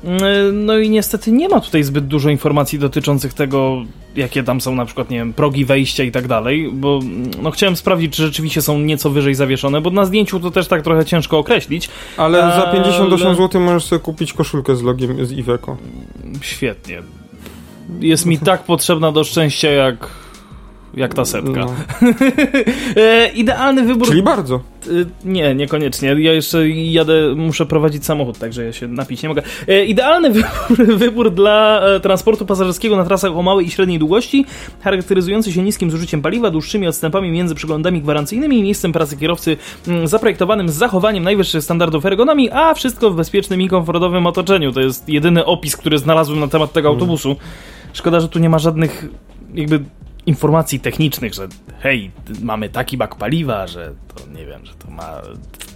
E, 0.04 0.52
No 0.52 0.78
i 0.78 0.90
niestety 0.90 1.32
nie 1.32 1.48
ma 1.48 1.60
tutaj 1.60 1.82
zbyt 1.82 2.06
dużo 2.06 2.30
informacji 2.30 2.78
dotyczących 2.78 3.34
tego, 3.34 3.76
jakie 4.16 4.42
tam 4.42 4.60
są 4.60 4.74
na 4.74 4.84
przykład, 4.84 5.10
nie 5.10 5.16
wiem, 5.18 5.32
progi 5.32 5.64
wejścia 5.64 6.04
i 6.04 6.10
tak 6.12 6.28
dalej, 6.28 6.70
bo 6.72 7.00
no 7.42 7.50
chciałem 7.50 7.76
sprawdzić, 7.76 8.16
czy 8.16 8.22
rzeczywiście 8.22 8.62
są 8.62 8.78
nieco 8.78 9.10
wyżej 9.10 9.34
zawieszone, 9.34 9.80
bo 9.80 9.90
na 9.90 10.04
zdjęciu 10.04 10.40
to 10.40 10.50
też 10.50 10.68
tak 10.68 10.82
trochę 10.82 11.04
ciężko 11.04 11.38
określić. 11.38 11.88
Ale 12.16 12.38
za 12.38 12.44
Ale- 12.68 12.72
58 12.72 13.34
zł 13.36 13.60
możesz 13.60 13.84
sobie 13.84 14.00
kupić 14.00 14.32
koszulkę 14.32 14.76
z 14.76 14.82
logiem 14.82 15.26
z 15.26 15.32
Iveco. 15.32 15.76
Świetnie. 16.40 17.02
Jest 18.00 18.26
mi 18.26 18.38
tak 18.38 18.64
potrzebna 18.64 19.12
do 19.12 19.24
szczęścia 19.24 19.70
jak, 19.70 20.08
jak 20.94 21.14
ta 21.14 21.24
setka. 21.24 21.60
No. 21.60 21.74
E, 22.96 23.28
idealny 23.28 23.82
wybór 23.82 24.08
Czyli 24.08 24.22
bardzo. 24.22 24.60
Y, 24.86 25.06
Nie, 25.24 25.54
niekoniecznie. 25.54 26.08
Ja 26.18 26.32
jeszcze 26.32 26.68
jadę, 26.68 27.34
muszę 27.36 27.66
prowadzić 27.66 28.04
samochód, 28.04 28.38
także 28.38 28.64
ja 28.64 28.72
się 28.72 28.88
napić 28.88 29.22
nie 29.22 29.28
mogę. 29.28 29.42
E, 29.68 29.84
idealny 29.84 30.30
wybór, 30.36 30.96
wybór 30.96 31.30
dla 31.30 31.80
e, 31.80 32.00
transportu 32.00 32.46
pasażerskiego 32.46 32.96
na 32.96 33.04
trasach 33.04 33.36
o 33.36 33.42
małej 33.42 33.66
i 33.66 33.70
średniej 33.70 33.98
długości, 33.98 34.46
charakteryzujący 34.80 35.52
się 35.52 35.62
niskim 35.62 35.90
zużyciem 35.90 36.22
paliwa, 36.22 36.50
dłuższymi 36.50 36.86
odstępami 36.86 37.30
między 37.30 37.54
przeglądami 37.54 38.00
gwarancyjnymi 38.00 38.58
i 38.58 38.62
miejscem 38.62 38.92
pracy 38.92 39.16
kierowcy 39.16 39.56
mm, 39.88 40.08
zaprojektowanym 40.08 40.68
z 40.68 40.74
zachowaniem 40.74 41.24
najwyższych 41.24 41.62
standardów 41.64 42.06
ergonomii, 42.06 42.50
a 42.50 42.74
wszystko 42.74 43.10
w 43.10 43.16
bezpiecznym 43.16 43.62
i 43.62 43.68
komfortowym 43.68 44.26
otoczeniu. 44.26 44.72
To 44.72 44.80
jest 44.80 45.08
jedyny 45.08 45.44
opis, 45.44 45.76
który 45.76 45.98
znalazłem 45.98 46.40
na 46.40 46.48
temat 46.48 46.72
tego 46.72 46.88
autobusu. 46.88 47.36
Szkoda, 47.92 48.20
że 48.20 48.28
tu 48.28 48.38
nie 48.38 48.48
ma 48.48 48.58
żadnych 48.58 49.08
jakby 49.54 49.80
informacji 50.26 50.80
technicznych, 50.80 51.34
że 51.34 51.48
hej, 51.80 52.10
mamy 52.42 52.68
taki 52.68 52.96
bak 52.96 53.14
paliwa, 53.16 53.66
że 53.66 53.92
to 54.14 54.38
nie 54.38 54.46
wiem, 54.46 54.66
że 54.66 54.74
to 54.74 54.90
ma 54.90 55.10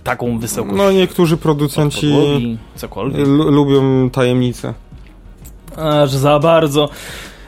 taką 0.04 0.38
wysokość 0.38 0.76
No 0.76 0.92
niektórzy 0.92 1.34
od 1.34 1.40
producenci 1.40 2.10
podłogi, 2.12 2.58
cokolwiek. 2.74 3.26
lubią 3.28 4.10
tajemnice. 4.10 4.74
Aż 5.76 6.10
za 6.10 6.38
bardzo. 6.38 6.88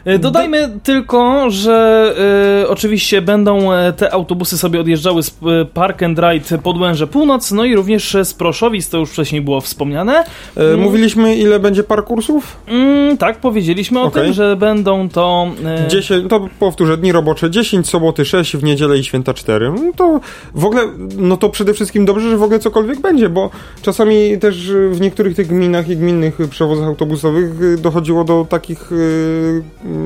E, 0.08 0.18
Dodajmy 0.18 0.70
tylko, 0.82 1.50
że 1.50 2.14
e, 2.62 2.68
oczywiście 2.68 3.22
będą 3.22 3.72
e, 3.72 3.92
te 3.92 4.12
autobusy 4.12 4.58
sobie 4.58 4.80
odjeżdżały 4.80 5.22
z 5.22 5.36
Park 5.74 6.02
and 6.02 6.18
Ride 6.18 6.58
Podłęże 6.58 7.06
Północ, 7.06 7.52
no 7.52 7.64
i 7.64 7.74
również 7.74 8.16
z 8.24 8.34
Proszowic, 8.34 8.88
to 8.88 8.98
już 8.98 9.10
wcześniej 9.10 9.42
było 9.42 9.60
wspomniane. 9.60 10.24
E, 10.56 10.76
Mówiliśmy 10.76 11.36
ile 11.36 11.60
będzie 11.60 11.82
parkursów? 11.82 12.56
Mm, 12.66 13.16
tak, 13.16 13.40
powiedzieliśmy 13.40 14.00
o 14.00 14.02
Okej. 14.02 14.24
tym, 14.24 14.32
że 14.32 14.56
będą 14.56 15.08
to... 15.08 15.48
E, 15.64 15.88
10, 15.88 16.30
to 16.30 16.48
powtórzę, 16.58 16.96
dni 16.96 17.12
robocze 17.12 17.50
10, 17.50 17.88
soboty 17.88 18.24
6, 18.24 18.56
w 18.56 18.62
niedzielę 18.64 18.98
i 18.98 19.04
święta 19.04 19.34
4. 19.34 19.70
No 19.70 19.92
to 19.96 20.20
w 20.54 20.64
ogóle, 20.64 20.82
no 21.16 21.36
to 21.36 21.48
przede 21.48 21.74
wszystkim 21.74 22.04
dobrze, 22.04 22.30
że 22.30 22.36
w 22.36 22.42
ogóle 22.42 22.58
cokolwiek 22.58 23.00
będzie, 23.00 23.28
bo 23.28 23.50
czasami 23.82 24.38
też 24.38 24.68
y, 24.68 24.90
w 24.90 25.00
niektórych 25.00 25.36
tych 25.36 25.46
gminach 25.46 25.88
i 25.88 25.96
gminnych 25.96 26.40
y, 26.40 26.48
przewozach 26.48 26.86
autobusowych 26.86 27.62
y, 27.62 27.78
dochodziło 27.78 28.24
do 28.24 28.46
takich, 28.48 28.92
y, 28.92 28.94
y, 28.94 29.97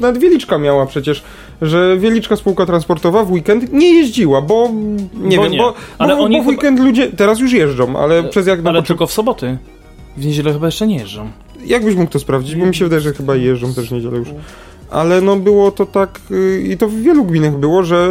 nawet 0.00 0.18
Wieliczka 0.22 0.58
miała 0.58 0.86
przecież, 0.86 1.22
że 1.62 1.96
Wieliczka 1.98 2.36
spółka 2.36 2.66
transportowa 2.66 3.24
w 3.24 3.30
weekend 3.32 3.72
nie 3.72 3.94
jeździła, 3.94 4.42
bo 4.42 4.68
nie 5.14 5.36
Bo 5.36 5.42
wiem, 5.42 5.52
nie. 5.52 5.58
bo, 5.58 5.74
Ale 5.98 6.16
bo, 6.16 6.22
oni 6.22 6.36
bo 6.36 6.42
w 6.42 6.46
chyba- 6.46 6.50
weekend 6.56 6.80
ludzie 6.80 7.06
teraz 7.12 7.38
już 7.40 7.52
jeżdżą, 7.52 7.98
ale 7.98 8.24
przez 8.24 8.46
jak 8.46 8.62
na 8.62 8.70
ale 8.70 8.82
tylko 8.82 9.06
w 9.06 9.12
soboty. 9.12 9.58
W 10.16 10.26
niedzielę 10.26 10.52
chyba 10.52 10.66
jeszcze 10.66 10.86
nie 10.86 10.96
jeżdżą. 10.96 11.30
Jak 11.66 11.84
byś 11.84 11.94
mógł 11.94 12.12
to 12.12 12.18
sprawdzić? 12.18 12.56
Bo 12.56 12.66
mi 12.66 12.74
się 12.74 12.84
wydaje, 12.84 13.00
że 13.00 13.12
chyba 13.12 13.36
jeżdżą 13.36 13.74
też 13.74 13.88
w 13.88 13.92
niedzielę 13.92 14.18
już. 14.18 14.28
Ale 14.90 15.20
no 15.20 15.36
było 15.36 15.70
to 15.70 15.86
tak, 15.86 16.20
y, 16.30 16.62
i 16.68 16.76
to 16.76 16.88
w 16.88 16.94
wielu 16.94 17.24
gminach 17.24 17.56
było, 17.56 17.82
że 17.82 18.08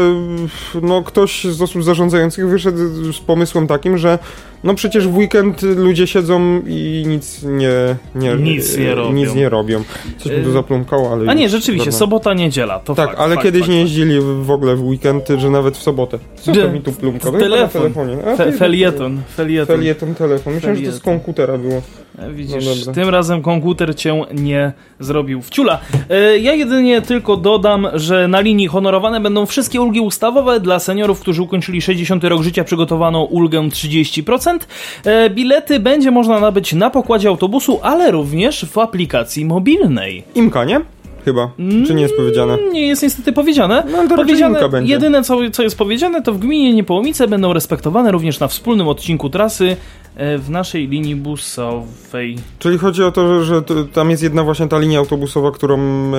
no 0.81 1.03
ktoś 1.03 1.43
z 1.43 1.61
osób 1.61 1.83
zarządzających 1.83 2.49
wyszedł 2.49 2.77
z 3.13 3.19
pomysłem 3.19 3.67
takim, 3.67 3.97
że 3.97 4.19
no 4.63 4.73
przecież 4.75 5.07
w 5.07 5.17
weekend 5.17 5.61
ludzie 5.61 6.07
siedzą 6.07 6.61
i 6.67 7.03
nic 7.07 7.43
nie, 7.43 7.95
nie, 8.15 8.35
Nic 8.35 8.77
nie 8.77 8.91
y, 8.91 8.95
robią. 8.95 9.13
Nic 9.13 9.35
nie 9.35 9.49
robią. 9.49 9.83
Coś 10.17 10.31
mi 10.31 10.43
tu 10.43 10.49
Y, 10.49 10.53
zapląkało, 10.53 11.11
ale... 11.11 11.31
A 11.31 11.33
nie, 11.33 11.49
rzeczywiście, 11.49 11.91
dawno. 11.91 11.99
sobota, 11.99 12.33
niedziela, 12.33 12.79
to 12.79 12.95
Tak, 12.95 13.07
fakt, 13.09 13.19
ale 13.19 13.35
fakt, 13.35 13.45
kiedyś 13.45 13.61
fakt, 13.61 13.71
nie 13.71 13.79
jeździli 13.81 14.19
w 14.41 14.51
ogóle 14.51 14.75
w 14.75 14.83
weekend, 14.83 15.27
że 15.37 15.49
nawet 15.49 15.77
w 15.77 15.81
sobotę. 15.83 16.19
Co 16.35 16.51
to 16.53 16.69
mi 16.69 16.81
tu 16.81 16.91
plumka? 16.91 17.31
Telefon. 17.31 17.81
telefonie. 17.81 18.17
A, 18.27 18.35
Fe, 18.35 18.51
felieton, 18.51 19.21
felieton. 19.35 19.77
Felieton, 19.77 20.15
telefon. 20.15 20.53
Myślałem, 20.53 20.77
że 20.77 20.83
to 20.85 20.91
z 20.91 20.93
Felieton. 20.99 21.13
komputera 21.13 21.57
było. 21.57 21.81
E, 22.19 22.31
Widzisz, 22.33 22.85
No 22.85 22.93
tym 22.93 23.09
razem 23.09 23.41
komputer 23.41 23.95
cię 23.95 24.21
nie 24.33 24.73
zrobił 24.99 25.41
w 25.41 25.49
ciula. 25.49 25.79
E, 26.09 26.37
ja 26.37 26.53
jedynie 26.53 27.01
tylko 27.01 27.37
dodam, 27.37 27.87
że 27.93 28.27
na 28.27 28.39
linii 28.39 28.67
honorowane 28.67 29.19
będą 29.19 29.45
wszystkie 29.45 29.81
ulgi 29.81 29.99
ustawowe. 29.99 30.59
Dla 30.59 30.79
seniorów, 30.79 31.19
którzy 31.19 31.41
ukończyli 31.41 31.81
60 31.81 32.23
rok 32.23 32.41
życia, 32.41 32.63
przygotowano 32.63 33.23
ulgę 33.23 33.61
30%. 33.61 34.59
E, 35.05 35.29
bilety 35.29 35.79
będzie 35.79 36.11
można 36.11 36.39
nabyć 36.39 36.73
na 36.73 36.89
pokładzie 36.89 37.29
autobusu, 37.29 37.79
ale 37.81 38.11
również 38.11 38.65
w 38.65 38.77
aplikacji 38.77 39.45
mobilnej. 39.45 40.23
Imka, 40.35 40.63
nie? 40.65 40.94
Chyba. 41.25 41.51
Czy 41.87 41.93
nie 41.93 42.01
jest 42.01 42.15
powiedziane? 42.15 42.57
Nie 42.71 42.87
jest 42.87 43.03
niestety 43.03 43.33
powiedziane. 43.33 43.83
No, 43.91 43.97
ale 43.97 44.09
to 44.09 44.15
powiedziane 44.15 44.69
będzie. 44.69 44.93
jedyne, 44.93 45.23
co, 45.23 45.37
co 45.51 45.63
jest 45.63 45.77
powiedziane, 45.77 46.21
to 46.21 46.33
w 46.33 46.37
gminie 46.39 46.73
Niepołomice 46.73 47.27
będą 47.27 47.53
respektowane 47.53 48.11
również 48.11 48.39
na 48.39 48.47
wspólnym 48.47 48.87
odcinku 48.87 49.29
trasy 49.29 49.77
e, 50.15 50.37
w 50.37 50.49
naszej 50.49 50.87
linii 50.87 51.15
busowej. 51.15 52.37
Czyli 52.59 52.77
chodzi 52.77 53.03
o 53.03 53.11
to, 53.11 53.43
że, 53.43 53.55
że 53.55 53.61
tam 53.93 54.09
jest 54.09 54.23
jedna 54.23 54.43
właśnie 54.43 54.67
ta 54.67 54.79
linia 54.79 54.99
autobusowa, 54.99 55.51
którą 55.51 55.79
e, 55.79 56.13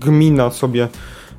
gmina 0.00 0.50
sobie. 0.50 0.88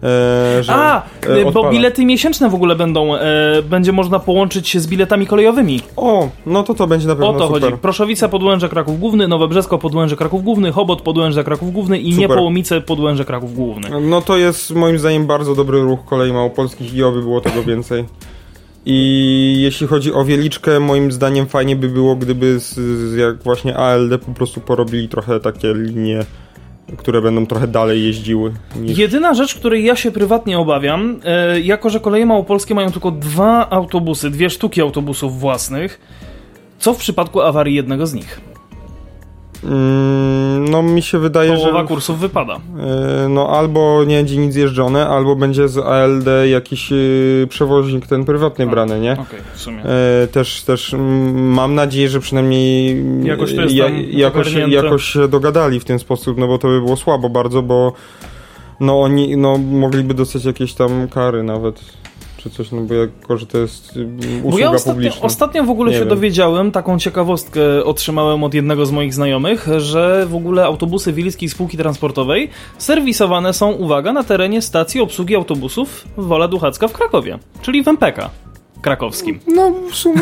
E, 0.03 0.63
że, 0.63 0.73
A, 0.73 1.01
e, 1.21 1.51
bo 1.51 1.69
bilety 1.69 2.05
miesięczne 2.05 2.49
w 2.49 2.55
ogóle 2.55 2.75
będą, 2.75 3.15
e, 3.15 3.61
będzie 3.61 3.91
można 3.91 4.19
połączyć 4.19 4.69
się 4.69 4.79
z 4.79 4.87
biletami 4.87 5.27
kolejowymi. 5.27 5.81
O, 5.95 6.29
no 6.45 6.63
to 6.63 6.73
to 6.73 6.87
będzie 6.87 7.07
na 7.07 7.15
pewno 7.15 7.29
O 7.29 7.33
to 7.33 7.47
super. 7.47 7.61
chodzi. 7.61 7.77
Proszowice, 7.77 8.29
Podłęże, 8.29 8.69
Kraków 8.69 8.99
Główny, 8.99 9.27
Nowe 9.27 9.47
Brzesko, 9.47 9.77
Podłęże, 9.77 10.15
Kraków 10.15 10.43
Główny, 10.43 10.71
Chobot, 10.71 11.01
Podłęże, 11.01 11.43
Kraków 11.43 11.73
Główny 11.73 11.99
i 11.99 12.13
Super. 12.13 12.29
Niepołomice, 12.29 12.81
Podłęże, 12.81 13.25
Kraków 13.25 13.55
Główny. 13.55 13.89
No 14.01 14.21
to 14.21 14.37
jest 14.37 14.75
moim 14.75 14.99
zdaniem 14.99 15.27
bardzo 15.27 15.55
dobry 15.55 15.81
ruch 15.81 16.05
kolei 16.05 16.33
małopolskich 16.33 16.93
i 16.93 17.03
oby 17.03 17.21
było 17.21 17.41
tego 17.41 17.63
więcej. 17.63 18.05
I 18.85 19.59
jeśli 19.61 19.87
chodzi 19.87 20.13
o 20.13 20.25
Wieliczkę, 20.25 20.79
moim 20.79 21.11
zdaniem 21.11 21.47
fajnie 21.47 21.75
by 21.75 21.89
było, 21.89 22.15
gdyby 22.15 22.59
z, 22.59 22.73
z 23.09 23.15
jak 23.15 23.43
właśnie 23.43 23.77
ALD 23.77 24.21
po 24.25 24.31
prostu 24.31 24.61
porobili 24.61 25.09
trochę 25.09 25.39
takie 25.39 25.73
linie, 25.73 26.25
które 26.97 27.21
będą 27.21 27.45
trochę 27.45 27.67
dalej 27.67 28.03
jeździły. 28.03 28.53
Niż... 28.75 28.97
Jedyna 28.97 29.33
rzecz, 29.33 29.55
której 29.55 29.85
ja 29.85 29.95
się 29.95 30.11
prywatnie 30.11 30.59
obawiam, 30.59 31.19
e, 31.25 31.59
jako 31.59 31.89
że 31.89 31.99
koleje 31.99 32.25
małopolskie 32.25 32.75
mają 32.75 32.91
tylko 32.91 33.11
dwa 33.11 33.69
autobusy, 33.69 34.29
dwie 34.29 34.49
sztuki 34.49 34.81
autobusów 34.81 35.39
własnych, 35.39 35.99
co 36.79 36.93
w 36.93 36.97
przypadku 36.97 37.41
awarii 37.41 37.75
jednego 37.75 38.07
z 38.07 38.13
nich? 38.13 38.48
Mm, 39.63 40.69
no 40.69 40.83
mi 40.83 41.01
się 41.01 41.19
wydaje, 41.19 41.53
Połowa 41.53 41.81
że... 41.81 41.87
kursów 41.87 42.19
wypada. 42.19 42.55
E, 42.55 43.29
No 43.29 43.49
albo 43.49 44.03
nie 44.03 44.15
będzie 44.15 44.37
nic 44.37 44.55
jeżdżone, 44.55 45.07
albo 45.07 45.35
będzie 45.35 45.67
z 45.67 45.77
ALD 45.77 46.25
jakiś 46.51 46.91
e, 46.91 46.95
przewoźnik 47.49 48.07
ten 48.07 48.25
prywatny 48.25 48.67
brany, 48.67 48.99
nie? 48.99 49.13
Okej, 49.13 49.39
w 49.53 49.59
sumie. 49.59 49.83
E, 49.83 50.27
też, 50.27 50.61
też 50.63 50.95
mam 51.33 51.75
nadzieję, 51.75 52.09
że 52.09 52.19
przynajmniej 52.19 52.91
mm, 52.91 53.25
Jakoś 53.25 53.55
to 53.55 53.61
jest 53.61 53.75
ja, 53.75 53.89
jakoś, 54.11 54.53
jakoś 54.67 55.03
się 55.03 55.27
dogadali 55.27 55.79
w 55.79 55.85
ten 55.85 55.99
sposób, 55.99 56.37
no 56.37 56.47
bo 56.47 56.57
to 56.57 56.67
by 56.67 56.79
było 56.81 56.97
słabo 56.97 57.29
bardzo, 57.29 57.61
bo 57.61 57.93
no 58.79 59.01
oni 59.01 59.37
no, 59.37 59.57
mogliby 59.57 60.13
dostać 60.13 60.45
jakieś 60.45 60.73
tam 60.73 61.07
kary 61.07 61.43
nawet, 61.43 61.81
czy 62.39 62.49
coś, 62.49 62.71
no 62.71 62.81
bo 62.81 62.93
jako, 62.93 63.37
że 63.37 63.45
to 63.45 63.57
jest 63.57 63.97
mm, 63.97 64.17
usługa 64.19 64.51
Bo 64.51 64.59
ja 64.59 64.71
ostatnio, 64.71 64.93
publiczna. 64.93 65.21
ostatnio 65.21 65.63
w 65.63 65.69
ogóle 65.69 65.91
Nie 65.91 65.95
się 65.97 65.99
wiem. 66.05 66.09
dowiedziałem, 66.09 66.71
taką 66.71 66.99
ciekawostkę 66.99 67.83
otrzymałem 67.83 68.43
od 68.43 68.53
jednego 68.53 68.85
z 68.85 68.91
moich 68.91 69.13
znajomych, 69.13 69.67
że 69.77 70.25
w 70.29 70.35
ogóle 70.35 70.65
autobusy 70.65 71.13
Wiejskiej 71.13 71.49
Spółki 71.49 71.77
Transportowej 71.77 72.49
serwisowane 72.77 73.53
są, 73.53 73.71
uwaga, 73.71 74.13
na 74.13 74.23
terenie 74.23 74.61
stacji 74.61 75.01
obsługi 75.01 75.35
autobusów 75.35 76.05
Wola 76.17 76.47
Duchacka 76.47 76.87
w 76.87 76.93
Krakowie, 76.93 77.39
czyli 77.61 77.83
w 77.83 77.87
MPK 77.87 78.29
krakowskim. 78.81 79.39
No 79.47 79.71
w 79.91 79.95
sumie, 79.95 80.21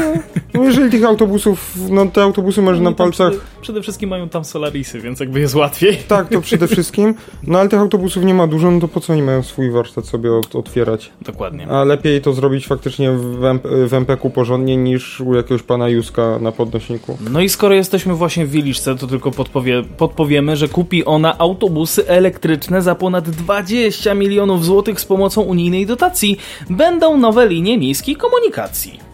no 0.53 0.63
jeżeli 0.63 0.91
tych 0.91 1.03
autobusów, 1.03 1.75
no 1.89 2.05
te 2.05 2.23
autobusy 2.23 2.61
masz 2.61 2.79
na 2.79 2.87
Oni 2.87 2.95
tam 2.95 3.05
palcach 3.05 3.31
Przede, 3.31 3.61
przede 3.61 3.81
wszystkim 3.81 4.09
mają 4.09 4.29
tam 4.29 4.45
Solarisy, 4.45 4.99
więc 4.99 5.19
jakby 5.19 5.39
jest 5.39 5.55
łatwiej. 5.55 5.97
Tak, 6.07 6.29
to 6.29 6.41
przede 6.41 6.67
wszystkim. 6.77 7.15
No 7.43 7.59
ale 7.59 7.69
tych 7.69 7.79
autobusów 7.79 8.23
nie 8.23 8.33
ma 8.33 8.47
dużo, 8.47 8.71
no 8.71 8.79
to 8.79 8.87
po 8.87 8.99
co 8.99 9.13
oni 9.13 9.21
mają 9.21 9.43
swój 9.43 9.71
warsztat 9.71 10.05
sobie 10.05 10.33
od, 10.33 10.55
otwierać? 10.55 11.11
Dokładnie. 11.21 11.67
A 11.67 11.83
lepiej 11.83 12.21
to 12.21 12.33
zrobić 12.33 12.67
faktycznie 12.67 13.11
w, 13.11 13.45
MP, 13.45 13.87
w 13.87 13.93
MPK-u 13.93 14.29
porządnie 14.29 14.77
niż 14.77 15.21
u 15.21 15.35
jakiegoś 15.35 15.63
pana 15.63 15.89
Juska 15.89 16.39
na 16.39 16.51
podnośniku. 16.51 17.17
No 17.31 17.41
i 17.41 17.49
skoro 17.49 17.75
jesteśmy 17.75 18.13
właśnie 18.13 18.45
w 18.45 18.51
Wiliczce, 18.51 18.95
to 18.95 19.07
tylko 19.07 19.31
podpowie, 19.31 19.83
podpowiemy, 19.97 20.55
że 20.55 20.67
kupi 20.67 21.05
ona 21.05 21.37
autobusy 21.37 22.07
elektryczne 22.07 22.81
za 22.81 22.95
ponad 22.95 23.29
20 23.29 24.13
milionów 24.13 24.65
złotych 24.65 24.99
z 24.99 25.05
pomocą 25.05 25.41
unijnej 25.41 25.85
dotacji. 25.85 26.37
Będą 26.69 27.17
nowe 27.17 27.47
linie 27.47 27.77
miejskiej 27.77 28.15
komunikacji. 28.15 28.46
Ehm, 28.47 29.06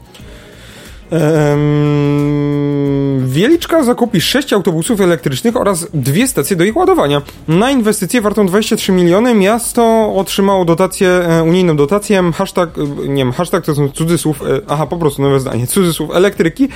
Wieliczka 3.20 3.84
zakupi 3.84 4.22
6 4.22 4.54
autobusów 4.54 5.02
elektrycznych 5.02 5.56
oraz 5.58 5.88
dwie 5.94 6.28
stacje 6.28 6.56
do 6.56 6.64
ich 6.64 6.78
ładowania. 6.78 7.22
Na 7.48 7.72
inwestycję 7.72 8.22
wartą 8.22 8.46
23 8.46 8.92
miliony 8.92 9.34
miasto 9.36 10.14
otrzymało 10.16 10.66
dotację, 10.66 11.10
e, 11.10 11.44
unijną 11.44 11.76
dotację, 11.78 12.32
hashtag, 12.36 12.70
e, 12.78 13.08
nie 13.08 13.16
wiem, 13.24 13.32
hashtag 13.32 13.66
to 13.66 13.76
są 13.76 13.90
cudzysłów, 13.90 14.42
e, 14.42 14.62
aha, 14.68 14.88
po 14.88 14.98
prostu 14.98 15.22
nowe 15.22 15.40
zdanie, 15.40 15.68
cudzysłów 15.68 16.16
elektryki. 16.16 16.70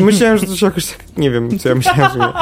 Myślałem, 0.00 0.38
że 0.38 0.46
to 0.46 0.56
się 0.56 0.66
jakoś 0.66 0.86
tak, 0.86 0.98
nie 1.16 1.30
wiem, 1.30 1.58
co 1.58 1.68
ja 1.68 1.74
myślałem, 1.74 2.10
że. 2.12 2.32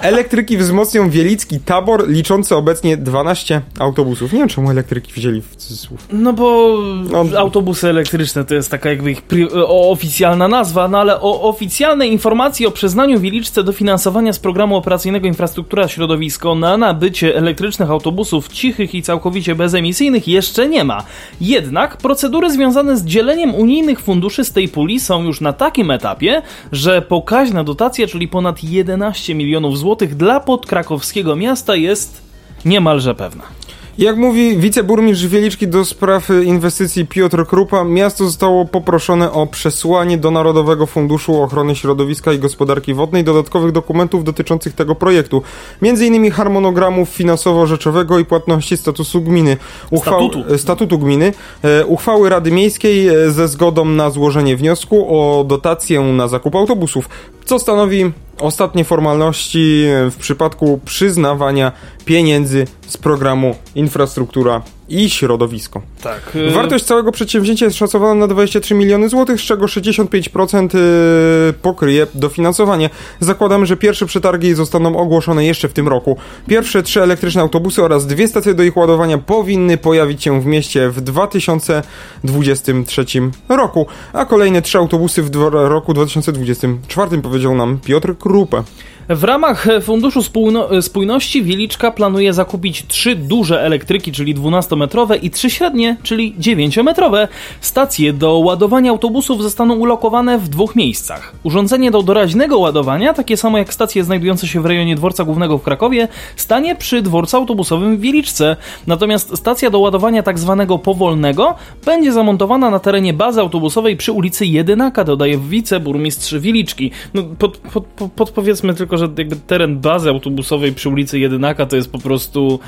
Elektryki 0.00 0.56
wzmocnią 0.56 1.10
Wielicki 1.10 1.60
tabor, 1.60 2.08
liczący 2.08 2.56
obecnie 2.56 2.96
12 2.96 3.60
autobusów. 3.78 4.32
Nie 4.32 4.38
wiem, 4.38 4.48
czemu 4.48 4.70
elektryki 4.70 5.12
wzięli 5.12 5.42
w 5.42 5.56
cudzysłów. 5.56 6.06
No 6.12 6.32
bo 6.32 6.78
No. 7.10 7.24
autobusy 7.38 7.88
elektryczne 7.88 8.44
to 8.44 8.54
jest 8.54 8.70
taka 8.70 8.88
jakby 8.90 9.10
ich 9.10 9.22
oficjalna 9.66 10.48
nazwa, 10.48 10.73
no 10.88 10.98
ale 10.98 11.20
o 11.20 11.42
oficjalnej 11.42 12.12
informacji 12.12 12.66
o 12.66 12.70
przyznaniu 12.70 13.20
Wieliczce 13.20 13.64
dofinansowania 13.64 14.32
z 14.32 14.38
programu 14.38 14.76
operacyjnego 14.76 15.26
Infrastruktura 15.26 15.88
Środowisko 15.88 16.54
na 16.54 16.76
nabycie 16.76 17.36
elektrycznych 17.36 17.90
autobusów 17.90 18.48
cichych 18.48 18.94
i 18.94 19.02
całkowicie 19.02 19.54
bezemisyjnych 19.54 20.28
jeszcze 20.28 20.68
nie 20.68 20.84
ma. 20.84 21.04
Jednak 21.40 21.96
procedury 21.96 22.50
związane 22.50 22.96
z 22.96 23.04
dzieleniem 23.04 23.54
unijnych 23.54 24.00
funduszy 24.00 24.44
z 24.44 24.52
tej 24.52 24.68
puli 24.68 25.00
są 25.00 25.24
już 25.24 25.40
na 25.40 25.52
takim 25.52 25.90
etapie, 25.90 26.42
że 26.72 27.02
pokaźna 27.02 27.64
dotacja, 27.64 28.06
czyli 28.06 28.28
ponad 28.28 28.64
11 28.64 29.34
milionów 29.34 29.78
złotych 29.78 30.16
dla 30.16 30.40
podkrakowskiego 30.40 31.36
miasta 31.36 31.76
jest 31.76 32.22
niemalże 32.64 33.14
pewna. 33.14 33.63
Jak 33.98 34.16
mówi 34.16 34.56
wiceburmistrz 34.56 35.26
Wieliczki 35.26 35.68
do 35.68 35.84
spraw 35.84 36.28
inwestycji 36.44 37.06
Piotr 37.06 37.46
Krupa, 37.46 37.84
miasto 37.84 38.24
zostało 38.24 38.64
poproszone 38.64 39.32
o 39.32 39.46
przesłanie 39.46 40.18
do 40.18 40.30
Narodowego 40.30 40.86
Funduszu 40.86 41.42
Ochrony 41.42 41.76
Środowiska 41.76 42.32
i 42.32 42.38
Gospodarki 42.38 42.94
Wodnej 42.94 43.24
dodatkowych 43.24 43.72
dokumentów 43.72 44.24
dotyczących 44.24 44.74
tego 44.74 44.94
projektu, 44.94 45.42
m.in. 45.82 46.30
harmonogramów 46.30 47.08
finansowo-rzeczowego 47.08 48.18
i 48.18 48.24
płatności 48.24 48.76
statusu 48.76 49.20
gminy, 49.20 49.56
Statutu. 49.96 50.58
statutu 50.58 50.98
gminy, 50.98 51.32
e, 51.62 51.86
uchwały 51.86 52.28
Rady 52.28 52.50
Miejskiej 52.50 53.08
e, 53.08 53.30
ze 53.30 53.48
zgodą 53.48 53.84
na 53.84 54.10
złożenie 54.10 54.56
wniosku 54.56 55.06
o 55.08 55.44
dotację 55.44 56.00
na 56.00 56.28
zakup 56.28 56.54
autobusów, 56.54 57.08
co 57.44 57.58
stanowi 57.58 58.12
ostatnie 58.38 58.84
formalności 58.84 59.84
w 60.10 60.16
przypadku 60.18 60.80
przyznawania 60.84 61.72
pieniędzy 62.04 62.66
z 62.86 62.96
programu 62.96 63.56
Infrastruktura 63.74 64.62
i 64.88 65.10
Środowisko. 65.10 65.82
Tak. 66.02 66.32
Wartość 66.54 66.84
całego 66.84 67.12
przedsięwzięcia 67.12 67.66
jest 67.66 67.78
szacowana 67.78 68.14
na 68.14 68.26
23 68.26 68.74
miliony 68.74 69.08
złotych, 69.08 69.40
z 69.40 69.44
czego 69.44 69.66
65% 69.66 70.74
y, 70.74 71.52
pokryje 71.52 72.06
dofinansowanie. 72.14 72.90
Zakładamy, 73.20 73.66
że 73.66 73.76
pierwsze 73.76 74.06
przetargi 74.06 74.54
zostaną 74.54 74.96
ogłoszone 74.96 75.44
jeszcze 75.44 75.68
w 75.68 75.72
tym 75.72 75.88
roku. 75.88 76.16
Pierwsze 76.46 76.82
trzy 76.82 77.02
elektryczne 77.02 77.42
autobusy 77.42 77.82
oraz 77.82 78.06
dwie 78.06 78.28
stacje 78.28 78.54
do 78.54 78.62
ich 78.62 78.76
ładowania 78.76 79.18
powinny 79.18 79.76
pojawić 79.76 80.22
się 80.22 80.40
w 80.40 80.46
mieście 80.46 80.90
w 80.90 81.00
2023 81.00 83.04
roku, 83.48 83.86
a 84.12 84.24
kolejne 84.24 84.62
trzy 84.62 84.78
autobusy 84.78 85.22
w 85.22 85.36
roku 85.52 85.94
2024, 85.94 87.22
powiedział 87.22 87.54
nam 87.54 87.78
Piotr 87.78 88.18
Krupę. 88.18 88.62
W 89.08 89.24
ramach 89.24 89.66
Funduszu 89.82 90.20
Spójno- 90.22 90.82
Spójności 90.82 91.42
Wieliczka 91.42 91.90
planuje 91.90 92.32
zakupić 92.32 92.86
trzy 92.86 93.14
duże 93.16 93.62
elektryki, 93.62 94.12
czyli 94.12 94.34
12-metrowe 94.34 95.18
i 95.22 95.30
trzy 95.30 95.50
średnie, 95.50 95.96
czyli 96.02 96.34
9-metrowe. 96.40 97.28
Stacje 97.60 98.12
do 98.12 98.38
ładowania 98.38 98.90
autobusów 98.90 99.42
zostaną 99.42 99.74
ulokowane 99.74 100.38
w 100.38 100.48
dwóch 100.48 100.76
miejscach. 100.76 101.34
Urządzenie 101.42 101.90
do 101.90 102.02
doraźnego 102.02 102.58
ładowania, 102.58 103.14
takie 103.14 103.36
samo 103.36 103.58
jak 103.58 103.74
stacje 103.74 104.04
znajdujące 104.04 104.48
się 104.48 104.60
w 104.60 104.66
rejonie 104.66 104.96
dworca 104.96 105.24
głównego 105.24 105.58
w 105.58 105.62
Krakowie, 105.62 106.08
stanie 106.36 106.76
przy 106.76 107.02
dworcu 107.02 107.36
autobusowym 107.36 107.96
w 107.96 108.00
Wieliczce. 108.00 108.56
Natomiast 108.86 109.36
stacja 109.36 109.70
do 109.70 109.78
ładowania 109.78 110.22
tak 110.22 110.38
zwanego 110.38 110.78
powolnego 110.78 111.54
będzie 111.84 112.12
zamontowana 112.12 112.70
na 112.70 112.78
terenie 112.78 113.12
bazy 113.12 113.40
autobusowej 113.40 113.96
przy 113.96 114.12
ulicy 114.12 114.46
Jedynaka, 114.46 115.04
dodaje 115.04 115.38
wiceburmistrz 115.38 116.34
Wieliczki. 116.34 116.90
No, 117.14 117.22
pod, 117.38 117.58
pod, 117.58 117.84
pod, 117.84 118.12
podpowiedzmy 118.12 118.74
tylko, 118.74 118.93
że 118.96 119.08
jakby 119.18 119.36
teren 119.36 119.80
bazy 119.80 120.08
autobusowej 120.08 120.72
przy 120.72 120.88
ulicy 120.88 121.18
Jedynaka 121.18 121.66
to 121.66 121.76
jest 121.76 121.92
po 121.92 121.98
prostu 121.98 122.60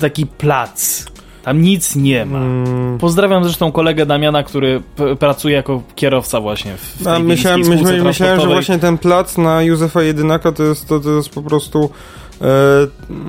taki 0.00 0.26
plac. 0.26 1.06
Tam 1.42 1.62
nic 1.62 1.96
nie 1.96 2.26
ma. 2.26 2.38
Mm. 2.38 2.98
Pozdrawiam 2.98 3.44
zresztą 3.44 3.72
kolegę 3.72 4.06
Damiana, 4.06 4.42
który 4.42 4.82
pracuje 5.18 5.54
jako 5.54 5.82
kierowca 5.94 6.40
właśnie 6.40 6.76
w, 6.76 7.04
tej 7.04 7.12
A 7.12 7.18
myślałem, 7.18 7.60
myślałem, 7.60 8.04
myślałem, 8.04 8.40
że 8.40 8.46
właśnie 8.46 8.78
ten 8.78 8.98
plac 8.98 9.38
na 9.38 9.62
Józefa 9.62 10.02
Jedynaka 10.02 10.52
to 10.52 10.62
jest, 10.62 10.88
to, 10.88 11.00
to 11.00 11.10
jest 11.10 11.28
po 11.28 11.42
prostu. 11.42 11.90
E, 12.40 12.44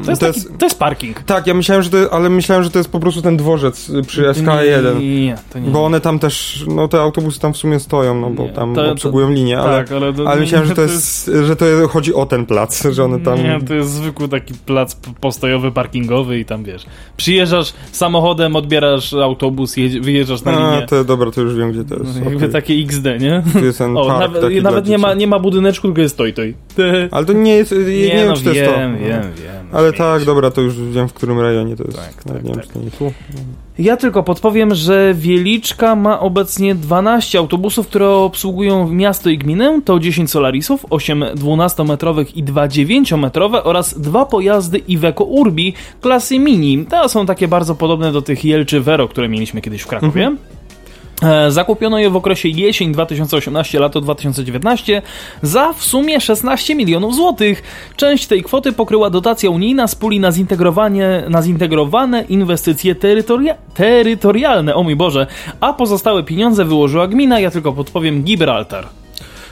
To 0.05 0.09
jest, 0.11 0.21
taki, 0.21 0.41
to 0.57 0.65
jest 0.65 0.79
parking. 0.79 1.23
Tak, 1.23 1.47
ja 1.47 1.53
myślałem, 1.53 1.83
że 1.83 1.89
to, 1.89 2.13
ale 2.13 2.29
myślałem, 2.29 2.63
że 2.63 2.69
to 2.69 2.79
jest 2.79 2.89
po 2.91 2.99
prostu 2.99 3.21
ten 3.21 3.37
dworzec 3.37 3.91
przy 4.07 4.23
SK1. 4.23 4.99
Nie, 5.01 5.35
to 5.53 5.59
nie. 5.59 5.69
Bo 5.69 5.85
one 5.85 6.01
tam 6.01 6.19
też, 6.19 6.65
no 6.67 6.87
te 6.87 7.01
autobusy 7.01 7.39
tam 7.39 7.53
w 7.53 7.57
sumie 7.57 7.79
stoją, 7.79 8.21
no 8.21 8.29
bo 8.29 8.43
Nie, 8.43 8.49
tam 8.49 8.75
to- 8.75 8.83
to- 8.85 8.91
obsługują 8.91 9.29
linię, 9.31 9.59
ale, 9.59 9.77
tak, 9.77 9.91
ale, 9.91 10.13
to, 10.13 10.27
ale 10.27 10.35
nie, 10.35 10.41
myślałem, 10.41 10.67
że 10.67 10.75
to 10.75 10.81
jest, 10.81 11.31
że 11.47 11.55
to 11.55 11.65
chodzi 11.87 12.13
o 12.13 12.25
ten 12.25 12.45
plac, 12.45 12.83
że 12.91 13.03
one 13.03 13.19
tam... 13.19 13.43
Nie, 13.43 13.59
to 13.67 13.73
jest 13.73 13.89
zwykły 13.89 14.27
taki 14.27 14.53
plac 14.53 14.95
postojowy, 15.21 15.71
parkingowy 15.71 16.39
i 16.39 16.45
tam 16.45 16.63
wiesz. 16.63 16.85
Przyjeżdżasz 17.17 17.73
samochodem, 17.91 18.55
odbierasz 18.55 19.13
autobus, 19.13 19.77
jedź, 19.77 19.99
wyjeżdżasz 19.99 20.43
na 20.43 20.51
A, 20.51 20.75
linię. 20.75 20.87
to 20.87 21.03
dobra, 21.03 21.31
to 21.31 21.41
już 21.41 21.55
wiem, 21.55 21.71
gdzie 21.71 21.83
to 21.83 21.95
jest. 22.03 22.15
Jakby 22.15 22.35
okej. 22.37 22.49
takie 22.49 22.73
XD, 22.73 23.05
nie? 23.19 23.43
Tu 23.53 23.65
jest 23.65 23.77
ten 23.77 23.97
O, 23.97 24.05
park 24.05 24.19
nawet, 24.33 24.63
nawet 24.63 24.87
nie, 24.87 24.97
ma, 24.97 25.13
nie 25.13 25.27
ma 25.27 25.39
budyneczku, 25.39 25.87
tylko 25.87 26.01
jest 26.01 26.17
toj 26.17 26.33
toj. 26.33 26.55
Ale 27.11 27.25
to 27.25 27.33
nie 27.33 27.53
jest, 27.55 27.71
nie, 27.71 27.77
nie, 27.77 28.07
wiem, 28.13 28.27
no, 28.27 28.33
czy 28.35 28.43
to 28.43 28.49
jest 28.49 28.61
wiem, 28.61 28.71
to. 28.73 28.79
wiem, 28.79 28.91
No. 28.91 28.97
wiem, 29.07 29.21
wiem. 29.21 29.65
Ale 29.71 29.93
tak, 29.93 30.25
dobra, 30.25 30.51
to 30.51 30.61
już 30.61 30.75
wiem, 30.81 31.07
w 31.07 31.13
którym 31.13 31.39
rejonie 31.39 31.75
to 31.75 31.83
jest. 31.83 31.97
Tak, 31.97 32.25
Nawet 32.25 32.43
tak, 32.43 32.43
nie 32.43 32.49
wiem, 32.49 32.59
tak. 32.59 32.67
czy 32.67 32.73
to 32.73 32.79
nie 32.79 32.91
tu. 32.91 33.13
Ja 33.79 33.97
tylko 33.97 34.23
podpowiem, 34.23 34.75
że 34.75 35.13
Wieliczka 35.17 35.95
ma 35.95 36.19
obecnie 36.19 36.75
12 36.75 37.39
autobusów, 37.39 37.87
które 37.87 38.09
obsługują 38.09 38.89
miasto 38.89 39.29
i 39.29 39.37
gminę. 39.37 39.81
To 39.85 39.99
10 39.99 40.31
Solarisów, 40.31 40.85
8 40.89 41.23
12-metrowych 41.35 42.25
i 42.37 42.43
2 42.43 42.67
9-metrowe 42.67 43.61
oraz 43.63 43.99
dwa 44.01 44.25
pojazdy 44.25 44.77
Iveco 44.77 45.23
Urbi 45.23 45.73
klasy 46.01 46.39
Mini. 46.39 46.85
Te 46.85 47.09
są 47.09 47.25
takie 47.25 47.47
bardzo 47.47 47.75
podobne 47.75 48.11
do 48.11 48.21
tych 48.21 48.45
Jelczy 48.45 48.79
Vero, 48.81 49.07
które 49.07 49.29
mieliśmy 49.29 49.61
kiedyś 49.61 49.81
w 49.81 49.87
Krakowie. 49.87 50.25
E, 50.25 50.35
Zakupiono 51.49 51.99
je 51.99 52.09
w 52.09 52.15
okresie 52.15 52.49
jesień 52.49 52.91
2018, 52.91 53.79
lato 53.79 54.01
2019 54.01 55.01
za 55.41 55.73
w 55.73 55.83
sumie 55.83 56.21
16 56.21 56.75
milionów 56.75 57.15
złotych. 57.15 57.63
Część 57.95 58.27
tej 58.27 58.43
kwoty 58.43 58.73
pokryła 58.73 59.09
dotacja 59.09 59.49
unijna 59.49 59.87
z 59.87 59.95
puli 59.95 60.19
na, 60.19 60.31
zintegrowanie, 60.31 61.23
na 61.29 61.41
zintegrowane 61.41 62.23
inwestycje 62.29 62.95
terytoria, 62.95 63.55
terytorialne, 63.73 64.75
o 64.75 64.83
mój 64.83 64.95
Boże, 64.95 65.27
a 65.59 65.73
pozostałe 65.73 66.23
pieniądze 66.23 66.65
wyłożyła 66.65 67.07
gmina, 67.07 67.39
ja 67.39 67.51
tylko 67.51 67.73
podpowiem 67.73 68.23
Gibraltar. 68.23 69.00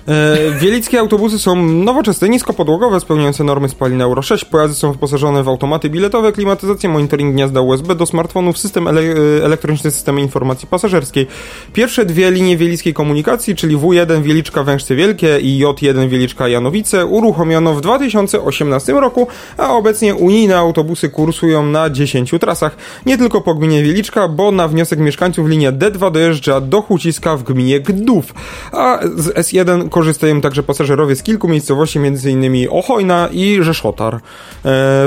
E, 0.10 0.38
Wielickie 0.60 1.00
autobusy 1.00 1.40
są 1.40 1.56
nowoczesne, 1.66 2.30
niskopodłogowe, 2.30 3.00
spełniające 3.00 3.44
normy 3.44 3.70
spalin 3.70 4.02
Euro 4.02 4.22
6. 4.22 4.46
Pojazdy 4.46 4.76
są 4.76 4.92
wyposażone 4.92 5.44
w 5.44 5.48
automaty 5.48 5.90
biletowe, 5.90 6.32
klimatyzację, 6.32 6.90
monitoring 6.90 7.34
gniazda 7.34 7.62
USB 7.62 7.96
do 7.96 8.06
smartfonów, 8.06 8.58
system 8.58 8.88
ele 8.88 9.02
e, 9.02 9.46
elektroniczny 9.46 9.92
system 9.92 10.20
informacji 10.20 10.68
pasażerskiej. 10.68 11.28
Pierwsze 11.74 12.06
dwie 12.06 12.32
linie 12.32 12.58
wielickiej 12.58 12.94
komunikacji, 12.94 13.56
czyli 13.56 13.78
W1 13.78 14.22
Wieliczka 14.22 14.64
Wężce 14.64 14.96
Wielkie 14.96 15.40
i 15.40 15.64
J1 15.64 16.10
Wieliczka 16.10 16.48
Janowice, 16.48 17.06
uruchomiono 17.06 17.74
w 17.74 17.82
2018 17.82 18.94
roku, 18.94 19.28
a 19.58 19.74
obecnie 19.74 20.16
unijne 20.16 20.58
autobusy 20.58 21.10
kursują 21.10 21.66
na 21.66 21.90
10 21.90 22.32
trasach. 22.40 22.78
Nie 23.06 23.18
tylko 23.18 23.42
po 23.42 23.56
gminie 23.56 23.84
Wieliczka, 23.84 24.28
bo 24.28 24.52
na 24.52 24.68
wniosek 24.68 25.00
mieszkańców 25.00 25.48
linia 25.48 25.72
D2 25.72 26.12
dojeżdża 26.12 26.62
do 26.62 26.82
Huciska 26.82 27.38
w 27.38 27.44
gminie 27.44 27.80
Gdów, 27.80 28.34
a 28.72 29.00
z 29.16 29.28
S1 29.28 29.90
korzystają 30.00 30.42
także 30.42 30.64
pasażerowie 30.64 31.16
z 31.16 31.24
kilku 31.24 31.48
miejscowości, 31.48 32.00
m.in. 32.00 32.68
Ochojna 32.72 33.30
i 33.32 33.58
Rzeszotar 33.62 34.16
e, 34.16 34.20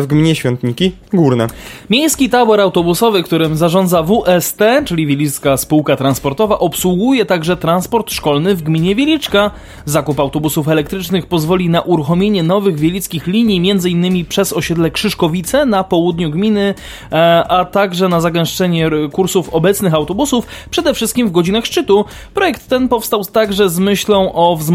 w 0.00 0.04
gminie 0.06 0.34
Świątniki 0.34 0.92
Górne. 1.12 1.46
Miejski 1.90 2.30
tabor 2.30 2.60
autobusowy, 2.60 3.22
którym 3.22 3.56
zarządza 3.56 4.02
WST, 4.02 4.60
czyli 4.84 5.06
Wilicka 5.06 5.56
Spółka 5.56 5.96
Transportowa, 5.96 6.58
obsługuje 6.58 7.24
także 7.24 7.56
transport 7.56 8.10
szkolny 8.10 8.54
w 8.54 8.62
gminie 8.62 8.94
Wieliczka. 8.94 9.50
Zakup 9.84 10.20
autobusów 10.20 10.68
elektrycznych 10.68 11.26
pozwoli 11.26 11.68
na 11.68 11.80
uruchomienie 11.80 12.42
nowych 12.42 12.78
wielickich 12.78 13.26
linii, 13.26 13.70
m.in. 13.70 14.26
przez 14.26 14.52
osiedle 14.52 14.90
Krzyszkowice 14.90 15.66
na 15.66 15.84
południu 15.84 16.30
gminy, 16.30 16.74
e, 17.12 17.44
a 17.48 17.64
także 17.64 18.08
na 18.08 18.20
zagęszczenie 18.20 18.90
kursów 19.12 19.48
obecnych 19.48 19.94
autobusów, 19.94 20.46
przede 20.70 20.94
wszystkim 20.94 21.28
w 21.28 21.32
godzinach 21.32 21.66
szczytu. 21.66 22.04
Projekt 22.34 22.68
ten 22.68 22.88
powstał 22.88 23.24
także 23.24 23.68
z 23.68 23.78
myślą 23.78 24.32
o 24.32 24.56
wzmocnieniu 24.56 24.71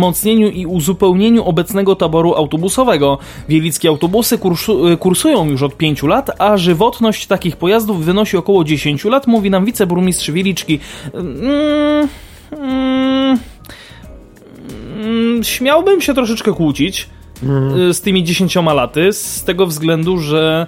i 0.52 0.66
uzupełnieniu 0.66 1.46
obecnego 1.46 1.96
taboru 1.96 2.34
autobusowego. 2.34 3.18
Wielickie 3.50 3.90
autobusy 3.90 4.38
kursu, 4.38 4.98
kursują 5.00 5.50
już 5.50 5.64
od 5.64 5.78
5 5.78 6.04
lat, 6.04 6.42
a 6.42 6.58
żywotność 6.58 7.28
takich 7.28 7.56
pojazdów 7.56 8.06
wynosi 8.06 8.38
około 8.38 8.64
10 8.64 9.06
lat, 9.06 9.28
mówi 9.28 9.50
nam 9.50 9.66
wiceburmistrz 9.66 10.32
Wieliczki. 10.32 10.80
Mm, 11.14 12.08
mm, 12.52 13.40
mm, 14.98 15.44
śmiałbym 15.44 16.02
się 16.02 16.14
troszeczkę 16.14 16.54
kłócić 16.54 17.10
y, 17.90 17.94
z 17.94 18.02
tymi 18.02 18.24
10 18.24 18.56
laty, 18.56 19.14
z 19.14 19.44
tego 19.44 19.66
względu, 19.66 20.18
że 20.18 20.68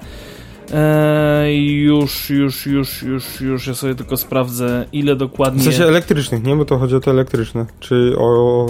e, 0.71 1.53
już, 1.55 2.29
już, 2.29 2.65
już, 2.65 3.03
już, 3.03 3.41
już 3.41 3.67
ja 3.67 3.73
sobie 3.73 3.95
tylko 3.95 4.17
sprawdzę, 4.17 4.85
ile 4.93 5.15
dokładnie. 5.15 5.61
W 5.61 5.63
sensie 5.63 5.85
elektrycznych, 5.85 6.43
nie? 6.43 6.55
Bo 6.55 6.65
to 6.65 6.77
chodzi 6.77 6.95
o 6.95 6.99
te 6.99 7.11
elektryczne. 7.11 7.65
Czy 7.79 8.15
o... 8.17 8.65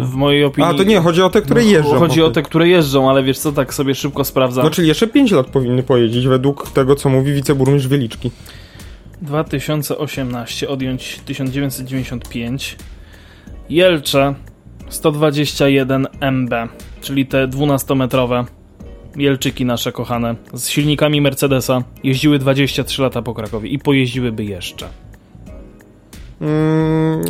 W 0.00 0.14
mojej 0.14 0.44
opinii. 0.44 0.70
A, 0.70 0.74
to 0.74 0.84
nie, 0.84 1.00
chodzi 1.00 1.22
o 1.22 1.30
te, 1.30 1.42
które 1.42 1.62
No, 1.62 1.70
jeżdżą. 1.70 1.98
Chodzi 1.98 2.22
o 2.22 2.30
te, 2.30 2.42
które 2.42 2.68
jeżdżą, 2.68 3.10
ale 3.10 3.22
wiesz 3.22 3.38
co, 3.38 3.52
tak 3.52 3.74
sobie 3.74 3.94
szybko 3.94 4.24
sprawdzam. 4.24 4.64
No, 4.64 4.70
czyli 4.70 4.88
jeszcze 4.88 5.06
5 5.06 5.30
lat 5.30 5.46
powinny 5.46 5.82
pojeździć, 5.82 6.26
według 6.26 6.70
tego, 6.70 6.96
co 6.96 7.08
mówi 7.08 7.32
wiceburmistrz 7.32 7.88
Wieliczki. 7.88 8.30
2018 9.22 10.68
odjąć 10.68 11.20
1995. 11.24 12.76
Jelcze 13.70 14.34
121 14.88 16.06
MB, 16.20 16.54
czyli 17.00 17.26
te 17.26 17.48
12-metrowe 17.48 18.44
Jelczyki 19.16 19.64
nasze 19.64 19.92
kochane 19.92 20.34
z 20.54 20.68
silnikami 20.68 21.20
Mercedesa 21.20 21.82
jeździły 22.04 22.38
23 22.38 23.02
lata 23.02 23.22
po 23.22 23.34
Krakowie 23.34 23.68
i 23.68 23.78
pojeździłyby 23.78 24.44
jeszcze. 24.44 24.88
Mm, 26.40 27.22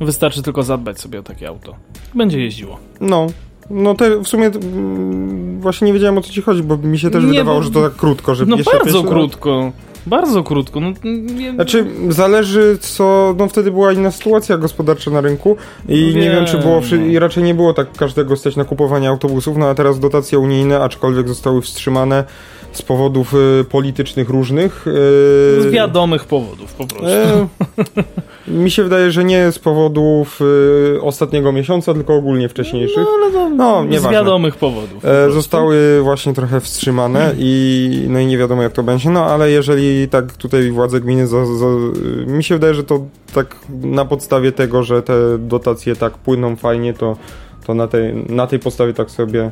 Wystarczy 0.00 0.42
tylko 0.42 0.62
zadbać 0.62 1.00
sobie 1.00 1.20
o 1.20 1.22
takie 1.22 1.48
auto. 1.48 1.74
Będzie 2.14 2.40
jeździło. 2.40 2.78
no. 3.00 3.26
No 3.70 3.94
te 3.94 4.18
w 4.22 4.28
sumie 4.28 4.46
mm, 4.46 5.60
właśnie 5.60 5.86
nie 5.86 5.92
wiedziałem 5.92 6.18
o 6.18 6.20
co 6.20 6.32
ci 6.32 6.42
chodzi, 6.42 6.62
bo 6.62 6.76
mi 6.76 6.98
się 6.98 7.10
też 7.10 7.24
Nie, 7.24 7.30
wydawało, 7.30 7.58
bo- 7.58 7.64
że 7.64 7.70
to 7.70 7.82
tak 7.82 7.96
krótko, 7.96 8.34
że 8.34 8.46
No 8.46 8.56
bardzo 8.72 9.04
krótko. 9.04 9.72
Bardzo 10.06 10.42
krótko. 10.42 10.80
No, 10.80 10.92
nie, 11.34 11.52
Znaczy, 11.52 11.86
zależy 12.08 12.78
co, 12.80 13.34
no 13.38 13.48
wtedy 13.48 13.70
była 13.70 13.92
inna 13.92 14.10
sytuacja 14.10 14.58
gospodarcza 14.58 15.10
na 15.10 15.20
rynku 15.20 15.56
i 15.88 16.10
No 16.14 16.20
nie 16.20 16.30
wiem, 16.30 16.44
czy 16.46 16.58
było, 16.58 16.80
wiem. 16.80 17.10
i 17.10 17.18
raczej 17.18 17.42
nie 17.42 17.54
było 17.54 17.74
tak 17.74 17.92
każdego 17.92 18.36
stać 18.36 18.56
na 18.56 18.64
kupowanie 18.64 19.08
autobusów, 19.08 19.56
no 19.56 19.66
a 19.68 19.74
teraz 19.74 20.00
dotacje 20.00 20.38
unijne, 20.38 20.80
aczkolwiek 20.80 21.28
zostały 21.28 21.62
wstrzymane 21.62 22.24
z 22.72 22.82
powodów 22.82 23.34
y, 23.60 23.64
politycznych 23.64 24.28
różnych. 24.28 24.86
y, 24.86 24.90
z 25.62 25.66
wiadomych 25.70 26.24
powodów 26.24 26.72
po 26.74 26.86
prostu. 26.86 27.06
E, 27.06 27.46
mi 28.62 28.70
się 28.70 28.82
wydaje, 28.82 29.10
że 29.10 29.24
nie 29.24 29.52
z 29.52 29.58
powodów 29.58 30.40
y, 30.96 31.02
ostatniego 31.02 31.52
miesiąca, 31.52 31.94
tylko 31.94 32.14
ogólnie 32.14 32.48
wcześniejszych. 32.48 32.96
No, 32.96 33.06
ale 33.22 33.32
to 33.32 33.48
No, 33.48 33.82
z 33.82 33.90
nieważne. 33.90 34.10
wiadomych 34.12 34.56
powodów. 34.56 35.02
po 35.02 35.08
E, 35.08 35.30
zostały 35.30 36.00
właśnie 36.02 36.32
trochę 36.34 36.60
wstrzymane 36.60 37.32
i 37.38 38.06
no 38.08 38.18
i 38.18 38.26
nie 38.26 38.38
wiadomo 38.38 38.62
jak 38.62 38.72
to 38.72 38.82
będzie, 38.82 39.10
no 39.10 39.24
ale 39.26 39.50
jeżeli 39.50 39.95
tak 40.10 40.32
tutaj 40.32 40.70
władze 40.70 41.00
gminy, 41.00 41.26
za, 41.26 41.46
za, 41.46 41.66
mi 42.26 42.44
się 42.44 42.54
wydaje, 42.54 42.74
że 42.74 42.84
to 42.84 43.06
tak 43.34 43.56
na 43.68 44.04
podstawie 44.04 44.52
tego, 44.52 44.82
że 44.82 45.02
te 45.02 45.38
dotacje 45.38 45.96
tak 45.96 46.18
płyną 46.18 46.56
fajnie, 46.56 46.94
to, 46.94 47.16
to 47.66 47.74
na, 47.74 47.88
tej, 47.88 48.14
na 48.14 48.46
tej 48.46 48.58
podstawie 48.58 48.94
tak 48.94 49.10
sobie 49.10 49.50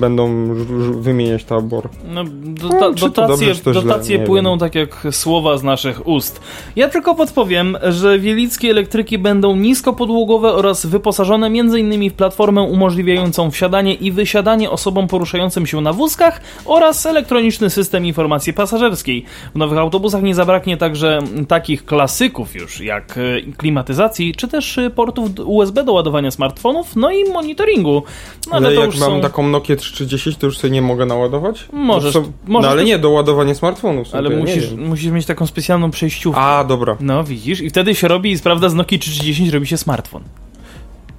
będą 0.00 0.54
wymieniać 1.00 1.44
tabor. 1.44 1.88
No, 2.14 2.24
dota- 2.24 2.80
No, 2.80 2.90
dotacje 2.92 3.46
dobrze, 3.46 3.54
źle, 3.54 3.72
dotacje 3.72 4.18
nie 4.18 4.24
płyną 4.24 4.50
wiem. 4.50 4.58
tak 4.58 4.74
jak 4.74 5.06
słowa 5.10 5.58
z 5.58 5.62
naszych 5.62 6.06
ust. 6.06 6.40
Ja 6.76 6.88
tylko 6.88 7.14
podpowiem, 7.14 7.76
że 7.88 8.18
wielickie 8.18 8.70
elektryki 8.70 9.18
będą 9.18 9.56
niskopodłogowe 9.56 10.52
oraz 10.52 10.86
wyposażone 10.86 11.46
m.in. 11.46 12.10
w 12.10 12.14
platformę 12.14 12.62
umożliwiającą 12.62 13.50
wsiadanie 13.50 13.94
i 13.94 14.12
wysiadanie 14.12 14.70
osobom 14.70 15.08
poruszającym 15.08 15.66
się 15.66 15.80
na 15.80 15.92
wózkach 15.92 16.40
oraz 16.64 17.06
elektroniczny 17.06 17.70
system 17.70 18.06
informacji 18.06 18.52
pasażerskiej. 18.52 19.24
W 19.54 19.58
nowych 19.58 19.78
autobusach 19.78 20.22
nie 20.22 20.34
zabraknie 20.34 20.76
także 20.76 21.18
takich 21.48 21.84
klasyków 21.84 22.54
już 22.54 22.80
jak 22.80 23.18
e, 23.18 23.52
klimatyzacji, 23.56 24.34
czy 24.34 24.48
też 24.48 24.78
e, 24.78 24.90
portów 24.90 25.28
USB 25.44 25.84
do 25.84 25.92
ładowania 25.92 26.30
smartfonów, 26.30 26.96
no 26.96 27.10
i 27.10 27.24
monitoringu. 27.32 28.02
No, 28.46 28.52
Ale, 28.56 28.66
ale 28.68 28.76
jak 28.76 28.90
mam 28.90 29.10
są... 29.10 29.20
taką 29.20 29.48
Nokię 29.48 29.76
330, 29.76 30.40
to 30.40 30.46
już 30.46 30.58
sobie 30.58 30.70
nie 30.70 30.82
mogę 30.82 31.06
naładować? 31.06 31.68
Możesz- 31.72 32.12
są- 32.14 32.32
możesz 32.46 32.64
no 32.66 32.70
ale 32.70 32.80
to- 32.82 32.86
nie, 32.86 32.98
do 32.98 33.10
ładowania 33.10 33.54
smartfonów. 33.54 34.08
są, 34.08 34.18
Ale 34.18 34.30
musisz, 34.30 34.70
musisz 34.72 35.10
mieć 35.10 35.26
taką 35.26 35.46
specjalną 35.46 35.90
przejściówkę. 35.90 36.40
A, 36.40 36.64
dobra. 36.64 36.96
No 37.00 37.24
widzisz, 37.24 37.60
i 37.60 37.70
wtedy 37.70 37.94
się 37.94 38.08
robi, 38.08 38.38
prawda, 38.38 38.68
z 38.68 38.74
Nokia 38.74 38.98
310 38.98 39.50
robi 39.50 39.66
się 39.66 39.76
smartfon. 39.76 40.22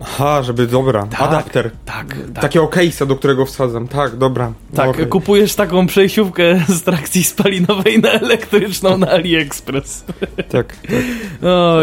Aha, 0.04 0.44
żeby, 0.44 0.68
dobra, 0.68 1.08
adapter. 1.18 1.72
Tak, 1.86 2.16
tak. 2.34 2.42
Takiego 2.42 2.66
case'a, 2.68 3.08
do 3.08 3.16
którego 3.16 3.46
wsadzam. 3.46 3.88
Tak, 3.88 4.16
dobra. 4.16 4.54
Tak, 4.76 4.90
Okej. 4.90 5.08
kupujesz 5.08 5.56
taką 5.56 5.88
przejściówkę 5.88 6.64
z 6.78 6.82
trakcji 6.84 7.24
spalinowej 7.24 8.00
na 8.02 8.10
elektryczną 8.10 8.98
na 8.98 9.08
AliExpress. 9.08 10.06
tak, 10.36 10.48
tak. 10.50 10.76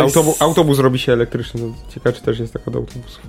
Autobu 0.02 0.36
autobus 0.40 0.78
robi 0.78 0.98
się 0.98 1.12
elektryczny. 1.12 1.60
No, 1.60 1.74
ciekawe, 1.94 2.16
czy 2.16 2.22
też 2.22 2.38
jest 2.38 2.52
tak 2.52 2.68
od 2.68 2.76
autobusów. 2.76 3.20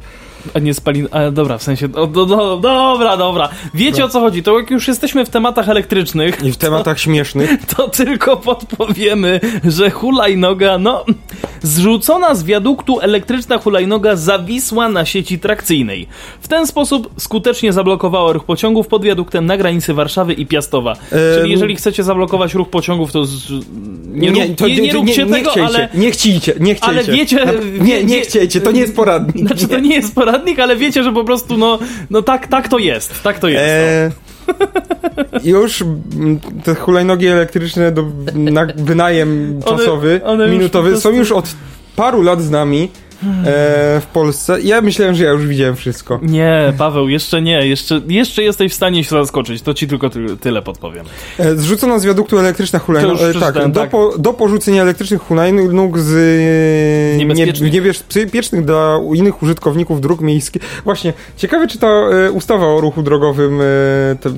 A 0.53 0.59
nie 0.59 0.73
spalin... 0.73 1.07
A 1.11 1.31
dobra, 1.31 1.57
w 1.57 1.63
sensie... 1.63 1.89
O, 1.95 2.07
do, 2.07 2.25
do, 2.25 2.57
dobra, 2.57 3.17
dobra. 3.17 3.49
Wiecie 3.73 4.05
o 4.05 4.09
co 4.09 4.19
chodzi, 4.19 4.43
to 4.43 4.59
jak 4.59 4.69
już 4.71 4.87
jesteśmy 4.87 5.25
w 5.25 5.29
tematach 5.29 5.69
elektrycznych, 5.69 6.43
I 6.43 6.51
w 6.51 6.57
tematach 6.57 6.99
śmiesznych. 6.99 7.65
to 7.77 7.87
tylko 7.89 8.37
podpowiemy, 8.37 9.39
że 9.63 9.89
hulajnoga, 9.89 10.77
no... 10.77 11.05
Zrzucona 11.61 12.35
z 12.35 12.43
wiaduktu 12.43 12.99
elektryczna 12.99 13.57
hulajnoga 13.57 14.15
zawisła 14.15 14.89
na 14.89 15.05
sieci 15.05 15.39
trakcyjnej. 15.39 16.07
W 16.41 16.47
ten 16.47 16.67
sposób 16.67 17.09
skutecznie 17.17 17.73
zablokowała 17.73 18.33
ruch 18.33 18.43
pociągów 18.45 18.87
pod 18.87 19.03
wiaduktem 19.03 19.45
na 19.45 19.57
granicy 19.57 19.93
Warszawy 19.93 20.33
i 20.33 20.45
Piastowa. 20.45 20.95
Czyli 21.09 21.43
Em, 21.43 21.51
jeżeli 21.51 21.75
chcecie 21.75 22.03
zablokować 22.03 22.53
ruch 22.53 22.69
pociągów, 22.69 23.11
to 23.11 23.25
z... 23.25 23.51
nie, 24.07 24.29
rób, 24.31 24.57
to 24.57 24.67
nie, 24.67 24.75
nie 24.81 24.93
róbcie 24.93 25.25
nie, 25.25 25.31
tego, 25.33 25.51
chciejcie, 25.51 25.67
ale... 25.67 25.89
Nie 25.93 26.11
chcicie, 26.11 26.53
nie 26.59 26.75
chciejcie. 26.75 26.87
Ale 26.87 27.03
wiecie- 27.03 27.45
wie- 27.73 27.79
Nie, 27.81 28.03
nie 28.03 28.21
chciejcie, 28.21 28.61
to 28.61 28.71
nie 28.71 28.81
jest 28.81 28.95
poradnik. 28.95 29.47
Znaczy 29.47 29.67
to 29.67 29.79
nie 29.79 29.95
jest 29.95 30.15
poradnik, 30.15 30.28
ale 30.63 30.75
wiecie, 30.75 31.03
że 31.03 31.13
po 31.13 31.23
prostu 31.23 31.57
no, 31.57 31.79
no 32.09 32.21
tak, 32.21 32.47
tak 32.47 32.67
to 32.67 32.77
jest. 32.77 33.23
Tak 33.23 33.39
to 33.39 33.47
jest. 33.47 33.63
Eee, 33.65 34.11
już 35.43 35.81
mm, 35.81 36.39
te 36.63 36.75
hulajnogi 36.75 37.27
elektryczne 37.27 37.91
do 37.91 38.05
na 38.33 38.67
wynajem 38.75 39.61
One- 39.65 39.77
czasowy, 39.77 40.21
one 40.23 40.43
już 40.43 40.53
minutowy 40.53 40.89
po 40.89 40.91
prostu- 40.93 41.09
są 41.09 41.15
już 41.15 41.31
od 41.31 41.55
paru 41.95 42.21
lat 42.21 42.41
z 42.41 42.49
nami 42.49 42.89
e, 43.23 44.01
w 44.01 44.05
Polsce. 44.13 44.61
Ja 44.61 44.81
myślałem, 44.81 45.15
że 45.15 45.23
ja 45.23 45.31
już 45.31 45.47
widziałem 45.47 45.75
wszystko. 45.75 46.19
Nie, 46.21 46.73
Paweł, 46.77 47.09
jeszcze 47.09 47.41
nie. 47.41 47.67
Jeszcze, 47.67 48.01
jeszcze 48.07 48.43
jesteś 48.43 48.71
w 48.71 48.75
stanie 48.75 49.03
się 49.03 49.09
zaskoczyć. 49.09 49.61
To 49.61 49.73
ci 49.73 49.87
tylko 49.87 50.09
ty, 50.09 50.37
tyle 50.41 50.61
podpowiem. 50.61 51.05
E, 51.39 51.55
Zrzucono 51.55 51.99
z 51.99 52.05
wiaduktu 52.05 52.39
elektryczna 52.39 52.79
już 52.87 53.21
E, 53.21 53.39
tak, 53.39 53.53
do, 53.71 53.79
tak. 53.79 53.89
Po, 53.89 54.13
do 54.17 54.33
porzucenia 54.33 54.81
elektrycznych 54.81 55.21
hulajnóg 55.21 55.97
z 55.99 56.11
e, 56.15 57.17
nie, 57.17 57.25
Niebezpiecznych. 57.25 57.73
niebezpiecznych 57.73 58.65
dla 58.65 58.99
innych 59.15 59.43
użytkowników 59.43 60.01
dróg 60.01 60.21
miejskich. 60.21 60.61
Właśnie, 60.83 61.13
ciekawe 61.37 61.67
czy 61.67 61.77
ta 61.79 61.87
ustawa 62.33 62.65
o 62.65 62.81
ruchu 62.81 63.01
drogowym, 63.03 63.59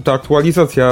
ta, 0.04 0.14
aktualizacja 0.14 0.92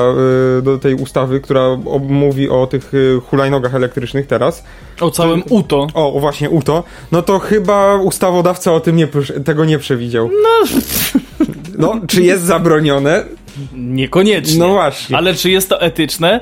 do 0.64 0.78
tej 0.78 0.96
ustawy, 0.96 1.40
która 1.42 1.78
mówi 2.10 2.50
o 2.50 2.68
tych 2.68 2.92
hulajnogach 3.30 3.76
elektrycznych 3.76 4.28
teraz, 4.28 4.64
O 5.02 5.12
całym 5.12 5.44
UTO. 5.50 5.88
o 5.94 6.20
właśnie 6.20 6.50
UTO, 6.50 6.84
no 7.12 7.22
to 7.22 7.40
chyba 7.40 7.79
ustawodawca 8.04 8.74
o 8.74 8.80
tym 8.80 8.96
nie, 8.96 9.08
tego 9.46 9.66
nie 9.66 9.80
przewidział. 9.80 10.30
No. 10.44 10.80
no, 11.78 12.02
czy 12.08 12.24
jest 12.24 12.44
zabronione? 12.44 13.26
Niekoniecznie. 13.76 14.60
No 14.60 14.70
właśnie. 14.70 15.18
Ale 15.18 15.34
czy 15.34 15.50
jest 15.50 15.70
to 15.70 15.82
etyczne? 15.82 16.40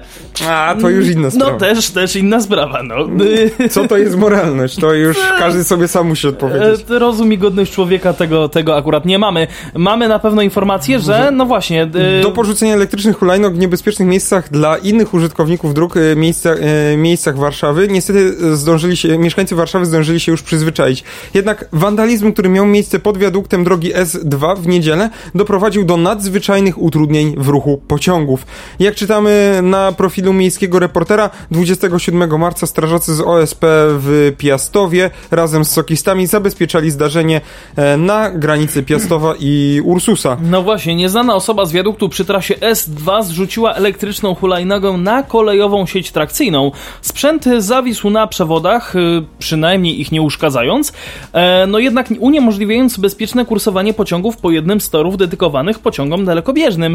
A, 0.49 0.75
to 0.81 0.89
już 0.89 1.07
inna 1.07 1.29
sprawa. 1.31 1.51
No 1.51 1.57
też, 1.57 1.89
też 1.89 2.15
inna 2.15 2.41
sprawa, 2.41 2.83
no. 2.83 2.95
Co 3.69 3.87
to 3.87 3.97
jest 3.97 4.17
moralność? 4.17 4.75
To 4.75 4.93
już 4.93 5.17
każdy 5.39 5.63
sobie 5.63 5.87
sam 5.87 6.07
musi 6.07 6.27
odpowiedzieć. 6.27 6.85
E, 6.91 6.99
Rozum 6.99 7.33
i 7.33 7.37
godność 7.37 7.71
człowieka 7.71 8.13
tego, 8.13 8.49
tego 8.49 8.75
akurat 8.77 9.05
nie 9.05 9.19
mamy. 9.19 9.47
Mamy 9.75 10.07
na 10.07 10.19
pewno 10.19 10.41
informację, 10.41 10.99
że 10.99 11.31
no 11.31 11.45
właśnie... 11.45 11.83
e, 11.83 12.21
Do 12.21 12.31
porzucenia 12.31 12.73
elektrycznych 12.73 13.17
hulajnóg 13.17 13.53
w 13.53 13.57
niebezpiecznych 13.57 14.07
miejscach 14.07 14.51
dla 14.51 14.77
innych 14.77 15.13
użytkowników 15.13 15.73
dróg, 15.73 15.97
e, 15.97 16.15
miejsca, 16.15 16.49
miejscach 16.97 17.37
Warszawy, 17.37 17.87
niestety 17.87 18.57
zdążyli 18.57 18.97
się, 18.97 19.17
mieszkańcy 19.17 19.55
Warszawy 19.55 19.85
zdążyli 19.85 20.19
się 20.19 20.31
już 20.31 20.41
przyzwyczaić. 20.41 21.03
Jednak 21.33 21.65
wandalizm, 21.73 22.33
który 22.33 22.49
miał 22.49 22.65
miejsce 22.65 22.99
pod 22.99 23.17
wiaduktem 23.17 23.63
drogi 23.63 23.93
S2 23.93 24.57
w 24.57 24.67
niedzielę, 24.67 25.09
doprowadził 25.35 25.83
do 25.83 25.97
nadzwyczajnych 25.97 26.81
utrudnień 26.81 27.06
w 27.37 27.47
ruchu 27.47 27.81
pociągów. 27.87 28.45
Jak 28.79 28.95
czytamy 28.95 29.59
na 29.63 29.91
profilu 29.91 30.33
miejskiego 30.33 30.79
reportera, 30.79 31.29
27 31.51 32.39
marca 32.39 32.67
strażacy 32.67 33.15
z 33.15 33.21
OSP 33.21 33.65
w 33.99 34.33
Piastowie 34.37 35.09
razem 35.31 35.65
z 35.65 35.71
sokistami 35.71 36.27
zabezpieczali 36.27 36.91
zdarzenie 36.91 37.41
e, 37.75 37.97
na 37.97 38.31
granicy 38.31 38.83
Piastowa 38.83 39.33
i 39.39 39.81
Ursusa. 39.83 40.37
No 40.41 40.63
właśnie, 40.63 40.95
nieznana 40.95 41.35
osoba 41.35 41.65
z 41.65 41.71
wiaduktu 41.71 42.09
przy 42.09 42.25
trasie 42.25 42.53
S2 42.55 43.23
zrzuciła 43.23 43.73
elektryczną 43.73 44.35
hulajnogę 44.35 44.91
na 44.91 45.23
kolejową 45.23 45.85
sieć 45.85 46.11
trakcyjną. 46.11 46.71
Sprzęt 47.01 47.45
zawisł 47.57 48.09
na 48.09 48.27
przewodach, 48.27 48.95
y, 48.95 49.23
przynajmniej 49.39 50.01
ich 50.01 50.11
nie 50.11 50.21
uszkadzając, 50.21 50.93
e, 51.33 51.67
no 51.67 51.79
jednak 51.79 52.07
uniemożliwiając 52.19 52.97
bezpieczne 52.97 53.45
kursowanie 53.45 53.93
pociągów 53.93 54.37
po 54.37 54.51
jednym 54.51 54.81
z 54.81 54.89
torów 54.89 55.17
dedykowanych 55.17 55.79
pociągom 55.79 56.25
dalekobieżnym. 56.25 56.86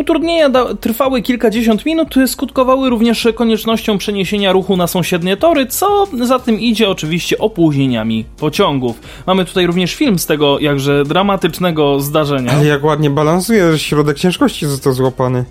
Utrudnienia 0.00 0.48
da- 0.48 0.74
trwały 0.74 1.22
kilkadziesiąt 1.22 1.86
minut, 1.86 2.14
skutkowały 2.26 2.90
również 2.90 3.28
koniecznością 3.34 3.98
przeniesienia 3.98 4.52
ruchu 4.52 4.76
na 4.76 4.86
sąsiednie 4.86 5.36
tory, 5.36 5.66
co 5.66 6.06
za 6.22 6.38
tym 6.38 6.60
idzie 6.60 6.88
oczywiście 6.88 7.38
opóźnieniami 7.38 8.24
pociągów. 8.38 9.00
Mamy 9.26 9.44
tutaj 9.44 9.66
również 9.66 9.94
film 9.94 10.18
z 10.18 10.26
tego 10.26 10.58
jakże 10.58 11.04
dramatycznego 11.04 12.00
zdarzenia. 12.00 12.52
Ale 12.52 12.66
jak 12.66 12.84
ładnie 12.84 13.10
balansuje, 13.10 13.72
że 13.72 13.78
środek 13.78 14.18
ciężkości 14.18 14.66
został 14.66 14.92
złapany. 14.92 15.44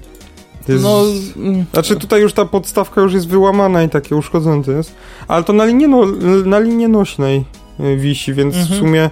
Jest... 0.67 0.83
No, 0.83 1.03
mm, 1.37 1.65
Znaczy 1.73 1.95
tutaj 1.95 2.21
już 2.21 2.33
ta 2.33 2.45
podstawka 2.45 3.01
już 3.01 3.13
jest 3.13 3.27
wyłamana 3.27 3.83
i 3.83 3.89
takie 3.89 4.15
uszkodzone 4.15 4.63
to 4.63 4.71
jest. 4.71 4.95
Ale 5.27 5.43
to 5.43 5.53
na 5.53 5.65
linie, 5.65 5.87
no, 5.87 6.05
na 6.45 6.59
linie 6.59 6.87
nośnej 6.87 7.45
y, 7.79 7.97
wisi, 7.97 8.33
więc 8.33 8.55
w 8.55 8.75
sumie 8.79 9.09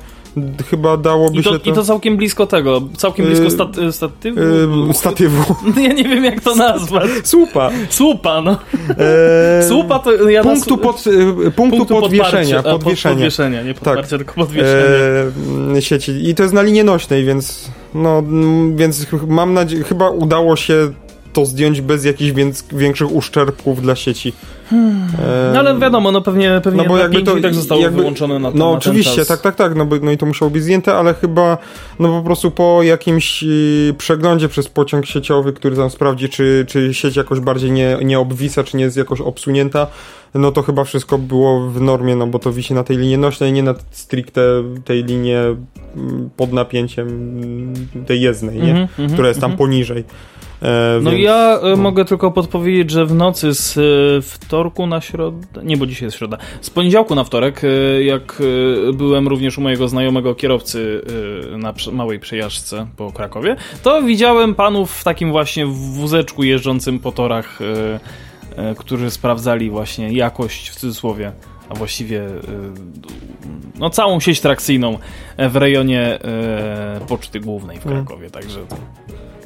chyba 0.70 0.98
dałoby 0.98 1.40
i, 1.40 1.44
to, 1.44 1.54
się 1.54 1.60
to... 1.60 1.70
I 1.70 1.74
to 1.74 1.84
całkiem 1.84 2.18
blisko 2.18 2.48
tego, 2.48 2.82
całkiem 2.98 3.26
blisko 3.26 3.46
y, 3.46 3.92
statywu. 3.92 4.40
y, 4.90 4.94
statywu. 4.94 5.56
Ja 5.82 5.94
nie 5.94 6.04
wiem 6.04 6.24
jak 6.24 6.42
to 6.42 6.56
nazwać. 6.70 7.10
Słupa. 7.24 7.70
Słupa, 7.90 8.42
no. 8.42 8.52
Eee, 8.90 9.64
Słupa 9.70 10.00
to 10.00 10.30
ja 10.30 10.44
Punktu, 10.44 10.78
pod, 10.78 11.08
y, 11.48 11.52
punktu, 11.52 11.86
podwieszenia. 11.86 12.64
pod- 12.64 12.72
podwieszenia. 12.72 13.16
podwieszenia, 13.16 13.64
nie 13.64 13.74
podparcia, 13.74 14.02
Tak. 14.02 14.10
tylko 14.20 14.34
podwieszenia. 14.34 14.86
Eee, 15.76 15.82
sieci. 15.82 16.30
I 16.30 16.36
to 16.36 16.44
jest 16.44 16.56
na 16.56 16.62
linie 16.62 16.84
nośnej, 16.84 17.26
więc 17.26 17.70
no, 17.94 18.20
mm, 18.20 18.76
więc 18.78 19.08
mam 19.28 19.54
nadzieję, 19.54 19.84
chyba 19.84 20.10
udało 20.10 20.56
się 20.56 20.92
to 21.34 21.46
zdjąć 21.46 21.82
bez 21.82 22.06
jakichś 22.06 22.32
większych 22.72 23.12
uszczerbków 23.12 23.82
dla 23.82 23.96
sieci. 23.96 24.34
Eee, 24.72 25.54
No 25.54 25.60
ale 25.60 25.80
wiadomo, 25.80 26.12
no 26.12 26.22
pewnie, 26.22 26.62
pewnie 26.64 26.84
No 26.84 26.90
bo 26.90 26.98
jakby 26.98 27.24
to 27.24 27.38
i 27.38 27.42
tak 27.42 27.54
zostało 27.54 27.82
jakby, 27.82 27.98
wyłączone 27.98 28.40
na, 28.40 28.52
No 28.52 28.66
na 28.66 28.78
oczywiście, 28.78 29.16
ten 29.16 29.26
czas. 29.26 29.28
tak, 29.28 29.42
tak, 29.42 29.56
tak, 29.56 29.76
no, 29.76 29.86
bo, 29.86 29.96
no 30.02 30.12
i 30.12 30.18
to 30.18 30.26
musiało 30.26 30.52
być 30.52 30.64
zdjęte, 30.64 30.96
ale 30.96 31.14
chyba 31.14 31.58
no 32.00 32.10
po 32.10 32.22
prostu 32.26 32.52
po 32.52 32.84
jakimś 32.84 33.44
y, 33.44 33.96
przeglądzie 33.98 34.50
przez 34.50 34.68
pociąg 34.68 35.06
sieciowy, 35.06 35.54
który 35.54 35.76
tam 35.76 35.90
sprawdzi, 35.90 36.30
czy, 36.30 36.66
czy 36.68 36.94
sieć 36.94 37.16
jakoś 37.16 37.40
bardziej 37.40 37.72
nie, 37.72 37.98
nie 38.04 38.20
obwisa, 38.20 38.64
czy 38.64 38.78
nie 38.78 38.84
jest 38.84 38.98
jakoś 38.98 39.22
obsunięta, 39.22 39.88
no 40.34 40.52
to 40.52 40.62
chyba 40.62 40.84
wszystko 40.84 41.18
było 41.18 41.70
w 41.70 41.82
normie, 41.82 42.16
no 42.16 42.28
bo 42.28 42.40
to 42.40 42.54
wisi 42.54 42.74
na 42.74 42.84
tej 42.84 42.98
linie 42.98 43.18
nośnej, 43.18 43.54
nie 43.54 43.64
na 43.64 43.76
stricte 43.92 44.42
tej 44.86 45.04
linie 45.04 45.40
mm, 45.96 46.30
pod 46.38 46.54
napięciem 46.54 47.08
mm, 47.08 48.06
tej 48.06 48.22
jezdnej, 48.22 48.56
nie? 48.56 48.72
Mhm, 48.72 48.88
mhm, 48.90 49.10
która 49.10 49.28
jest 49.28 49.42
tam 49.42 49.58
poniżej. 49.58 50.04
E, 50.64 51.00
No 51.02 51.12
więc- 51.12 51.24
ja 51.24 51.60
e, 51.60 51.76
mogę 51.76 52.06
tylko 52.06 52.32
podpowiedzieć, 52.32 52.92
że 52.92 53.06
w 53.06 53.16
nocy 53.16 53.54
z 53.54 53.78
e, 53.78 53.82
wtorku 54.22 54.88
na 54.88 55.02
środę, 55.02 55.38
nie, 55.64 55.78
bo 55.78 55.86
dzisiaj 55.86 56.06
jest 56.08 56.18
środa, 56.18 56.38
z 56.62 56.70
poniedziałku 56.70 57.16
na 57.16 57.24
wtorek, 57.24 57.62
jak 58.02 58.42
byłem 58.94 59.28
również 59.28 59.58
u 59.58 59.62
mojego 59.62 59.88
znajomego 59.88 60.36
kierowcy 60.36 61.02
na 61.58 61.74
małej 61.92 62.20
przejażdżce 62.20 62.88
po 62.98 63.12
Krakowie, 63.12 63.56
to 63.84 64.02
widziałem 64.04 64.56
panów 64.56 64.92
w 64.92 65.04
takim 65.04 65.32
właśnie 65.32 65.66
wózeczku 65.66 66.44
jeżdżącym 66.44 67.00
po 67.00 67.12
torach, 67.12 67.60
którzy 68.78 69.12
sprawdzali 69.12 69.70
właśnie 69.70 70.14
jakość 70.14 70.70
w 70.70 70.76
cudzysłowie, 70.76 71.32
a 71.70 71.74
właściwie 71.76 72.22
no 73.80 73.90
całą 73.90 74.20
sieć 74.20 74.42
trakcyjną 74.42 74.98
w 75.50 75.56
rejonie 75.56 76.20
e, 76.24 77.00
Poczty 77.08 77.40
Głównej 77.40 77.80
w 77.80 77.86
Mm. 77.88 78.06
Krakowie, 78.06 78.30
także 78.30 78.60